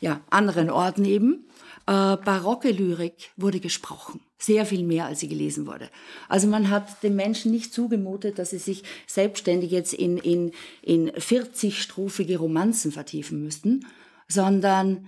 ja, 0.00 0.20
anderen 0.30 0.68
Orten 0.68 1.04
eben. 1.04 1.44
Äh, 1.86 2.16
barocke 2.16 2.70
Lyrik 2.70 3.30
wurde 3.36 3.60
gesprochen. 3.60 4.20
Sehr 4.38 4.66
viel 4.66 4.82
mehr, 4.82 5.06
als 5.06 5.20
sie 5.20 5.28
gelesen 5.28 5.66
wurde. 5.66 5.88
Also 6.28 6.48
man 6.48 6.68
hat 6.68 7.02
den 7.02 7.14
Menschen 7.14 7.52
nicht 7.52 7.72
zugemutet, 7.72 8.38
dass 8.38 8.50
sie 8.50 8.58
sich 8.58 8.82
selbstständig 9.06 9.70
jetzt 9.70 9.94
in, 9.94 10.18
in, 10.18 10.52
in 10.82 11.10
40-strophige 11.12 12.38
Romanzen 12.38 12.90
vertiefen 12.90 13.42
müssten, 13.42 13.86
sondern 14.28 15.06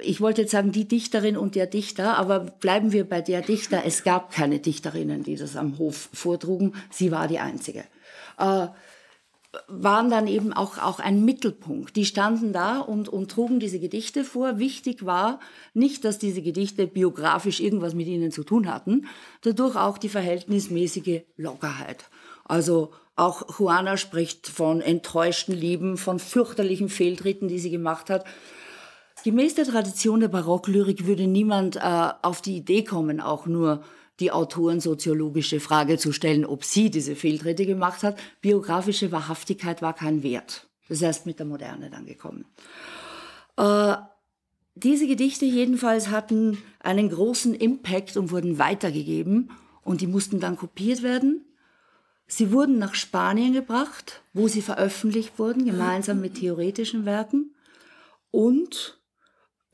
ich 0.00 0.20
wollte 0.20 0.42
jetzt 0.42 0.50
sagen, 0.50 0.72
die 0.72 0.88
Dichterin 0.88 1.36
und 1.36 1.54
der 1.54 1.66
Dichter, 1.66 2.16
aber 2.16 2.40
bleiben 2.40 2.92
wir 2.92 3.08
bei 3.08 3.20
der 3.20 3.42
Dichter. 3.42 3.82
Es 3.84 4.02
gab 4.02 4.32
keine 4.32 4.58
Dichterinnen, 4.58 5.22
die 5.22 5.36
das 5.36 5.56
am 5.56 5.78
Hof 5.78 6.08
vortrugen. 6.12 6.74
Sie 6.90 7.10
war 7.10 7.28
die 7.28 7.38
einzige. 7.38 7.84
Äh, 8.38 8.68
waren 9.66 10.10
dann 10.10 10.26
eben 10.26 10.52
auch, 10.52 10.78
auch 10.78 11.00
ein 11.00 11.24
Mittelpunkt. 11.24 11.96
Die 11.96 12.04
standen 12.04 12.52
da 12.52 12.80
und, 12.80 13.08
und 13.08 13.30
trugen 13.30 13.60
diese 13.60 13.78
Gedichte 13.78 14.24
vor. 14.24 14.58
Wichtig 14.58 15.06
war 15.06 15.40
nicht, 15.72 16.04
dass 16.04 16.18
diese 16.18 16.42
Gedichte 16.42 16.86
biografisch 16.86 17.60
irgendwas 17.60 17.94
mit 17.94 18.08
ihnen 18.08 18.30
zu 18.30 18.44
tun 18.44 18.72
hatten, 18.72 19.06
dadurch 19.42 19.76
auch 19.76 19.96
die 19.96 20.10
verhältnismäßige 20.10 21.22
Lockerheit. 21.36 22.10
Also 22.44 22.92
auch 23.16 23.58
Juana 23.58 23.96
spricht 23.96 24.46
von 24.48 24.80
enttäuschten 24.80 25.54
Lieben, 25.54 25.96
von 25.96 26.18
fürchterlichen 26.18 26.88
Fehltritten, 26.88 27.48
die 27.48 27.58
sie 27.58 27.70
gemacht 27.70 28.10
hat. 28.10 28.24
Gemäß 29.24 29.54
der 29.54 29.64
Tradition 29.64 30.20
der 30.20 30.28
Barocklyrik 30.28 31.06
würde 31.06 31.26
niemand 31.26 31.76
äh, 31.76 32.10
auf 32.22 32.40
die 32.42 32.56
Idee 32.56 32.84
kommen, 32.84 33.20
auch 33.20 33.46
nur 33.46 33.82
die 34.20 34.32
Autoren 34.32 34.80
soziologische 34.80 35.60
Frage 35.60 35.98
zu 35.98 36.12
stellen, 36.12 36.44
ob 36.44 36.64
sie 36.64 36.90
diese 36.90 37.14
Fehltritte 37.14 37.66
gemacht 37.66 38.02
hat. 38.02 38.18
Biografische 38.40 39.12
Wahrhaftigkeit 39.12 39.82
war 39.82 39.94
kein 39.94 40.22
Wert. 40.22 40.66
Das 40.88 40.98
ist 40.98 41.02
erst 41.02 41.26
mit 41.26 41.38
der 41.38 41.46
Moderne 41.46 41.90
dann 41.90 42.06
gekommen. 42.06 42.44
Äh, 43.56 43.96
diese 44.74 45.06
Gedichte 45.06 45.44
jedenfalls 45.44 46.08
hatten 46.08 46.58
einen 46.80 47.10
großen 47.10 47.54
Impact 47.54 48.16
und 48.16 48.30
wurden 48.30 48.58
weitergegeben 48.58 49.50
und 49.82 50.00
die 50.00 50.06
mussten 50.06 50.40
dann 50.40 50.56
kopiert 50.56 51.02
werden. 51.02 51.44
Sie 52.26 52.52
wurden 52.52 52.78
nach 52.78 52.94
Spanien 52.94 53.52
gebracht, 53.52 54.22
wo 54.34 54.48
sie 54.48 54.62
veröffentlicht 54.62 55.38
wurden, 55.38 55.64
gemeinsam 55.64 56.20
mit 56.20 56.34
theoretischen 56.34 57.06
Werken. 57.06 57.54
Und 58.30 58.97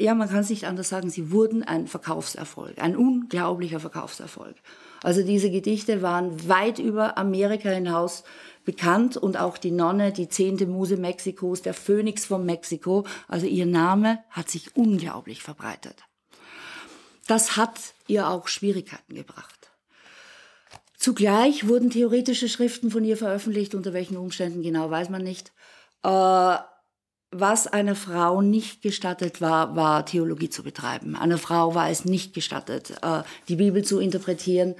ja, 0.01 0.15
man 0.15 0.29
kann 0.29 0.41
es 0.41 0.51
nicht 0.51 0.65
anders 0.65 0.89
sagen, 0.89 1.09
sie 1.09 1.31
wurden 1.31 1.63
ein 1.63 1.87
Verkaufserfolg, 1.87 2.79
ein 2.79 2.97
unglaublicher 2.97 3.79
Verkaufserfolg. 3.79 4.57
Also 5.03 5.23
diese 5.23 5.51
Gedichte 5.51 6.03
waren 6.03 6.49
weit 6.49 6.79
über 6.79 7.17
Amerika 7.17 7.69
hinaus 7.69 8.25
bekannt 8.65 9.17
und 9.17 9.37
auch 9.37 9.59
die 9.59 9.71
Nonne, 9.71 10.13
die 10.13 10.29
zehnte 10.29 10.67
Muse 10.67 10.97
Mexikos, 10.97 11.63
der 11.63 11.75
Phönix 11.75 12.25
von 12.25 12.45
Mexiko, 12.45 13.07
also 13.29 13.47
ihr 13.47 13.67
Name 13.67 14.19
hat 14.31 14.51
sich 14.51 14.75
unglaublich 14.77 15.43
verbreitet. 15.43 16.03
Das 17.27 17.57
hat 17.57 17.79
ihr 18.07 18.29
auch 18.29 18.49
Schwierigkeiten 18.49 19.15
gebracht. 19.15 19.71
Zugleich 20.97 21.69
wurden 21.69 21.91
theoretische 21.91 22.49
Schriften 22.49 22.91
von 22.91 23.05
ihr 23.05 23.17
veröffentlicht, 23.17 23.75
unter 23.75 23.93
welchen 23.93 24.17
Umständen 24.17 24.63
genau 24.63 24.91
weiß 24.91 25.11
man 25.11 25.23
nicht. 25.23 25.53
Äh, 26.03 26.57
was 27.41 27.67
einer 27.67 27.95
Frau 27.95 28.41
nicht 28.41 28.83
gestattet 28.83 29.41
war, 29.41 29.77
war 29.77 30.07
Theologie 30.07 30.51
zu 30.51 30.63
betreiben. 30.63 31.17
Einer 31.17 31.39
Frau 31.39 31.75
war 31.75 31.91
es 31.91 32.05
nicht 32.05 32.35
gestattet, 32.35 32.95
äh, 33.03 33.23
die 33.49 33.57
Bibel 33.57 33.85
zu 33.85 33.99
interpretieren. 33.99 34.75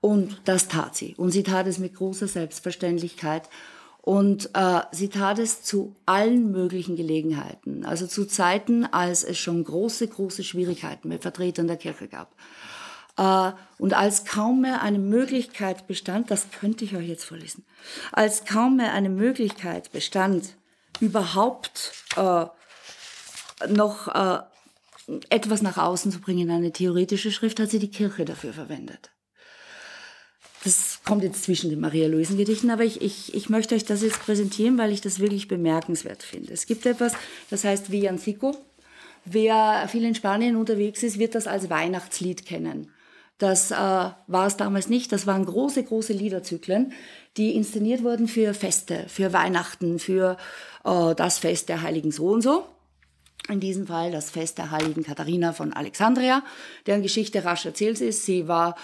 Und 0.00 0.40
das 0.46 0.68
tat 0.68 0.96
sie. 0.96 1.14
Und 1.16 1.30
sie 1.30 1.42
tat 1.42 1.66
es 1.66 1.78
mit 1.78 1.94
großer 1.94 2.26
Selbstverständlichkeit. 2.26 3.48
Und 4.00 4.50
äh, 4.54 4.80
sie 4.92 5.08
tat 5.08 5.38
es 5.38 5.62
zu 5.62 5.94
allen 6.06 6.50
möglichen 6.50 6.96
Gelegenheiten. 6.96 7.84
Also 7.84 8.06
zu 8.06 8.24
Zeiten, 8.24 8.86
als 8.86 9.24
es 9.24 9.38
schon 9.38 9.62
große, 9.62 10.08
große 10.08 10.42
Schwierigkeiten 10.42 11.08
mit 11.08 11.22
Vertretern 11.22 11.66
der 11.66 11.76
Kirche 11.76 12.08
gab. 12.08 12.34
Äh, 13.18 13.52
und 13.78 13.92
als 13.92 14.24
kaum 14.24 14.62
mehr 14.62 14.82
eine 14.82 14.98
Möglichkeit 14.98 15.86
bestand, 15.86 16.30
das 16.30 16.50
könnte 16.50 16.84
ich 16.84 16.96
euch 16.96 17.08
jetzt 17.08 17.24
vorlesen, 17.24 17.64
als 18.12 18.46
kaum 18.46 18.76
mehr 18.76 18.94
eine 18.94 19.10
Möglichkeit 19.10 19.92
bestand, 19.92 20.54
überhaupt 21.00 21.92
äh, 22.16 22.46
noch 23.68 24.08
äh, 24.08 24.40
etwas 25.28 25.62
nach 25.62 25.76
außen 25.76 26.12
zu 26.12 26.20
bringen, 26.20 26.50
eine 26.50 26.72
theoretische 26.72 27.32
Schrift, 27.32 27.60
hat 27.60 27.70
sie 27.70 27.78
die 27.78 27.90
Kirche 27.90 28.24
dafür 28.24 28.52
verwendet. 28.52 29.10
Das 30.64 31.00
kommt 31.06 31.22
jetzt 31.22 31.44
zwischen 31.44 31.70
den 31.70 31.80
Maria-Luisen-Gedichten, 31.80 32.70
aber 32.70 32.84
ich, 32.84 33.00
ich, 33.00 33.34
ich 33.34 33.48
möchte 33.48 33.74
euch 33.74 33.86
das 33.86 34.02
jetzt 34.02 34.20
präsentieren, 34.20 34.76
weil 34.76 34.92
ich 34.92 35.00
das 35.00 35.18
wirklich 35.18 35.48
bemerkenswert 35.48 36.22
finde. 36.22 36.52
Es 36.52 36.66
gibt 36.66 36.84
etwas, 36.84 37.14
das 37.48 37.64
heißt 37.64 37.90
Villancico. 37.90 38.56
Wer 39.24 39.88
viel 39.88 40.04
in 40.04 40.14
Spanien 40.14 40.56
unterwegs 40.56 41.02
ist, 41.02 41.18
wird 41.18 41.34
das 41.34 41.46
als 41.46 41.70
Weihnachtslied 41.70 42.44
kennen. 42.44 42.90
Das 43.38 43.70
äh, 43.70 43.74
war 43.74 44.46
es 44.46 44.58
damals 44.58 44.90
nicht. 44.90 45.12
Das 45.12 45.26
waren 45.26 45.46
große, 45.46 45.82
große 45.82 46.12
Liederzyklen, 46.12 46.92
die 47.38 47.54
inszeniert 47.54 48.02
wurden 48.02 48.28
für 48.28 48.52
Feste, 48.52 49.06
für 49.08 49.32
Weihnachten, 49.32 49.98
für 49.98 50.36
äh, 50.84 51.14
das 51.14 51.38
Fest 51.38 51.68
der 51.68 51.82
Heiligen 51.82 52.12
so 52.12 52.28
und 52.28 52.42
so. 52.42 52.64
In 53.48 53.60
diesem 53.60 53.86
Fall 53.86 54.12
das 54.12 54.30
Fest 54.30 54.58
der 54.58 54.70
heiligen 54.70 55.02
Katharina 55.02 55.52
von 55.52 55.72
Alexandria, 55.72 56.42
deren 56.86 57.02
Geschichte 57.02 57.44
rasch 57.44 57.66
erzählt 57.66 58.00
ist. 58.00 58.24
Sie 58.24 58.46
war 58.46 58.76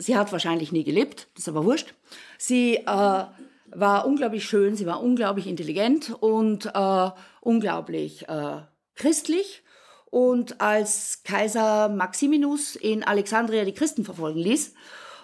Sie 0.00 0.16
hat 0.16 0.30
wahrscheinlich 0.30 0.70
nie 0.70 0.84
gelebt, 0.84 1.26
das 1.34 1.42
ist 1.42 1.48
aber 1.48 1.64
wurscht. 1.64 1.92
Sie 2.38 2.76
äh, 2.76 2.84
war 2.86 4.06
unglaublich 4.06 4.44
schön, 4.44 4.76
sie 4.76 4.86
war 4.86 5.02
unglaublich 5.02 5.48
intelligent 5.48 6.14
und 6.20 6.66
äh, 6.66 7.10
unglaublich 7.40 8.28
äh, 8.28 8.58
christlich. 8.94 9.64
Und 10.06 10.60
als 10.60 11.22
Kaiser 11.24 11.88
Maximinus 11.88 12.76
in 12.76 13.02
Alexandria 13.02 13.64
die 13.64 13.74
Christen 13.74 14.04
verfolgen 14.04 14.38
ließ, 14.38 14.72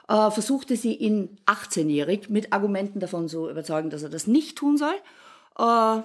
äh, 0.08 0.30
versuchte 0.30 0.76
sie 0.76 0.94
ihn 0.94 1.38
18-jährig 1.46 2.28
mit 2.28 2.52
Argumenten 2.52 2.98
davon 2.98 3.28
zu 3.28 3.48
überzeugen, 3.48 3.90
dass 3.90 4.02
er 4.02 4.10
das 4.10 4.26
nicht 4.26 4.58
tun 4.58 4.76
soll. 4.76 4.94
Äh, 5.58 6.02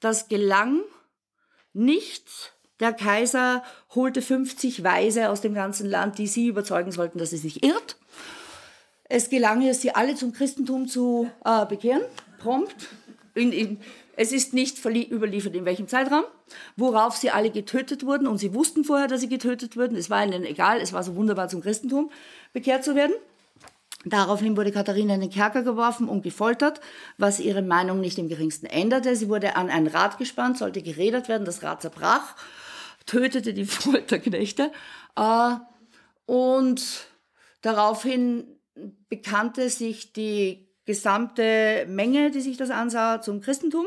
das 0.00 0.28
gelang 0.28 0.80
nicht. 1.72 2.52
Der 2.80 2.92
Kaiser 2.92 3.64
holte 3.94 4.22
50 4.22 4.84
Weise 4.84 5.30
aus 5.30 5.40
dem 5.40 5.54
ganzen 5.54 5.88
Land, 5.90 6.18
die 6.18 6.28
sie 6.28 6.46
überzeugen 6.46 6.92
sollten, 6.92 7.18
dass 7.18 7.30
sie 7.30 7.36
sich 7.36 7.64
irrt. 7.64 7.96
Es 9.04 9.30
gelang 9.30 9.62
ihr, 9.62 9.74
sie 9.74 9.94
alle 9.94 10.14
zum 10.14 10.32
Christentum 10.32 10.86
zu 10.86 11.30
äh, 11.44 11.66
bekehren, 11.66 12.02
prompt. 12.38 12.88
In, 13.34 13.52
in, 13.52 13.80
es 14.16 14.32
ist 14.32 14.52
nicht 14.52 14.84
überliefert, 14.84 15.54
in 15.54 15.64
welchem 15.64 15.88
Zeitraum, 15.88 16.24
worauf 16.76 17.16
sie 17.16 17.30
alle 17.30 17.50
getötet 17.50 18.04
wurden. 18.04 18.26
Und 18.26 18.38
sie 18.38 18.52
wussten 18.52 18.84
vorher, 18.84 19.06
dass 19.06 19.20
sie 19.20 19.28
getötet 19.28 19.76
wurden. 19.76 19.96
Es 19.96 20.10
war 20.10 20.24
ihnen 20.24 20.44
egal, 20.44 20.80
es 20.80 20.92
war 20.92 21.02
so 21.02 21.16
wunderbar, 21.16 21.48
zum 21.48 21.62
Christentum 21.62 22.10
bekehrt 22.52 22.84
zu 22.84 22.94
werden. 22.94 23.14
Daraufhin 24.04 24.56
wurde 24.56 24.72
Katharina 24.72 25.14
in 25.14 25.20
den 25.20 25.30
Kerker 25.30 25.62
geworfen 25.62 26.08
und 26.08 26.22
gefoltert, 26.22 26.80
was 27.16 27.40
ihre 27.40 27.62
Meinung 27.62 28.00
nicht 28.00 28.18
im 28.18 28.28
geringsten 28.28 28.66
änderte. 28.66 29.16
Sie 29.16 29.28
wurde 29.28 29.56
an 29.56 29.70
ein 29.70 29.88
Rad 29.88 30.18
gespannt, 30.18 30.56
sollte 30.56 30.82
geredet 30.82 31.28
werden, 31.28 31.44
das 31.44 31.62
Rad 31.62 31.82
zerbrach 31.82 32.36
tötete 33.08 33.54
die 33.54 33.64
Folterknechte. 33.66 34.70
Äh, 35.16 35.54
und 36.26 37.08
daraufhin 37.62 38.46
bekannte 39.08 39.68
sich 39.70 40.12
die 40.12 40.68
gesamte 40.84 41.86
Menge, 41.88 42.30
die 42.30 42.40
sich 42.40 42.56
das 42.56 42.70
ansah, 42.70 43.20
zum 43.20 43.40
Christentum. 43.40 43.86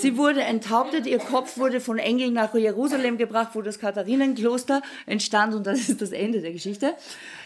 Sie 0.00 0.16
wurde 0.18 0.42
enthauptet, 0.42 1.06
ihr 1.06 1.18
Kopf 1.18 1.56
wurde 1.56 1.80
von 1.80 1.98
Engeln 1.98 2.34
nach 2.34 2.54
Jerusalem 2.54 3.16
gebracht, 3.16 3.50
wo 3.54 3.62
das 3.62 3.78
Katharinenkloster 3.78 4.82
entstand 5.06 5.54
und 5.54 5.66
das 5.66 5.88
ist 5.88 6.02
das 6.02 6.12
Ende 6.12 6.42
der 6.42 6.52
Geschichte. 6.52 6.94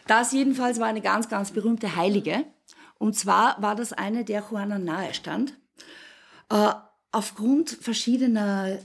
Das 0.06 0.32
jedenfalls 0.32 0.80
war 0.80 0.86
eine 0.86 1.00
ganz, 1.00 1.28
ganz 1.28 1.52
berühmte 1.52 1.94
Heilige. 1.94 2.44
Und 2.98 3.16
zwar 3.16 3.60
war 3.62 3.76
das 3.76 3.92
eine, 3.92 4.24
der 4.24 4.44
Juana 4.50 4.78
nahe 4.78 5.14
stand. 5.14 5.54
Äh, 6.50 6.72
aufgrund 7.12 7.70
verschiedener 7.70 8.78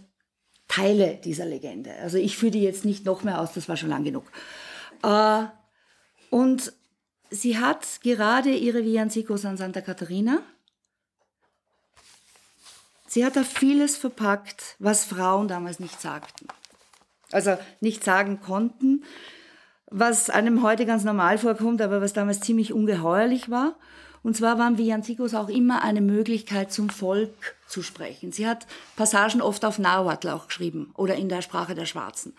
Teile 0.67 1.19
dieser 1.23 1.45
Legende. 1.45 1.91
Also 2.01 2.17
ich 2.17 2.37
führe 2.37 2.51
die 2.51 2.61
jetzt 2.61 2.85
nicht 2.85 3.05
noch 3.05 3.23
mehr 3.23 3.41
aus, 3.41 3.53
das 3.53 3.67
war 3.67 3.77
schon 3.77 3.89
lang 3.89 4.03
genug. 4.03 4.25
Äh, 5.03 5.45
und 6.29 6.73
sie 7.29 7.57
hat 7.57 7.85
gerade 8.01 8.51
ihre 8.51 8.83
Villancicos 8.83 9.45
an 9.45 9.57
Santa 9.57 9.81
Catarina. 9.81 10.39
Sie 13.15 13.23
hat 13.23 13.37
da 13.37 13.43
vieles 13.45 13.95
verpackt, 13.95 14.75
was 14.77 15.05
Frauen 15.05 15.47
damals 15.47 15.79
nicht 15.79 16.01
sagten. 16.01 16.49
Also 17.31 17.57
nicht 17.79 18.03
sagen 18.03 18.41
konnten, 18.41 19.05
was 19.89 20.29
einem 20.29 20.61
heute 20.61 20.85
ganz 20.85 21.05
normal 21.05 21.37
vorkommt, 21.37 21.81
aber 21.81 22.01
was 22.01 22.11
damals 22.11 22.41
ziemlich 22.41 22.73
ungeheuerlich 22.73 23.49
war. 23.49 23.77
Und 24.21 24.35
zwar 24.35 24.59
waren 24.59 24.77
Villancicos 24.77 25.33
auch 25.33 25.47
immer 25.47 25.81
eine 25.81 26.01
Möglichkeit, 26.01 26.73
zum 26.73 26.89
Volk 26.89 27.55
zu 27.69 27.83
sprechen. 27.83 28.33
Sie 28.33 28.45
hat 28.45 28.67
Passagen 28.97 29.41
oft 29.41 29.63
auf 29.63 29.79
Nahuatl 29.79 30.27
auch 30.27 30.47
geschrieben 30.47 30.91
oder 30.97 31.15
in 31.15 31.29
der 31.29 31.41
Sprache 31.41 31.73
der 31.73 31.85
Schwarzen. 31.85 32.35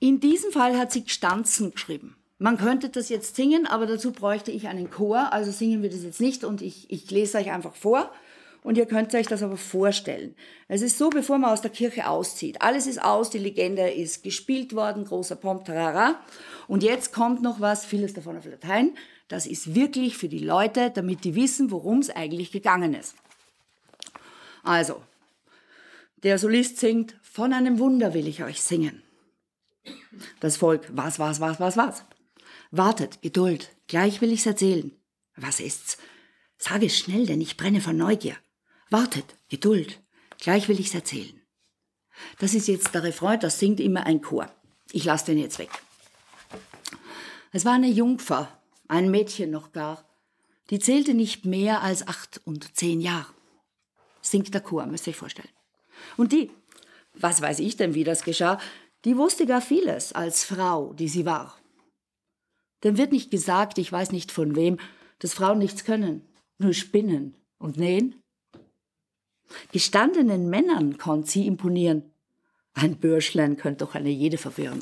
In 0.00 0.18
diesem 0.18 0.50
Fall 0.50 0.76
hat 0.76 0.90
sie 0.90 1.04
Stanzen 1.06 1.70
geschrieben. 1.70 2.16
Man 2.38 2.58
könnte 2.58 2.88
das 2.88 3.10
jetzt 3.10 3.36
singen, 3.36 3.64
aber 3.68 3.86
dazu 3.86 4.10
bräuchte 4.10 4.50
ich 4.50 4.66
einen 4.66 4.90
Chor, 4.90 5.32
also 5.32 5.52
singen 5.52 5.82
wir 5.82 5.90
das 5.90 6.02
jetzt 6.02 6.20
nicht 6.20 6.42
und 6.42 6.62
ich, 6.62 6.90
ich 6.90 7.08
lese 7.12 7.38
euch 7.38 7.52
einfach 7.52 7.76
vor 7.76 8.10
und 8.62 8.76
ihr 8.76 8.86
könnt 8.86 9.14
euch 9.14 9.26
das 9.26 9.42
aber 9.42 9.56
vorstellen. 9.56 10.34
Es 10.66 10.82
ist 10.82 10.98
so, 10.98 11.10
bevor 11.10 11.38
man 11.38 11.50
aus 11.50 11.62
der 11.62 11.70
Kirche 11.70 12.08
auszieht. 12.08 12.60
Alles 12.60 12.86
ist 12.86 13.02
aus, 13.02 13.30
die 13.30 13.38
Legende 13.38 13.88
ist 13.90 14.22
gespielt 14.22 14.74
worden, 14.74 15.04
großer 15.04 15.36
Pomp, 15.36 15.64
tarara. 15.64 16.20
Und 16.66 16.82
jetzt 16.82 17.12
kommt 17.12 17.42
noch 17.42 17.60
was, 17.60 17.84
vieles 17.84 18.14
davon 18.14 18.36
auf 18.36 18.44
Latein. 18.44 18.96
Das 19.28 19.46
ist 19.46 19.74
wirklich 19.74 20.16
für 20.16 20.28
die 20.28 20.38
Leute, 20.38 20.90
damit 20.90 21.24
die 21.24 21.34
wissen, 21.34 21.70
worum 21.70 21.98
es 21.98 22.10
eigentlich 22.10 22.50
gegangen 22.50 22.94
ist. 22.94 23.14
Also, 24.64 25.02
der 26.22 26.38
Solist 26.38 26.78
singt, 26.78 27.16
von 27.22 27.52
einem 27.52 27.78
Wunder 27.78 28.12
will 28.14 28.26
ich 28.26 28.42
euch 28.42 28.60
singen. 28.60 29.02
Das 30.40 30.56
Volk, 30.56 30.88
was, 30.92 31.18
was, 31.18 31.40
was, 31.40 31.60
was, 31.60 31.76
was? 31.76 32.04
Wartet, 32.70 33.22
Geduld, 33.22 33.70
gleich 33.86 34.20
will 34.20 34.32
ich's 34.32 34.46
erzählen. 34.46 34.92
Was 35.36 35.60
ist's? 35.60 35.96
Sag 36.58 36.82
es 36.82 36.98
schnell, 36.98 37.26
denn 37.26 37.40
ich 37.40 37.56
brenne 37.56 37.80
von 37.80 37.96
Neugier. 37.96 38.36
Wartet, 38.90 39.36
Geduld, 39.48 40.00
gleich 40.38 40.68
will 40.68 40.80
ich's 40.80 40.94
erzählen. 40.94 41.40
Das 42.38 42.54
ist 42.54 42.68
jetzt 42.68 42.94
der 42.94 43.02
Refrain, 43.02 43.38
das 43.38 43.58
singt 43.58 43.80
immer 43.80 44.06
ein 44.06 44.22
Chor. 44.22 44.50
Ich 44.92 45.04
lasse 45.04 45.26
den 45.26 45.38
jetzt 45.38 45.58
weg. 45.58 45.70
Es 47.52 47.64
war 47.64 47.74
eine 47.74 47.88
Jungfer, 47.88 48.60
ein 48.88 49.10
Mädchen 49.10 49.50
noch 49.50 49.72
gar, 49.72 50.04
die 50.70 50.78
zählte 50.78 51.14
nicht 51.14 51.44
mehr 51.44 51.82
als 51.82 52.06
acht 52.06 52.40
und 52.44 52.76
zehn 52.76 53.00
Jahre. 53.00 53.32
Singt 54.22 54.52
der 54.52 54.60
Chor, 54.60 54.86
müsst 54.86 55.06
ihr 55.06 55.12
euch 55.12 55.16
vorstellen. 55.16 55.48
Und 56.16 56.32
die, 56.32 56.50
was 57.14 57.40
weiß 57.40 57.58
ich 57.60 57.76
denn, 57.76 57.94
wie 57.94 58.04
das 58.04 58.24
geschah, 58.24 58.58
die 59.04 59.16
wusste 59.16 59.46
gar 59.46 59.60
vieles 59.60 60.12
als 60.12 60.44
Frau, 60.44 60.92
die 60.92 61.08
sie 61.08 61.24
war. 61.24 61.58
Denn 62.84 62.96
wird 62.96 63.12
nicht 63.12 63.30
gesagt, 63.30 63.78
ich 63.78 63.90
weiß 63.90 64.12
nicht 64.12 64.32
von 64.32 64.56
wem, 64.56 64.78
dass 65.18 65.34
Frauen 65.34 65.58
nichts 65.58 65.84
können, 65.84 66.26
nur 66.58 66.74
spinnen 66.74 67.36
und 67.58 67.76
nähen? 67.76 68.20
Gestandenen 69.72 70.50
Männern 70.50 70.98
konnte 70.98 71.30
sie 71.30 71.46
imponieren. 71.46 72.10
Ein 72.74 72.96
Bürschlein 72.96 73.56
könnte 73.56 73.84
doch 73.84 73.94
eine 73.94 74.10
jede 74.10 74.38
verwirren. 74.38 74.80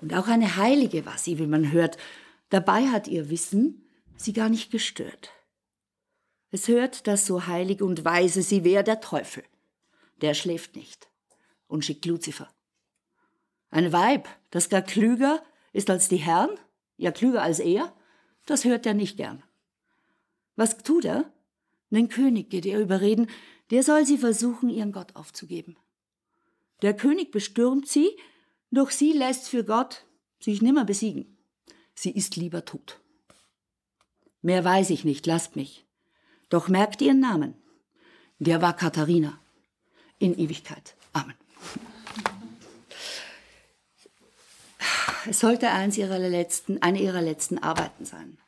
Und 0.00 0.14
auch 0.14 0.28
eine 0.28 0.56
Heilige 0.56 1.06
war 1.06 1.18
sie, 1.18 1.38
wie 1.38 1.46
man 1.46 1.72
hört. 1.72 1.96
Dabei 2.50 2.88
hat 2.88 3.08
ihr 3.08 3.30
Wissen 3.30 3.88
sie 4.16 4.32
gar 4.32 4.48
nicht 4.48 4.70
gestört. 4.70 5.30
Es 6.50 6.68
hört, 6.68 7.06
dass 7.06 7.26
so 7.26 7.46
heilig 7.46 7.80
und 7.80 8.04
weise 8.04 8.42
sie 8.42 8.62
wäre 8.62 8.84
der 8.84 9.00
Teufel. 9.00 9.42
Der 10.20 10.34
schläft 10.34 10.76
nicht 10.76 11.08
und 11.66 11.84
schickt 11.84 12.04
Luzifer. 12.04 12.48
Ein 13.70 13.92
Weib, 13.92 14.28
das 14.50 14.68
gar 14.68 14.82
klüger 14.82 15.42
ist 15.72 15.88
als 15.88 16.08
die 16.08 16.18
Herren, 16.18 16.50
ja 16.98 17.10
klüger 17.10 17.42
als 17.42 17.58
er, 17.58 17.94
das 18.44 18.64
hört 18.64 18.84
er 18.84 18.94
nicht 18.94 19.16
gern. 19.16 19.42
Was 20.56 20.76
tut 20.78 21.06
er? 21.06 21.32
Den 21.92 22.08
König 22.08 22.48
geht 22.48 22.64
er 22.64 22.80
überreden, 22.80 23.28
der 23.70 23.82
soll 23.82 24.06
sie 24.06 24.16
versuchen, 24.16 24.70
ihren 24.70 24.92
Gott 24.92 25.14
aufzugeben. 25.14 25.76
Der 26.80 26.96
König 26.96 27.30
bestürmt 27.30 27.86
sie, 27.86 28.10
doch 28.70 28.90
sie 28.90 29.12
lässt 29.12 29.48
für 29.48 29.62
Gott 29.62 30.04
sich 30.40 30.62
nimmer 30.62 30.86
besiegen. 30.86 31.36
Sie 31.94 32.10
ist 32.10 32.36
lieber 32.36 32.64
tot. 32.64 32.98
Mehr 34.40 34.64
weiß 34.64 34.90
ich 34.90 35.04
nicht, 35.04 35.26
lasst 35.26 35.54
mich. 35.54 35.84
Doch 36.48 36.68
merkt 36.68 37.02
ihren 37.02 37.20
Namen. 37.20 37.54
Der 38.38 38.62
war 38.62 38.74
Katharina 38.74 39.38
in 40.18 40.36
Ewigkeit. 40.36 40.96
Amen. 41.12 41.36
Es 45.28 45.40
sollte 45.40 45.70
eins 45.70 45.98
ihrer 45.98 46.18
letzten, 46.18 46.80
eine 46.82 47.00
ihrer 47.00 47.20
letzten 47.20 47.58
Arbeiten 47.58 48.04
sein. 48.04 48.38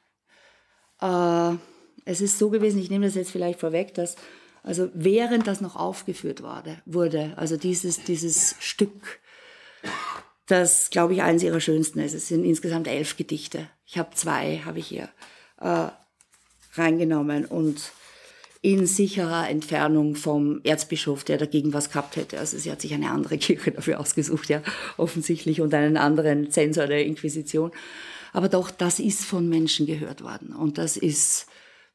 Äh, 1.01 1.57
es 2.05 2.21
ist 2.21 2.39
so 2.39 2.51
gewesen, 2.51 2.81
ich 2.81 2.91
nehme 2.91 3.07
das 3.07 3.15
jetzt 3.15 3.31
vielleicht 3.31 3.61
vorweg, 3.61 3.95
dass 3.95 4.17
also 4.63 4.89
während 4.95 5.47
das 5.47 5.61
noch 5.61 5.77
aufgeführt 5.77 6.43
wurde, 6.87 7.33
also 7.37 7.57
dieses, 7.59 8.03
dieses 8.05 8.57
Stück, 8.61 9.21
das 10.47 10.89
glaube 10.91 11.13
ich 11.13 11.23
eines 11.23 11.43
ihrer 11.43 11.61
schönsten 11.61 11.99
ist. 12.01 12.15
Es 12.15 12.29
sind 12.29 12.45
insgesamt 12.45 12.89
elf 12.89 13.17
Gedichte. 13.17 13.69
Ich 13.87 13.99
habe 13.99 14.15
zwei, 14.15 14.63
habe 14.65 14.79
ich 14.79 14.87
hier 14.87 15.11
äh, 15.61 15.89
reingenommen 16.75 17.45
und 17.45 17.93
in 18.63 18.87
sicherer 18.87 19.51
Entfernung 19.51 20.17
vom 20.17 20.63
Erzbischof, 20.65 21.23
der 21.25 21.37
dagegen 21.37 21.75
was 21.75 21.91
gehabt 21.91 22.17
hätte. 22.17 22.39
Also 22.39 22.57
sie 22.57 22.73
hat 22.73 22.81
sich 22.81 22.95
eine 22.95 23.11
andere 23.11 23.37
Kirche 23.37 23.73
dafür 23.73 24.01
ausgesucht, 24.01 24.49
ja, 24.49 24.63
offensichtlich, 24.97 25.61
und 25.61 25.75
einen 25.75 25.99
anderen 25.99 26.51
Zensor 26.51 26.87
der 26.87 27.05
Inquisition. 27.05 27.71
Aber 28.33 28.49
doch, 28.49 28.71
das 28.71 28.99
ist 28.99 29.27
von 29.27 29.51
Menschen 29.51 29.85
gehört 29.85 30.23
worden 30.23 30.57
und 30.57 30.79
das 30.79 30.97
ist 30.97 31.47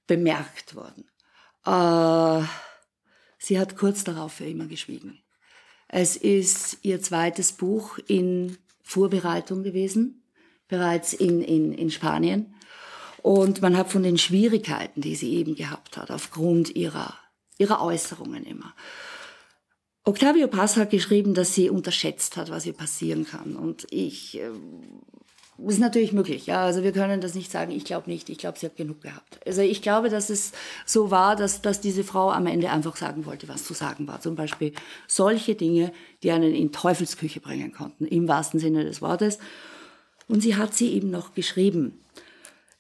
bemerkt 0.10 0.76
worden. 0.76 1.06
Äh, 1.66 2.46
sie 3.38 3.60
hat 3.60 3.78
kurz 3.78 4.04
darauf 4.04 4.34
für 4.34 4.46
immer 4.46 4.66
geschwiegen. 4.66 5.22
Es 5.88 6.18
ist 6.18 6.80
ihr 6.82 7.02
zweites 7.02 7.54
Buch 7.54 8.00
in 8.08 8.58
Vorbereitung 8.82 9.64
gewesen, 9.64 10.24
bereits 10.68 11.14
in, 11.14 11.42
in, 11.42 11.72
in 11.72 11.92
Spanien. 11.92 12.54
Und 13.22 13.62
man 13.62 13.78
hat 13.78 13.92
von 13.92 14.04
den 14.04 14.18
Schwierigkeiten, 14.18 15.02
die 15.02 15.16
sie 15.16 15.36
eben 15.36 15.56
gehabt 15.56 15.96
hat, 15.98 16.10
aufgrund 16.10 16.76
ihrer, 16.76 17.14
ihrer 17.58 17.82
Äußerungen 17.82 18.46
immer. 18.46 18.74
Octavio 20.06 20.48
Paz 20.48 20.76
hat 20.78 20.90
geschrieben, 20.90 21.36
dass 21.36 21.54
sie 21.54 21.70
unterschätzt 21.70 22.36
hat, 22.36 22.50
was 22.50 22.66
ihr 22.66 22.74
passieren 22.74 23.26
kann. 23.26 23.56
Und 23.56 23.86
ich 23.92 24.40
äh, 24.40 24.50
das 24.50 25.39
ist 25.68 25.80
natürlich 25.80 26.14
möglich, 26.14 26.46
ja. 26.46 26.64
Also 26.64 26.84
wir 26.84 26.92
können 26.92 27.22
das 27.22 27.36
nicht 27.36 27.52
sagen, 27.52 27.72
ich 27.72 27.86
glaube 27.86 28.10
nicht, 28.10 28.30
ich 28.30 28.38
glaube, 28.38 28.60
sie 28.60 28.66
hat 28.66 28.76
genug 28.76 29.02
gehabt. 29.02 29.40
Also 29.46 29.62
ich 29.62 29.82
glaube, 29.82 30.10
dass 30.10 30.30
es 30.30 30.52
so 30.86 31.12
war, 31.12 31.36
dass, 31.36 31.62
dass 31.62 31.82
diese 31.82 32.04
Frau 32.04 32.32
am 32.32 32.48
Ende 32.48 32.70
einfach 32.70 32.96
sagen 32.96 33.26
wollte, 33.26 33.48
was 33.48 33.64
zu 33.64 33.74
sagen 33.74 34.08
war. 34.08 34.22
Zum 34.22 34.36
Beispiel 34.36 34.74
solche 35.08 35.56
Dinge, 35.56 35.92
die 36.24 36.32
einen 36.32 36.54
in 36.54 36.72
Teufelsküche 36.72 37.40
bringen 37.40 37.72
konnten, 37.72 38.06
im 38.06 38.28
wahrsten 38.28 38.60
Sinne 38.60 38.84
des 38.84 39.02
Wortes. 39.02 39.40
Und 40.28 40.42
sie 40.42 40.56
hat 40.56 40.74
sie 40.74 40.94
eben 40.94 41.10
noch 41.10 41.34
geschrieben. 41.34 42.00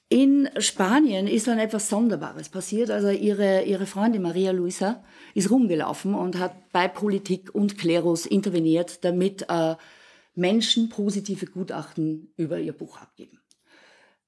In 0.07 0.49
Spanien 0.57 1.27
ist 1.27 1.47
dann 1.47 1.59
etwas 1.59 1.87
Sonderbares 1.87 2.49
passiert. 2.49 2.89
Also 2.89 3.09
ihre, 3.09 3.63
ihre 3.63 3.85
Freundin 3.85 4.23
Maria 4.23 4.51
Luisa 4.51 5.03
ist 5.35 5.51
rumgelaufen 5.51 6.15
und 6.15 6.39
hat 6.39 6.71
bei 6.71 6.87
Politik 6.87 7.53
und 7.53 7.77
Klerus 7.77 8.25
interveniert, 8.25 9.03
damit 9.03 9.45
äh, 9.49 9.75
Menschen 10.39 10.89
positive 10.89 11.45
Gutachten 11.45 12.31
über 12.37 12.59
ihr 12.59 12.73
Buch 12.73 12.97
abgeben. 12.97 13.39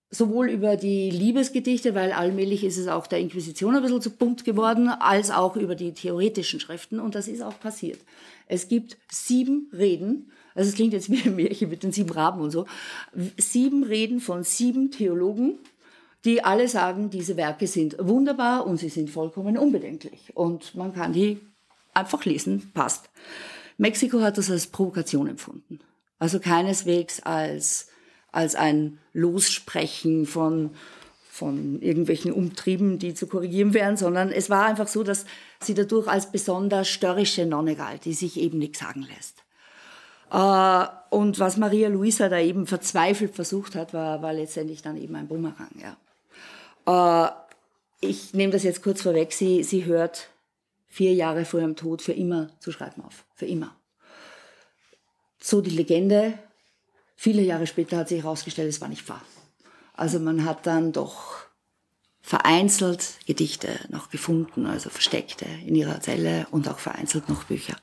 Sowohl 0.10 0.50
über 0.50 0.76
die 0.76 1.10
Liebesgedichte, 1.10 1.96
weil 1.96 2.12
allmählich 2.12 2.66
ist 2.66 2.78
es 2.78 2.90
auch 2.90 3.08
der 3.08 3.20
Inquisition 3.20 3.76
ein 3.76 3.82
bisschen 3.82 4.02
zu 4.02 4.12
bunt 4.12 4.44
geworden, 4.44 4.90
als 4.90 5.32
auch 5.32 5.56
über 5.56 5.74
die 5.74 5.94
theoretischen 5.94 6.60
Schriften. 6.60 7.00
Und 7.00 7.16
das 7.16 7.30
ist 7.30 7.42
auch 7.42 7.58
passiert. 7.62 8.02
Es 8.48 8.68
gibt 8.68 8.98
sieben 9.10 9.72
Reden, 9.72 10.32
also 10.54 10.68
es 10.68 10.76
klingt 10.76 10.92
jetzt 10.92 11.10
wie 11.10 11.22
ein 11.24 11.38
Märchen 11.38 11.70
mit 11.70 11.84
den 11.84 11.94
sieben 11.94 12.12
Raben 12.12 12.42
und 12.42 12.52
so, 12.52 12.66
sieben 13.38 13.86
Reden 13.86 14.20
von 14.20 14.44
sieben 14.44 14.92
Theologen, 14.92 15.60
die 16.26 16.44
alle 16.44 16.68
sagen, 16.68 17.10
diese 17.10 17.38
Werke 17.38 17.68
sind 17.68 17.96
wunderbar 18.00 18.68
und 18.68 18.78
sie 18.78 18.90
sind 18.90 19.10
vollkommen 19.10 19.58
unbedenklich. 19.58 20.36
Und 20.36 20.76
man 20.76 20.94
kann 20.94 21.14
die 21.14 21.40
einfach 21.94 22.26
lesen, 22.26 22.72
passt. 22.74 23.10
Mexiko 23.78 24.20
hat 24.20 24.38
das 24.38 24.52
als 24.52 24.68
Provokation 24.68 25.28
empfunden. 25.28 25.80
Also 26.22 26.40
keineswegs 26.40 27.20
als, 27.22 27.88
als 28.32 28.54
ein 28.54 29.00
Lossprechen 29.12 30.28
von, 30.28 30.70
von 31.28 31.82
irgendwelchen 31.82 32.32
Umtrieben, 32.32 33.00
die 33.00 33.16
zu 33.16 33.26
korrigieren 33.26 33.74
wären, 33.74 33.98
sondern 33.98 34.32
es 34.32 34.48
war 34.48 34.68
einfach 34.68 34.88
so, 34.88 35.02
dass 35.02 35.26
sie 35.60 35.74
dadurch 35.74 36.08
als 36.08 36.32
besonders 36.32 36.90
störrische 36.90 37.48
Nonne 37.48 37.76
galt, 37.76 38.06
die 38.06 38.14
sich 38.14 38.40
eben 38.40 38.60
nichts 38.60 38.78
sagen 38.78 39.02
lässt. 39.02 39.44
Äh, 40.30 40.86
und 41.10 41.40
was 41.40 41.58
Maria 41.58 41.90
Luisa 41.90 42.30
da 42.30 42.38
eben 42.38 42.68
verzweifelt 42.68 43.34
versucht 43.34 43.74
hat, 43.74 43.92
war, 43.92 44.22
war 44.22 44.34
letztendlich 44.34 44.84
dann 44.84 44.98
eben 44.98 45.16
ein 45.16 45.28
Bumerang. 45.28 45.72
Ja. 46.86 47.26
Äh, 47.26 47.32
ich 48.08 48.36
nehme 48.36 48.54
das 48.54 48.62
jetzt 48.62 48.84
kurz 48.84 49.02
vorweg. 49.02 49.34
Sie, 49.34 49.64
sie 49.64 49.86
hört 49.86 50.30
vier 50.88 51.16
Jahre 51.16 51.46
vor 51.46 51.62
ihrem 51.62 51.76
Tod 51.76 52.04
für 52.04 52.14
immer 52.14 52.52
zu 52.60 52.72
schreiben 52.72 53.04
auf. 53.04 53.26
Für 53.34 53.48
immer 53.48 53.76
so 55.42 55.62
die 55.62 55.72
Legende. 55.72 56.38
Viele 57.16 57.42
Jahre 57.42 57.68
später 57.68 57.98
hat 57.98 58.10
sich 58.10 58.24
herausgestellt, 58.24 58.70
es 58.70 58.82
war 58.82 58.88
nicht 58.88 59.08
wahr. 59.10 59.24
Also 59.94 60.20
man 60.20 60.46
hat 60.46 60.66
dann 60.66 60.92
doch 60.94 61.36
vereinzelt 62.22 63.16
Gedichte 63.26 63.80
noch 63.90 64.10
gefunden, 64.10 64.66
also 64.66 64.90
versteckte 64.90 65.46
in 65.66 65.76
ihrer 65.76 66.00
Zelle 66.00 66.48
und 66.52 66.70
auch 66.70 66.80
vereinzelt 66.80 67.30
noch 67.30 67.46
Bücher. 67.46 67.76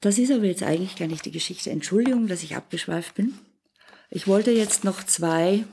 Das 0.00 0.18
ist 0.18 0.30
aber 0.30 0.44
jetzt 0.44 0.62
eigentlich 0.62 0.96
gar 0.96 1.08
nicht 1.08 1.24
die 1.24 1.32
Geschichte. 1.32 1.70
Entschuldigung, 1.70 2.26
dass 2.26 2.42
ich 2.42 2.56
abgeschweift 2.56 3.14
bin. 3.14 3.34
Ich 4.10 4.26
wollte 4.26 4.50
jetzt 4.50 4.84
noch 4.84 5.04
zwei, 5.04 5.64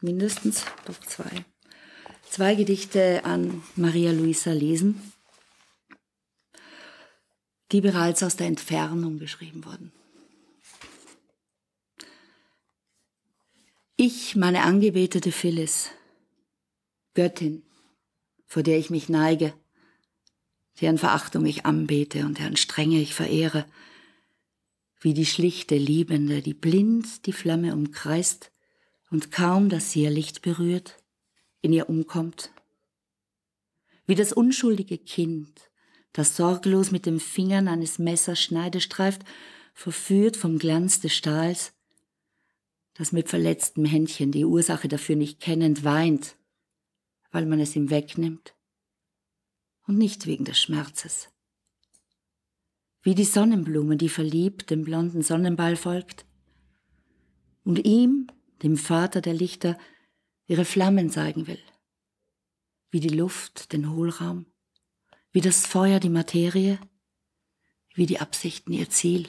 mindestens, 0.00 0.64
doch 0.84 0.98
zwei, 1.00 1.44
zwei 2.28 2.54
Gedichte 2.54 3.24
an 3.24 3.62
Maria 3.74 4.12
Luisa 4.12 4.52
lesen 4.52 5.13
die 7.74 7.80
bereits 7.80 8.22
aus 8.22 8.36
der 8.36 8.46
Entfernung 8.46 9.18
geschrieben 9.18 9.64
wurden. 9.64 9.90
Ich, 13.96 14.36
meine 14.36 14.62
angebetete 14.62 15.32
Phyllis, 15.32 15.90
Göttin, 17.14 17.64
vor 18.46 18.62
der 18.62 18.78
ich 18.78 18.90
mich 18.90 19.08
neige, 19.08 19.54
deren 20.80 20.98
Verachtung 20.98 21.46
ich 21.46 21.66
anbete 21.66 22.24
und 22.24 22.38
deren 22.38 22.56
Strenge 22.56 23.00
ich 23.00 23.12
verehre, 23.12 23.66
wie 25.00 25.12
die 25.12 25.26
schlichte 25.26 25.76
Liebende, 25.76 26.42
die 26.42 26.54
blind 26.54 27.26
die 27.26 27.32
Flamme 27.32 27.74
umkreist 27.74 28.52
und 29.10 29.32
kaum, 29.32 29.68
dass 29.68 29.90
sie 29.90 30.02
ihr 30.02 30.10
Licht 30.10 30.42
berührt, 30.42 31.02
in 31.60 31.72
ihr 31.72 31.88
umkommt, 31.88 32.52
wie 34.06 34.14
das 34.14 34.32
unschuldige 34.32 34.96
Kind, 34.96 35.72
das 36.14 36.36
sorglos 36.36 36.92
mit 36.92 37.06
den 37.06 37.20
Fingern 37.20 37.68
eines 37.68 37.98
Messers 37.98 38.40
Schneide 38.40 38.80
streift, 38.80 39.24
verführt 39.74 40.36
vom 40.36 40.58
Glanz 40.58 41.00
des 41.00 41.12
Stahls, 41.12 41.74
das 42.94 43.10
mit 43.10 43.28
verletztem 43.28 43.84
Händchen 43.84 44.30
die 44.30 44.44
Ursache 44.44 44.86
dafür 44.88 45.16
nicht 45.16 45.40
kennend 45.40 45.82
weint, 45.82 46.36
weil 47.32 47.44
man 47.46 47.58
es 47.58 47.74
ihm 47.74 47.90
wegnimmt 47.90 48.54
und 49.88 49.98
nicht 49.98 50.26
wegen 50.26 50.44
des 50.44 50.58
Schmerzes. 50.58 51.28
Wie 53.02 53.16
die 53.16 53.24
Sonnenblume, 53.24 53.96
die 53.96 54.08
verliebt 54.08 54.70
dem 54.70 54.84
blonden 54.84 55.20
Sonnenball 55.20 55.74
folgt 55.74 56.24
und 57.64 57.84
ihm, 57.84 58.28
dem 58.62 58.76
Vater 58.76 59.20
der 59.20 59.34
Lichter, 59.34 59.76
ihre 60.46 60.64
Flammen 60.64 61.10
zeigen 61.10 61.48
will, 61.48 61.58
wie 62.92 63.00
die 63.00 63.08
Luft 63.08 63.72
den 63.72 63.90
Hohlraum 63.90 64.46
wie 65.34 65.40
das 65.40 65.66
Feuer 65.66 65.98
die 65.98 66.10
Materie, 66.10 66.78
wie 67.92 68.06
die 68.06 68.20
Absichten 68.20 68.72
ihr 68.72 68.88
Ziel, 68.88 69.26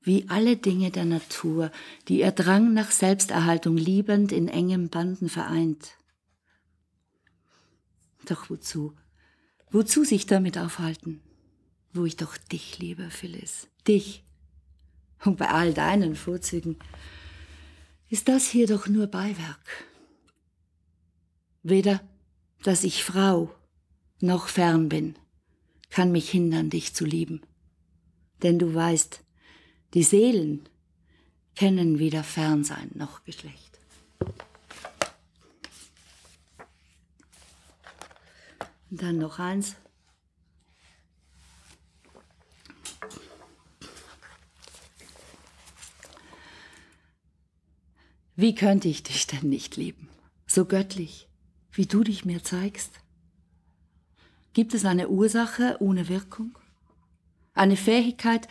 wie 0.00 0.28
alle 0.28 0.56
Dinge 0.56 0.90
der 0.90 1.04
Natur, 1.04 1.70
die 2.08 2.20
ihr 2.20 2.32
Drang 2.32 2.74
nach 2.74 2.90
Selbsterhaltung 2.90 3.76
liebend 3.76 4.32
in 4.32 4.48
engem 4.48 4.88
Banden 4.88 5.28
vereint. 5.28 5.92
Doch 8.26 8.50
wozu? 8.50 8.96
Wozu 9.70 10.02
sich 10.02 10.26
damit 10.26 10.58
aufhalten? 10.58 11.22
Wo 11.92 12.04
ich 12.04 12.16
doch 12.16 12.36
dich 12.36 12.80
liebe, 12.80 13.10
Phyllis, 13.10 13.68
dich. 13.86 14.24
Und 15.24 15.38
bei 15.38 15.50
all 15.50 15.72
deinen 15.72 16.16
Vorzügen 16.16 16.76
ist 18.08 18.26
das 18.26 18.48
hier 18.48 18.66
doch 18.66 18.88
nur 18.88 19.06
Beiwerk. 19.06 19.86
Weder, 21.62 22.00
dass 22.64 22.82
ich 22.82 23.04
Frau 23.04 23.54
noch 24.22 24.48
fern 24.48 24.88
bin, 24.88 25.16
kann 25.88 26.12
mich 26.12 26.30
hindern, 26.30 26.70
dich 26.70 26.94
zu 26.94 27.04
lieben. 27.04 27.42
Denn 28.42 28.58
du 28.58 28.74
weißt, 28.74 29.22
die 29.94 30.02
Seelen 30.02 30.68
kennen 31.56 31.98
weder 31.98 32.24
Fernsein 32.24 32.90
noch 32.94 33.24
Geschlecht. 33.24 33.78
Und 38.90 39.02
dann 39.02 39.18
noch 39.18 39.38
eins. 39.38 39.76
Wie 48.36 48.54
könnte 48.54 48.88
ich 48.88 49.02
dich 49.02 49.26
denn 49.26 49.50
nicht 49.50 49.76
lieben? 49.76 50.08
So 50.46 50.64
göttlich, 50.64 51.28
wie 51.72 51.86
du 51.86 52.02
dich 52.02 52.24
mir 52.24 52.42
zeigst? 52.42 52.99
Gibt 54.52 54.74
es 54.74 54.84
eine 54.84 55.08
Ursache 55.08 55.76
ohne 55.80 56.08
Wirkung? 56.08 56.58
Eine 57.54 57.76
Fähigkeit, 57.76 58.48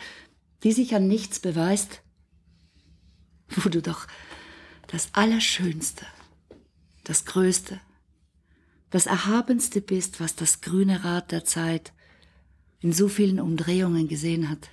die 0.62 0.72
sich 0.72 0.94
an 0.94 1.06
nichts 1.06 1.40
beweist? 1.40 2.02
Wo 3.48 3.68
du 3.68 3.82
doch 3.82 4.06
das 4.86 5.10
Allerschönste, 5.12 6.06
das 7.04 7.24
Größte, 7.24 7.80
das 8.90 9.06
Erhabenste 9.06 9.80
bist, 9.80 10.20
was 10.20 10.34
das 10.34 10.60
grüne 10.60 11.04
Rad 11.04 11.32
der 11.32 11.44
Zeit 11.44 11.92
in 12.80 12.92
so 12.92 13.08
vielen 13.08 13.38
Umdrehungen 13.38 14.08
gesehen 14.08 14.48
hat. 14.48 14.70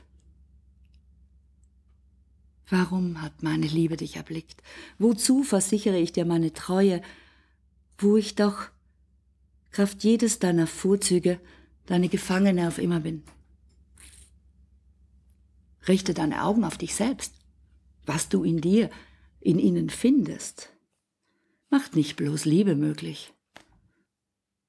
Warum 2.69 3.21
hat 3.21 3.43
meine 3.43 3.67
Liebe 3.67 3.95
dich 3.95 4.15
erblickt? 4.15 4.61
Wozu 4.97 5.43
versichere 5.43 5.97
ich 5.97 6.11
dir 6.11 6.25
meine 6.25 6.53
Treue, 6.53 7.01
wo 7.97 8.17
ich 8.17 8.35
doch 8.35 8.69
Kraft 9.77 10.03
jedes 10.03 10.39
deiner 10.39 10.65
Vorzüge 10.65 11.39
deine 11.85 12.09
Gefangene 12.09 12.67
auf 12.67 12.79
immer 12.79 12.99
bin? 12.99 13.23
Richte 15.87 16.15
deine 16.15 16.41
Augen 16.41 16.63
auf 16.63 16.79
dich 16.79 16.95
selbst, 16.95 17.35
was 18.03 18.27
du 18.27 18.43
in 18.43 18.59
dir, 18.59 18.89
in 19.39 19.59
ihnen 19.59 19.91
findest. 19.91 20.73
Macht 21.69 21.95
nicht 21.95 22.15
bloß 22.15 22.45
Liebe 22.45 22.73
möglich. 22.73 23.35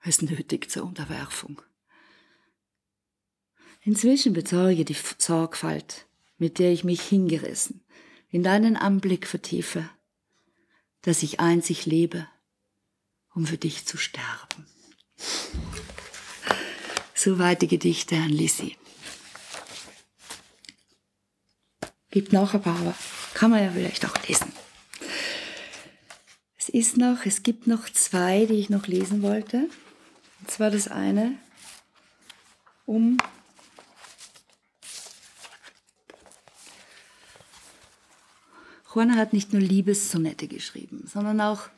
Es 0.02 0.20
nötigt 0.20 0.70
zur 0.70 0.84
Unterwerfung. 0.84 1.62
Inzwischen 3.80 4.34
bezeuge 4.34 4.84
die 4.84 4.96
Sorgfalt, 5.16 6.06
mit 6.36 6.58
der 6.58 6.70
ich 6.70 6.84
mich 6.84 7.00
hingerissen, 7.00 7.82
in 8.28 8.42
deinen 8.42 8.76
Anblick 8.76 9.26
vertiefe, 9.26 9.88
dass 11.00 11.22
ich 11.22 11.40
einzig 11.40 11.86
lebe, 11.86 12.28
um 13.34 13.46
für 13.46 13.56
dich 13.56 13.86
zu 13.86 13.96
sterben. 13.96 14.66
Soweit 17.14 17.62
die 17.62 17.68
Gedichte 17.68 18.16
an 18.16 18.30
Lissy. 18.30 18.76
Gibt 22.10 22.32
noch 22.32 22.54
ein 22.54 22.62
paar, 22.62 22.78
aber 22.78 22.94
kann 23.34 23.50
man 23.50 23.62
ja 23.62 23.70
vielleicht 23.70 24.06
auch 24.06 24.26
lesen. 24.26 24.52
Es 26.56 26.68
ist 26.68 26.96
noch, 26.96 27.24
es 27.24 27.42
gibt 27.42 27.66
noch 27.66 27.88
zwei, 27.88 28.46
die 28.46 28.54
ich 28.54 28.70
noch 28.70 28.86
lesen 28.86 29.22
wollte. 29.22 29.68
Und 30.40 30.50
zwar 30.50 30.70
das 30.70 30.88
eine 30.88 31.38
um 32.88 33.18
Juana 38.94 39.16
hat 39.16 39.34
nicht 39.34 39.52
nur 39.52 39.60
Liebessonette 39.60 40.48
geschrieben, 40.48 41.04
sondern 41.06 41.40
auch 41.40 41.68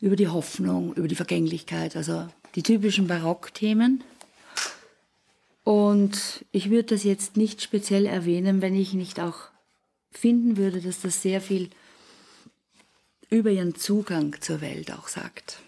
über 0.00 0.16
die 0.16 0.28
Hoffnung, 0.28 0.94
über 0.94 1.08
die 1.08 1.14
Vergänglichkeit, 1.14 1.96
also 1.96 2.28
die 2.54 2.62
typischen 2.62 3.06
Barockthemen. 3.06 4.04
Und 5.64 6.44
ich 6.52 6.70
würde 6.70 6.94
das 6.94 7.04
jetzt 7.04 7.36
nicht 7.36 7.62
speziell 7.62 8.06
erwähnen, 8.06 8.62
wenn 8.62 8.74
ich 8.74 8.94
nicht 8.94 9.20
auch 9.20 9.48
finden 10.10 10.56
würde, 10.56 10.80
dass 10.80 11.00
das 11.00 11.22
sehr 11.22 11.40
viel 11.40 11.70
über 13.28 13.50
ihren 13.50 13.74
Zugang 13.74 14.36
zur 14.40 14.60
Welt 14.60 14.92
auch 14.92 15.08
sagt. 15.08 15.58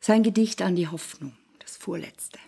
Sein 0.00 0.22
Gedicht 0.22 0.62
an 0.62 0.76
die 0.76 0.88
Hoffnung, 0.88 1.32
das 1.58 1.76
vorletzte 1.76 2.38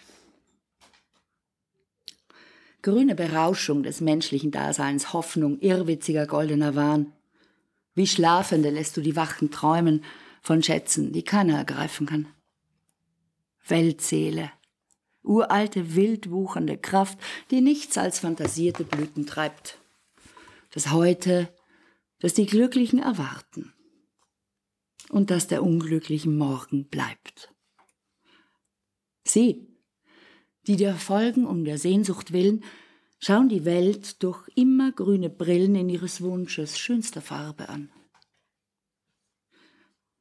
grüne 2.86 3.16
Berauschung 3.16 3.82
des 3.82 4.00
menschlichen 4.00 4.52
Daseins, 4.52 5.12
Hoffnung, 5.12 5.59
irrwitziger 5.59 6.24
goldener 6.24 6.76
Wahn. 6.76 7.12
Wie 7.97 8.07
Schlafende 8.07 8.68
lässt 8.68 8.97
du 8.97 9.01
die 9.01 9.16
Wachen 9.16 9.51
träumen 9.51 10.05
von 10.42 10.62
Schätzen, 10.62 11.12
die 11.12 11.24
keiner 11.24 11.57
ergreifen 11.57 12.07
kann. 12.07 12.28
Weltseele, 13.66 14.53
uralte, 15.22 15.97
wild 15.97 16.30
wuchernde 16.30 16.76
Kraft, 16.76 17.18
die 17.51 17.62
nichts 17.62 17.97
als 17.97 18.20
fantasierte 18.20 18.84
Blüten 18.84 19.26
treibt. 19.26 19.80
Das 20.70 20.92
Heute, 20.92 21.49
das 22.20 22.34
die 22.34 22.44
Glücklichen 22.44 22.99
erwarten 22.99 23.72
und 25.09 25.30
das 25.30 25.49
der 25.49 25.62
Unglücklichen 25.62 26.36
morgen 26.36 26.88
bleibt. 26.88 27.49
Sie, 29.24 29.66
die 30.66 30.76
dir 30.76 30.94
folgen 30.97 31.47
um 31.47 31.64
der 31.64 31.78
Sehnsucht 31.78 32.32
willen, 32.32 32.62
schauen 33.18 33.48
die 33.48 33.64
Welt 33.64 34.22
durch 34.22 34.48
immer 34.54 34.92
grüne 34.92 35.30
Brillen 35.30 35.74
in 35.74 35.88
ihres 35.88 36.20
Wunsches 36.20 36.78
schönster 36.78 37.22
Farbe 37.22 37.68
an. 37.68 37.90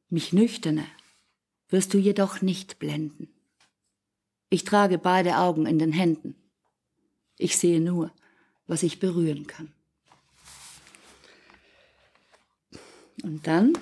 Mich 0.10 0.34
nüchterne 0.34 0.86
wirst 1.70 1.94
du 1.94 1.98
jedoch 1.98 2.42
nicht 2.42 2.80
blenden. 2.80 3.30
Ich 4.50 4.64
trage 4.64 4.98
beide 4.98 5.38
Augen 5.38 5.66
in 5.66 5.80
den 5.80 5.92
Händen. 5.92 6.36
Ich 7.38 7.58
sehe 7.58 7.82
nur, 7.82 8.12
was 8.68 8.84
ich 8.84 9.00
berühren 9.00 9.48
kann. 9.48 9.74
Und 13.24 13.48
dann 13.48 13.74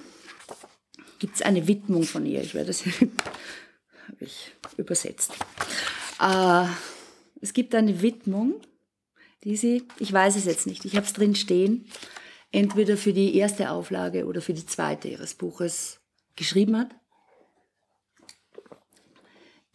gibt 1.19 1.35
es 1.35 1.41
eine 1.41 1.67
Widmung 1.67 2.03
von 2.03 2.25
ihr. 2.25 2.41
Ich 2.41 2.53
werde 2.53 2.67
das 2.67 2.85
habe 2.85 3.01
ich 4.19 4.51
übersetzt. 4.77 5.33
Äh, 6.19 6.65
es 7.41 7.53
gibt 7.53 7.75
eine 7.75 8.01
Widmung, 8.01 8.61
die 9.43 9.57
sie, 9.57 9.87
ich 9.99 10.11
weiß 10.11 10.35
es 10.35 10.45
jetzt 10.45 10.67
nicht, 10.67 10.85
ich 10.85 10.95
habe 10.95 11.05
es 11.05 11.13
drin 11.13 11.35
stehen, 11.35 11.85
entweder 12.51 12.97
für 12.97 13.13
die 13.13 13.35
erste 13.35 13.71
Auflage 13.71 14.25
oder 14.25 14.41
für 14.41 14.53
die 14.53 14.65
zweite 14.65 15.07
ihres 15.07 15.33
Buches 15.33 15.99
geschrieben 16.35 16.77
hat. 16.77 16.89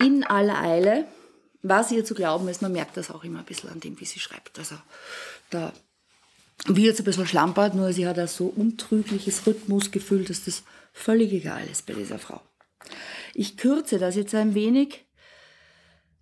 In 0.00 0.24
aller 0.24 0.60
Eile, 0.60 1.06
was 1.62 1.90
ihr 1.90 2.04
zu 2.04 2.14
glauben 2.14 2.48
ist, 2.48 2.62
man 2.62 2.72
merkt 2.72 2.96
das 2.96 3.10
auch 3.10 3.24
immer 3.24 3.40
ein 3.40 3.44
bisschen 3.44 3.70
an 3.70 3.80
dem, 3.80 3.98
wie 4.00 4.04
sie 4.04 4.20
schreibt. 4.20 4.58
Also 4.58 4.76
da 5.50 5.72
wird 6.66 6.94
es 6.94 7.00
ein 7.00 7.04
bisschen 7.04 7.26
schlampert, 7.26 7.74
nur 7.74 7.92
sie 7.92 8.06
hat 8.06 8.18
ein 8.18 8.28
so 8.28 8.46
untrügliches 8.46 9.46
Rhythmusgefühl, 9.46 10.24
dass 10.24 10.44
das 10.44 10.62
völlig 10.92 11.32
egal 11.32 11.66
ist 11.66 11.86
bei 11.86 11.94
dieser 11.94 12.18
Frau. 12.18 12.40
Ich 13.34 13.56
kürze 13.56 13.98
das 13.98 14.14
jetzt 14.14 14.34
ein 14.34 14.54
wenig, 14.54 15.04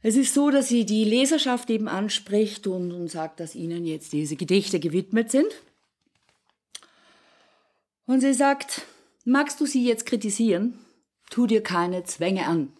es 0.03 0.17
ist 0.17 0.35
so, 0.35 0.51
dass 0.51 0.69
sie 0.69 0.85
die 0.85 1.05
Leserschaft 1.05 1.71
eben 1.71 1.89
anspricht 1.89 2.67
und, 2.67 2.93
und 2.93 3.09
sagt, 3.09 3.41
dass 3.41 3.55
ihnen 3.55 3.85
jetzt 3.85 4.13
diese 4.13 4.37
Gedichte 4.37 4.79
gewidmet 4.79 5.31
sind. 5.31 5.53
Und 8.07 8.21
sie 8.21 8.35
sagt, 8.35 8.83
magst 9.25 9.61
du 9.61 9.67
sie 9.67 9.85
jetzt 9.85 10.07
kritisieren? 10.07 10.79
Tu 11.31 11.47
dir 11.47 11.63
keine 11.63 12.05
Zwänge 12.05 12.47
an. 12.47 12.73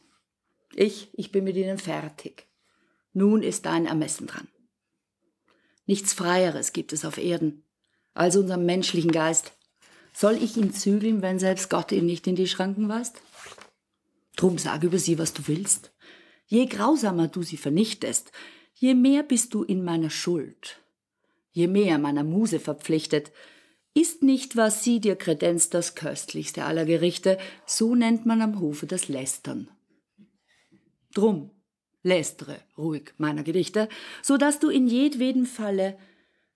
Ich, 0.75 1.09
ich 1.15 1.33
bin 1.33 1.45
mit 1.45 1.57
ihnen 1.57 1.79
fertig. 1.79 2.47
Nun 3.13 3.43
ist 3.43 3.67
dein 3.67 3.87
Ermessen 3.87 4.27
dran. 4.27 4.47
Nichts 5.87 6.13
Freieres 6.13 6.73
gibt 6.73 6.93
es 6.93 7.05
auf 7.05 7.19
Erden 7.19 7.65
als 8.15 8.37
unseren 8.37 8.65
menschlichen 8.67 9.13
Geist. 9.13 9.53
Soll 10.13 10.43
ich 10.43 10.57
ihn 10.57 10.73
zügeln, 10.73 11.23
wenn 11.23 11.39
selbst 11.39 11.71
Gott 11.71 11.93
ihn 11.93 12.07
nicht 12.07 12.27
in 12.27 12.37
die 12.37 12.49
Schranken 12.49 12.89
weist? 12.89 13.21
Drum 14.37 14.59
sag 14.59 14.83
über 14.83 14.99
sie, 14.99 15.19
was 15.19 15.33
du 15.33 15.47
willst. 15.47 15.93
Je 16.47 16.67
grausamer 16.67 17.29
du 17.29 17.43
sie 17.43 17.57
vernichtest, 17.57 18.33
je 18.75 18.95
mehr 18.95 19.23
bist 19.23 19.53
du 19.55 19.63
in 19.65 19.85
meiner 19.85 20.11
Schuld. 20.11 20.81
Je 21.53 21.67
mehr 21.67 21.99
meiner 21.99 22.25
Muse 22.25 22.61
verpflichtet, 22.61 23.33
ist 23.95 24.23
nicht, 24.23 24.57
was 24.57 24.85
sie 24.85 25.01
dir 25.01 25.17
kredenzt, 25.17 25.73
das 25.73 25.95
köstlichste 25.95 26.65
aller 26.65 26.85
Gerichte, 26.85 27.39
so 27.65 27.95
nennt 27.95 28.27
man 28.27 28.43
am 28.43 28.61
Hofe 28.61 28.87
das 28.87 29.09
Lästern. 29.09 29.71
Drum, 31.15 31.51
lästere 32.03 32.61
ruhig 32.77 33.15
meiner 33.17 33.43
Gedichte, 33.43 33.89
so 34.23 34.37
dass 34.37 34.59
du 34.59 34.69
in 34.69 34.87
jedwedem 34.87 35.47
Falle 35.47 35.99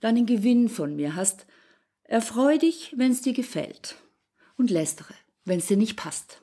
deinen 0.00 0.26
Gewinn 0.26 0.68
von 0.68 0.96
mir 0.96 1.16
hast. 1.16 1.46
Erfreu 2.04 2.58
dich, 2.58 2.92
wenn's 2.96 3.22
dir 3.22 3.32
gefällt, 3.32 3.96
und 4.58 4.70
lästere, 4.70 5.14
wenn's 5.44 5.66
dir 5.66 5.78
nicht 5.78 5.96
passt. 5.96 6.42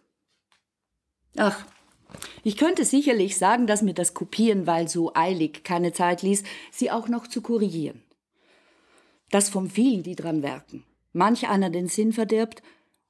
Ach, 1.35 1.63
ich 2.43 2.57
könnte 2.57 2.85
sicherlich 2.85 3.37
sagen, 3.37 3.67
dass 3.67 3.81
mir 3.81 3.93
das 3.93 4.13
Kopieren, 4.13 4.67
weil 4.67 4.87
so 4.87 5.13
eilig 5.13 5.63
keine 5.63 5.91
Zeit 5.93 6.21
ließ, 6.21 6.43
sie 6.71 6.91
auch 6.91 7.07
noch 7.07 7.27
zu 7.27 7.41
korrigieren. 7.41 8.01
Dass 9.29 9.49
vom 9.49 9.69
vielen, 9.69 10.03
die 10.03 10.15
dran 10.15 10.43
werken, 10.43 10.83
manch 11.13 11.49
einer 11.49 11.69
den 11.69 11.87
Sinn 11.87 12.13
verdirbt 12.13 12.61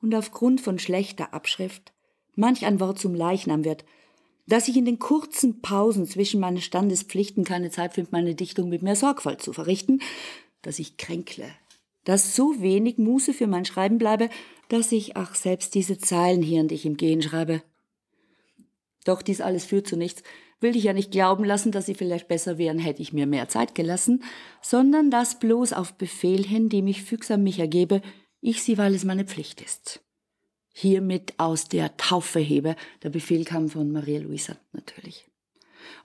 und 0.02 0.16
aufgrund 0.16 0.62
von 0.62 0.80
schlechter 0.80 1.34
Abschrift 1.34 1.94
manch 2.36 2.66
ein 2.66 2.80
Wort 2.80 3.00
zum 3.00 3.16
Leichnam 3.16 3.66
wird, 3.66 3.84
dass 4.48 4.68
ich 4.68 4.78
in 4.78 4.86
den 4.86 5.00
kurzen 5.00 5.62
Pausen 5.62 6.06
zwischen 6.06 6.40
meinen 6.40 6.62
Standespflichten 6.62 7.44
keine 7.44 7.70
Zeit 7.70 7.94
finde, 7.94 8.12
meine 8.14 8.36
Dichtung 8.36 8.70
mit 8.70 8.82
mehr 8.82 8.96
Sorgfalt 8.96 9.42
zu 9.42 9.52
verrichten, 9.52 10.00
dass 10.62 10.80
ich 10.80 10.98
kränkle, 10.98 11.46
dass 12.06 12.36
so 12.36 12.62
wenig 12.62 12.98
Muße 12.98 13.34
für 13.34 13.48
mein 13.48 13.66
Schreiben 13.66 13.98
bleibe, 13.98 14.30
dass 14.70 14.92
ich, 14.92 15.18
ach, 15.18 15.36
selbst 15.36 15.76
diese 15.76 15.98
Zeilen 15.98 16.42
hier, 16.42 16.64
die 16.64 16.76
ich 16.76 16.86
im 16.86 16.98
Gehen 16.98 17.22
schreibe, 17.22 17.62
doch 19.08 19.22
dies 19.22 19.42
alles 19.42 19.66
führt 19.66 19.88
zu 19.88 19.98
nichts. 19.98 20.24
Will 20.60 20.76
ich 20.76 20.84
ja 20.86 20.94
nicht 20.94 21.12
glauben 21.12 21.44
lassen, 21.44 21.72
dass 21.72 21.86
sie 21.86 21.94
vielleicht 21.94 22.28
besser 22.28 22.58
wären, 22.58 22.80
hätte 22.80 23.02
ich 23.02 23.14
mir 23.14 23.28
mehr 23.28 23.48
Zeit 23.48 23.76
gelassen, 23.76 24.24
sondern 24.62 25.12
dass 25.12 25.40
bloß 25.40 25.74
auf 25.74 25.94
Befehl 25.94 26.44
hin, 26.44 26.70
dem 26.70 26.88
ich 26.88 27.04
fügsam 27.04 27.44
mich 27.44 27.60
ergebe, 27.60 28.02
ich 28.42 28.64
sie, 28.64 28.78
weil 28.78 28.96
es 28.96 29.04
meine 29.06 29.26
Pflicht 29.26 29.62
ist. 29.62 30.02
hiermit 30.74 31.34
aus 31.38 31.68
der 31.68 31.98
Taufe 31.98 32.40
hebe. 32.40 32.76
Der 33.02 33.10
Befehl 33.10 33.46
kam 33.46 33.68
von 33.68 33.92
Maria 33.92 34.20
Luisa 34.20 34.58
natürlich. 34.74 35.26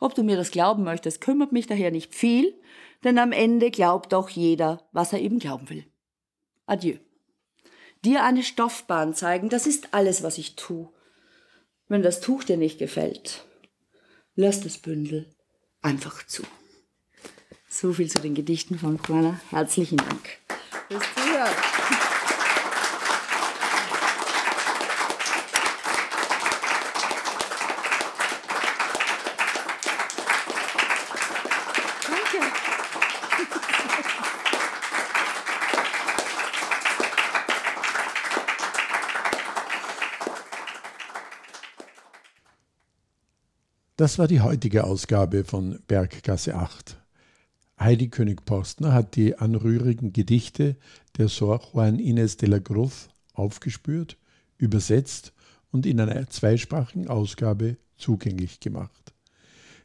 Ob 0.00 0.14
du 0.14 0.22
mir 0.22 0.36
das 0.36 0.50
glauben 0.50 0.82
möchtest, 0.84 1.20
kümmert 1.20 1.52
mich 1.52 1.66
daher 1.66 1.90
nicht 1.90 2.14
viel, 2.14 2.58
denn 3.04 3.18
am 3.18 3.32
Ende 3.32 3.70
glaubt 3.70 4.12
doch 4.14 4.30
jeder, 4.30 4.88
was 4.92 5.12
er 5.12 5.20
eben 5.20 5.38
glauben 5.38 5.68
will. 5.68 5.84
Adieu. 6.64 6.96
Dir 8.04 8.24
eine 8.24 8.42
Stoffbahn 8.42 9.12
zeigen, 9.14 9.50
das 9.50 9.66
ist 9.66 9.92
alles, 9.92 10.22
was 10.22 10.38
ich 10.38 10.56
tue. 10.56 10.88
Wenn 11.88 12.02
das 12.02 12.20
Tuch 12.20 12.44
dir 12.44 12.56
nicht 12.56 12.78
gefällt, 12.78 13.44
lass 14.34 14.60
das 14.60 14.78
Bündel 14.78 15.26
einfach 15.82 16.26
zu. 16.26 16.42
So 17.68 17.92
viel 17.92 18.10
zu 18.10 18.20
den 18.20 18.34
Gedichten 18.34 18.78
von 18.78 18.98
Juana. 19.06 19.40
Herzlichen 19.50 19.96
Dank 19.96 20.38
fürs 20.88 21.04
Zuhören. 21.14 22.01
Das 44.02 44.18
war 44.18 44.26
die 44.26 44.40
heutige 44.40 44.82
Ausgabe 44.82 45.44
von 45.44 45.78
Berggasse 45.86 46.56
8. 46.56 47.00
Heidi 47.78 48.08
König-Postner 48.08 48.92
hat 48.92 49.14
die 49.14 49.38
anrührigen 49.38 50.12
Gedichte 50.12 50.74
der 51.18 51.28
Sor 51.28 51.60
Juan 51.72 52.00
Inés 52.00 52.36
de 52.36 52.48
la 52.48 52.58
Cruz 52.58 53.10
aufgespürt, 53.32 54.16
übersetzt 54.58 55.32
und 55.70 55.86
in 55.86 56.00
einer 56.00 56.28
zweisprachigen 56.28 57.06
Ausgabe 57.06 57.76
zugänglich 57.96 58.58
gemacht. 58.58 59.14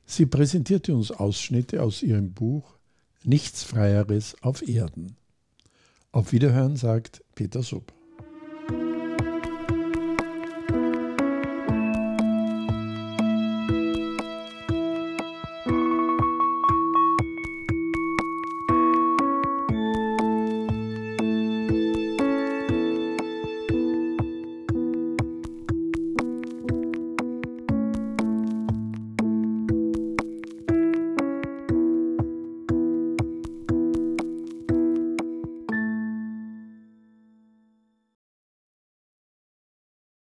Sie 0.08 0.26
präsentierte 0.26 0.96
uns 0.96 1.12
Ausschnitte 1.12 1.84
aus 1.84 2.02
ihrem 2.02 2.34
Buch 2.34 2.80
Nichts 3.24 3.62
Freieres 3.62 4.36
auf 4.42 4.68
Erden. 4.68 5.16
Auf 6.12 6.32
Wiederhören 6.32 6.76
sagt 6.76 7.24
Peter 7.36 7.62
Sub. 7.62 7.94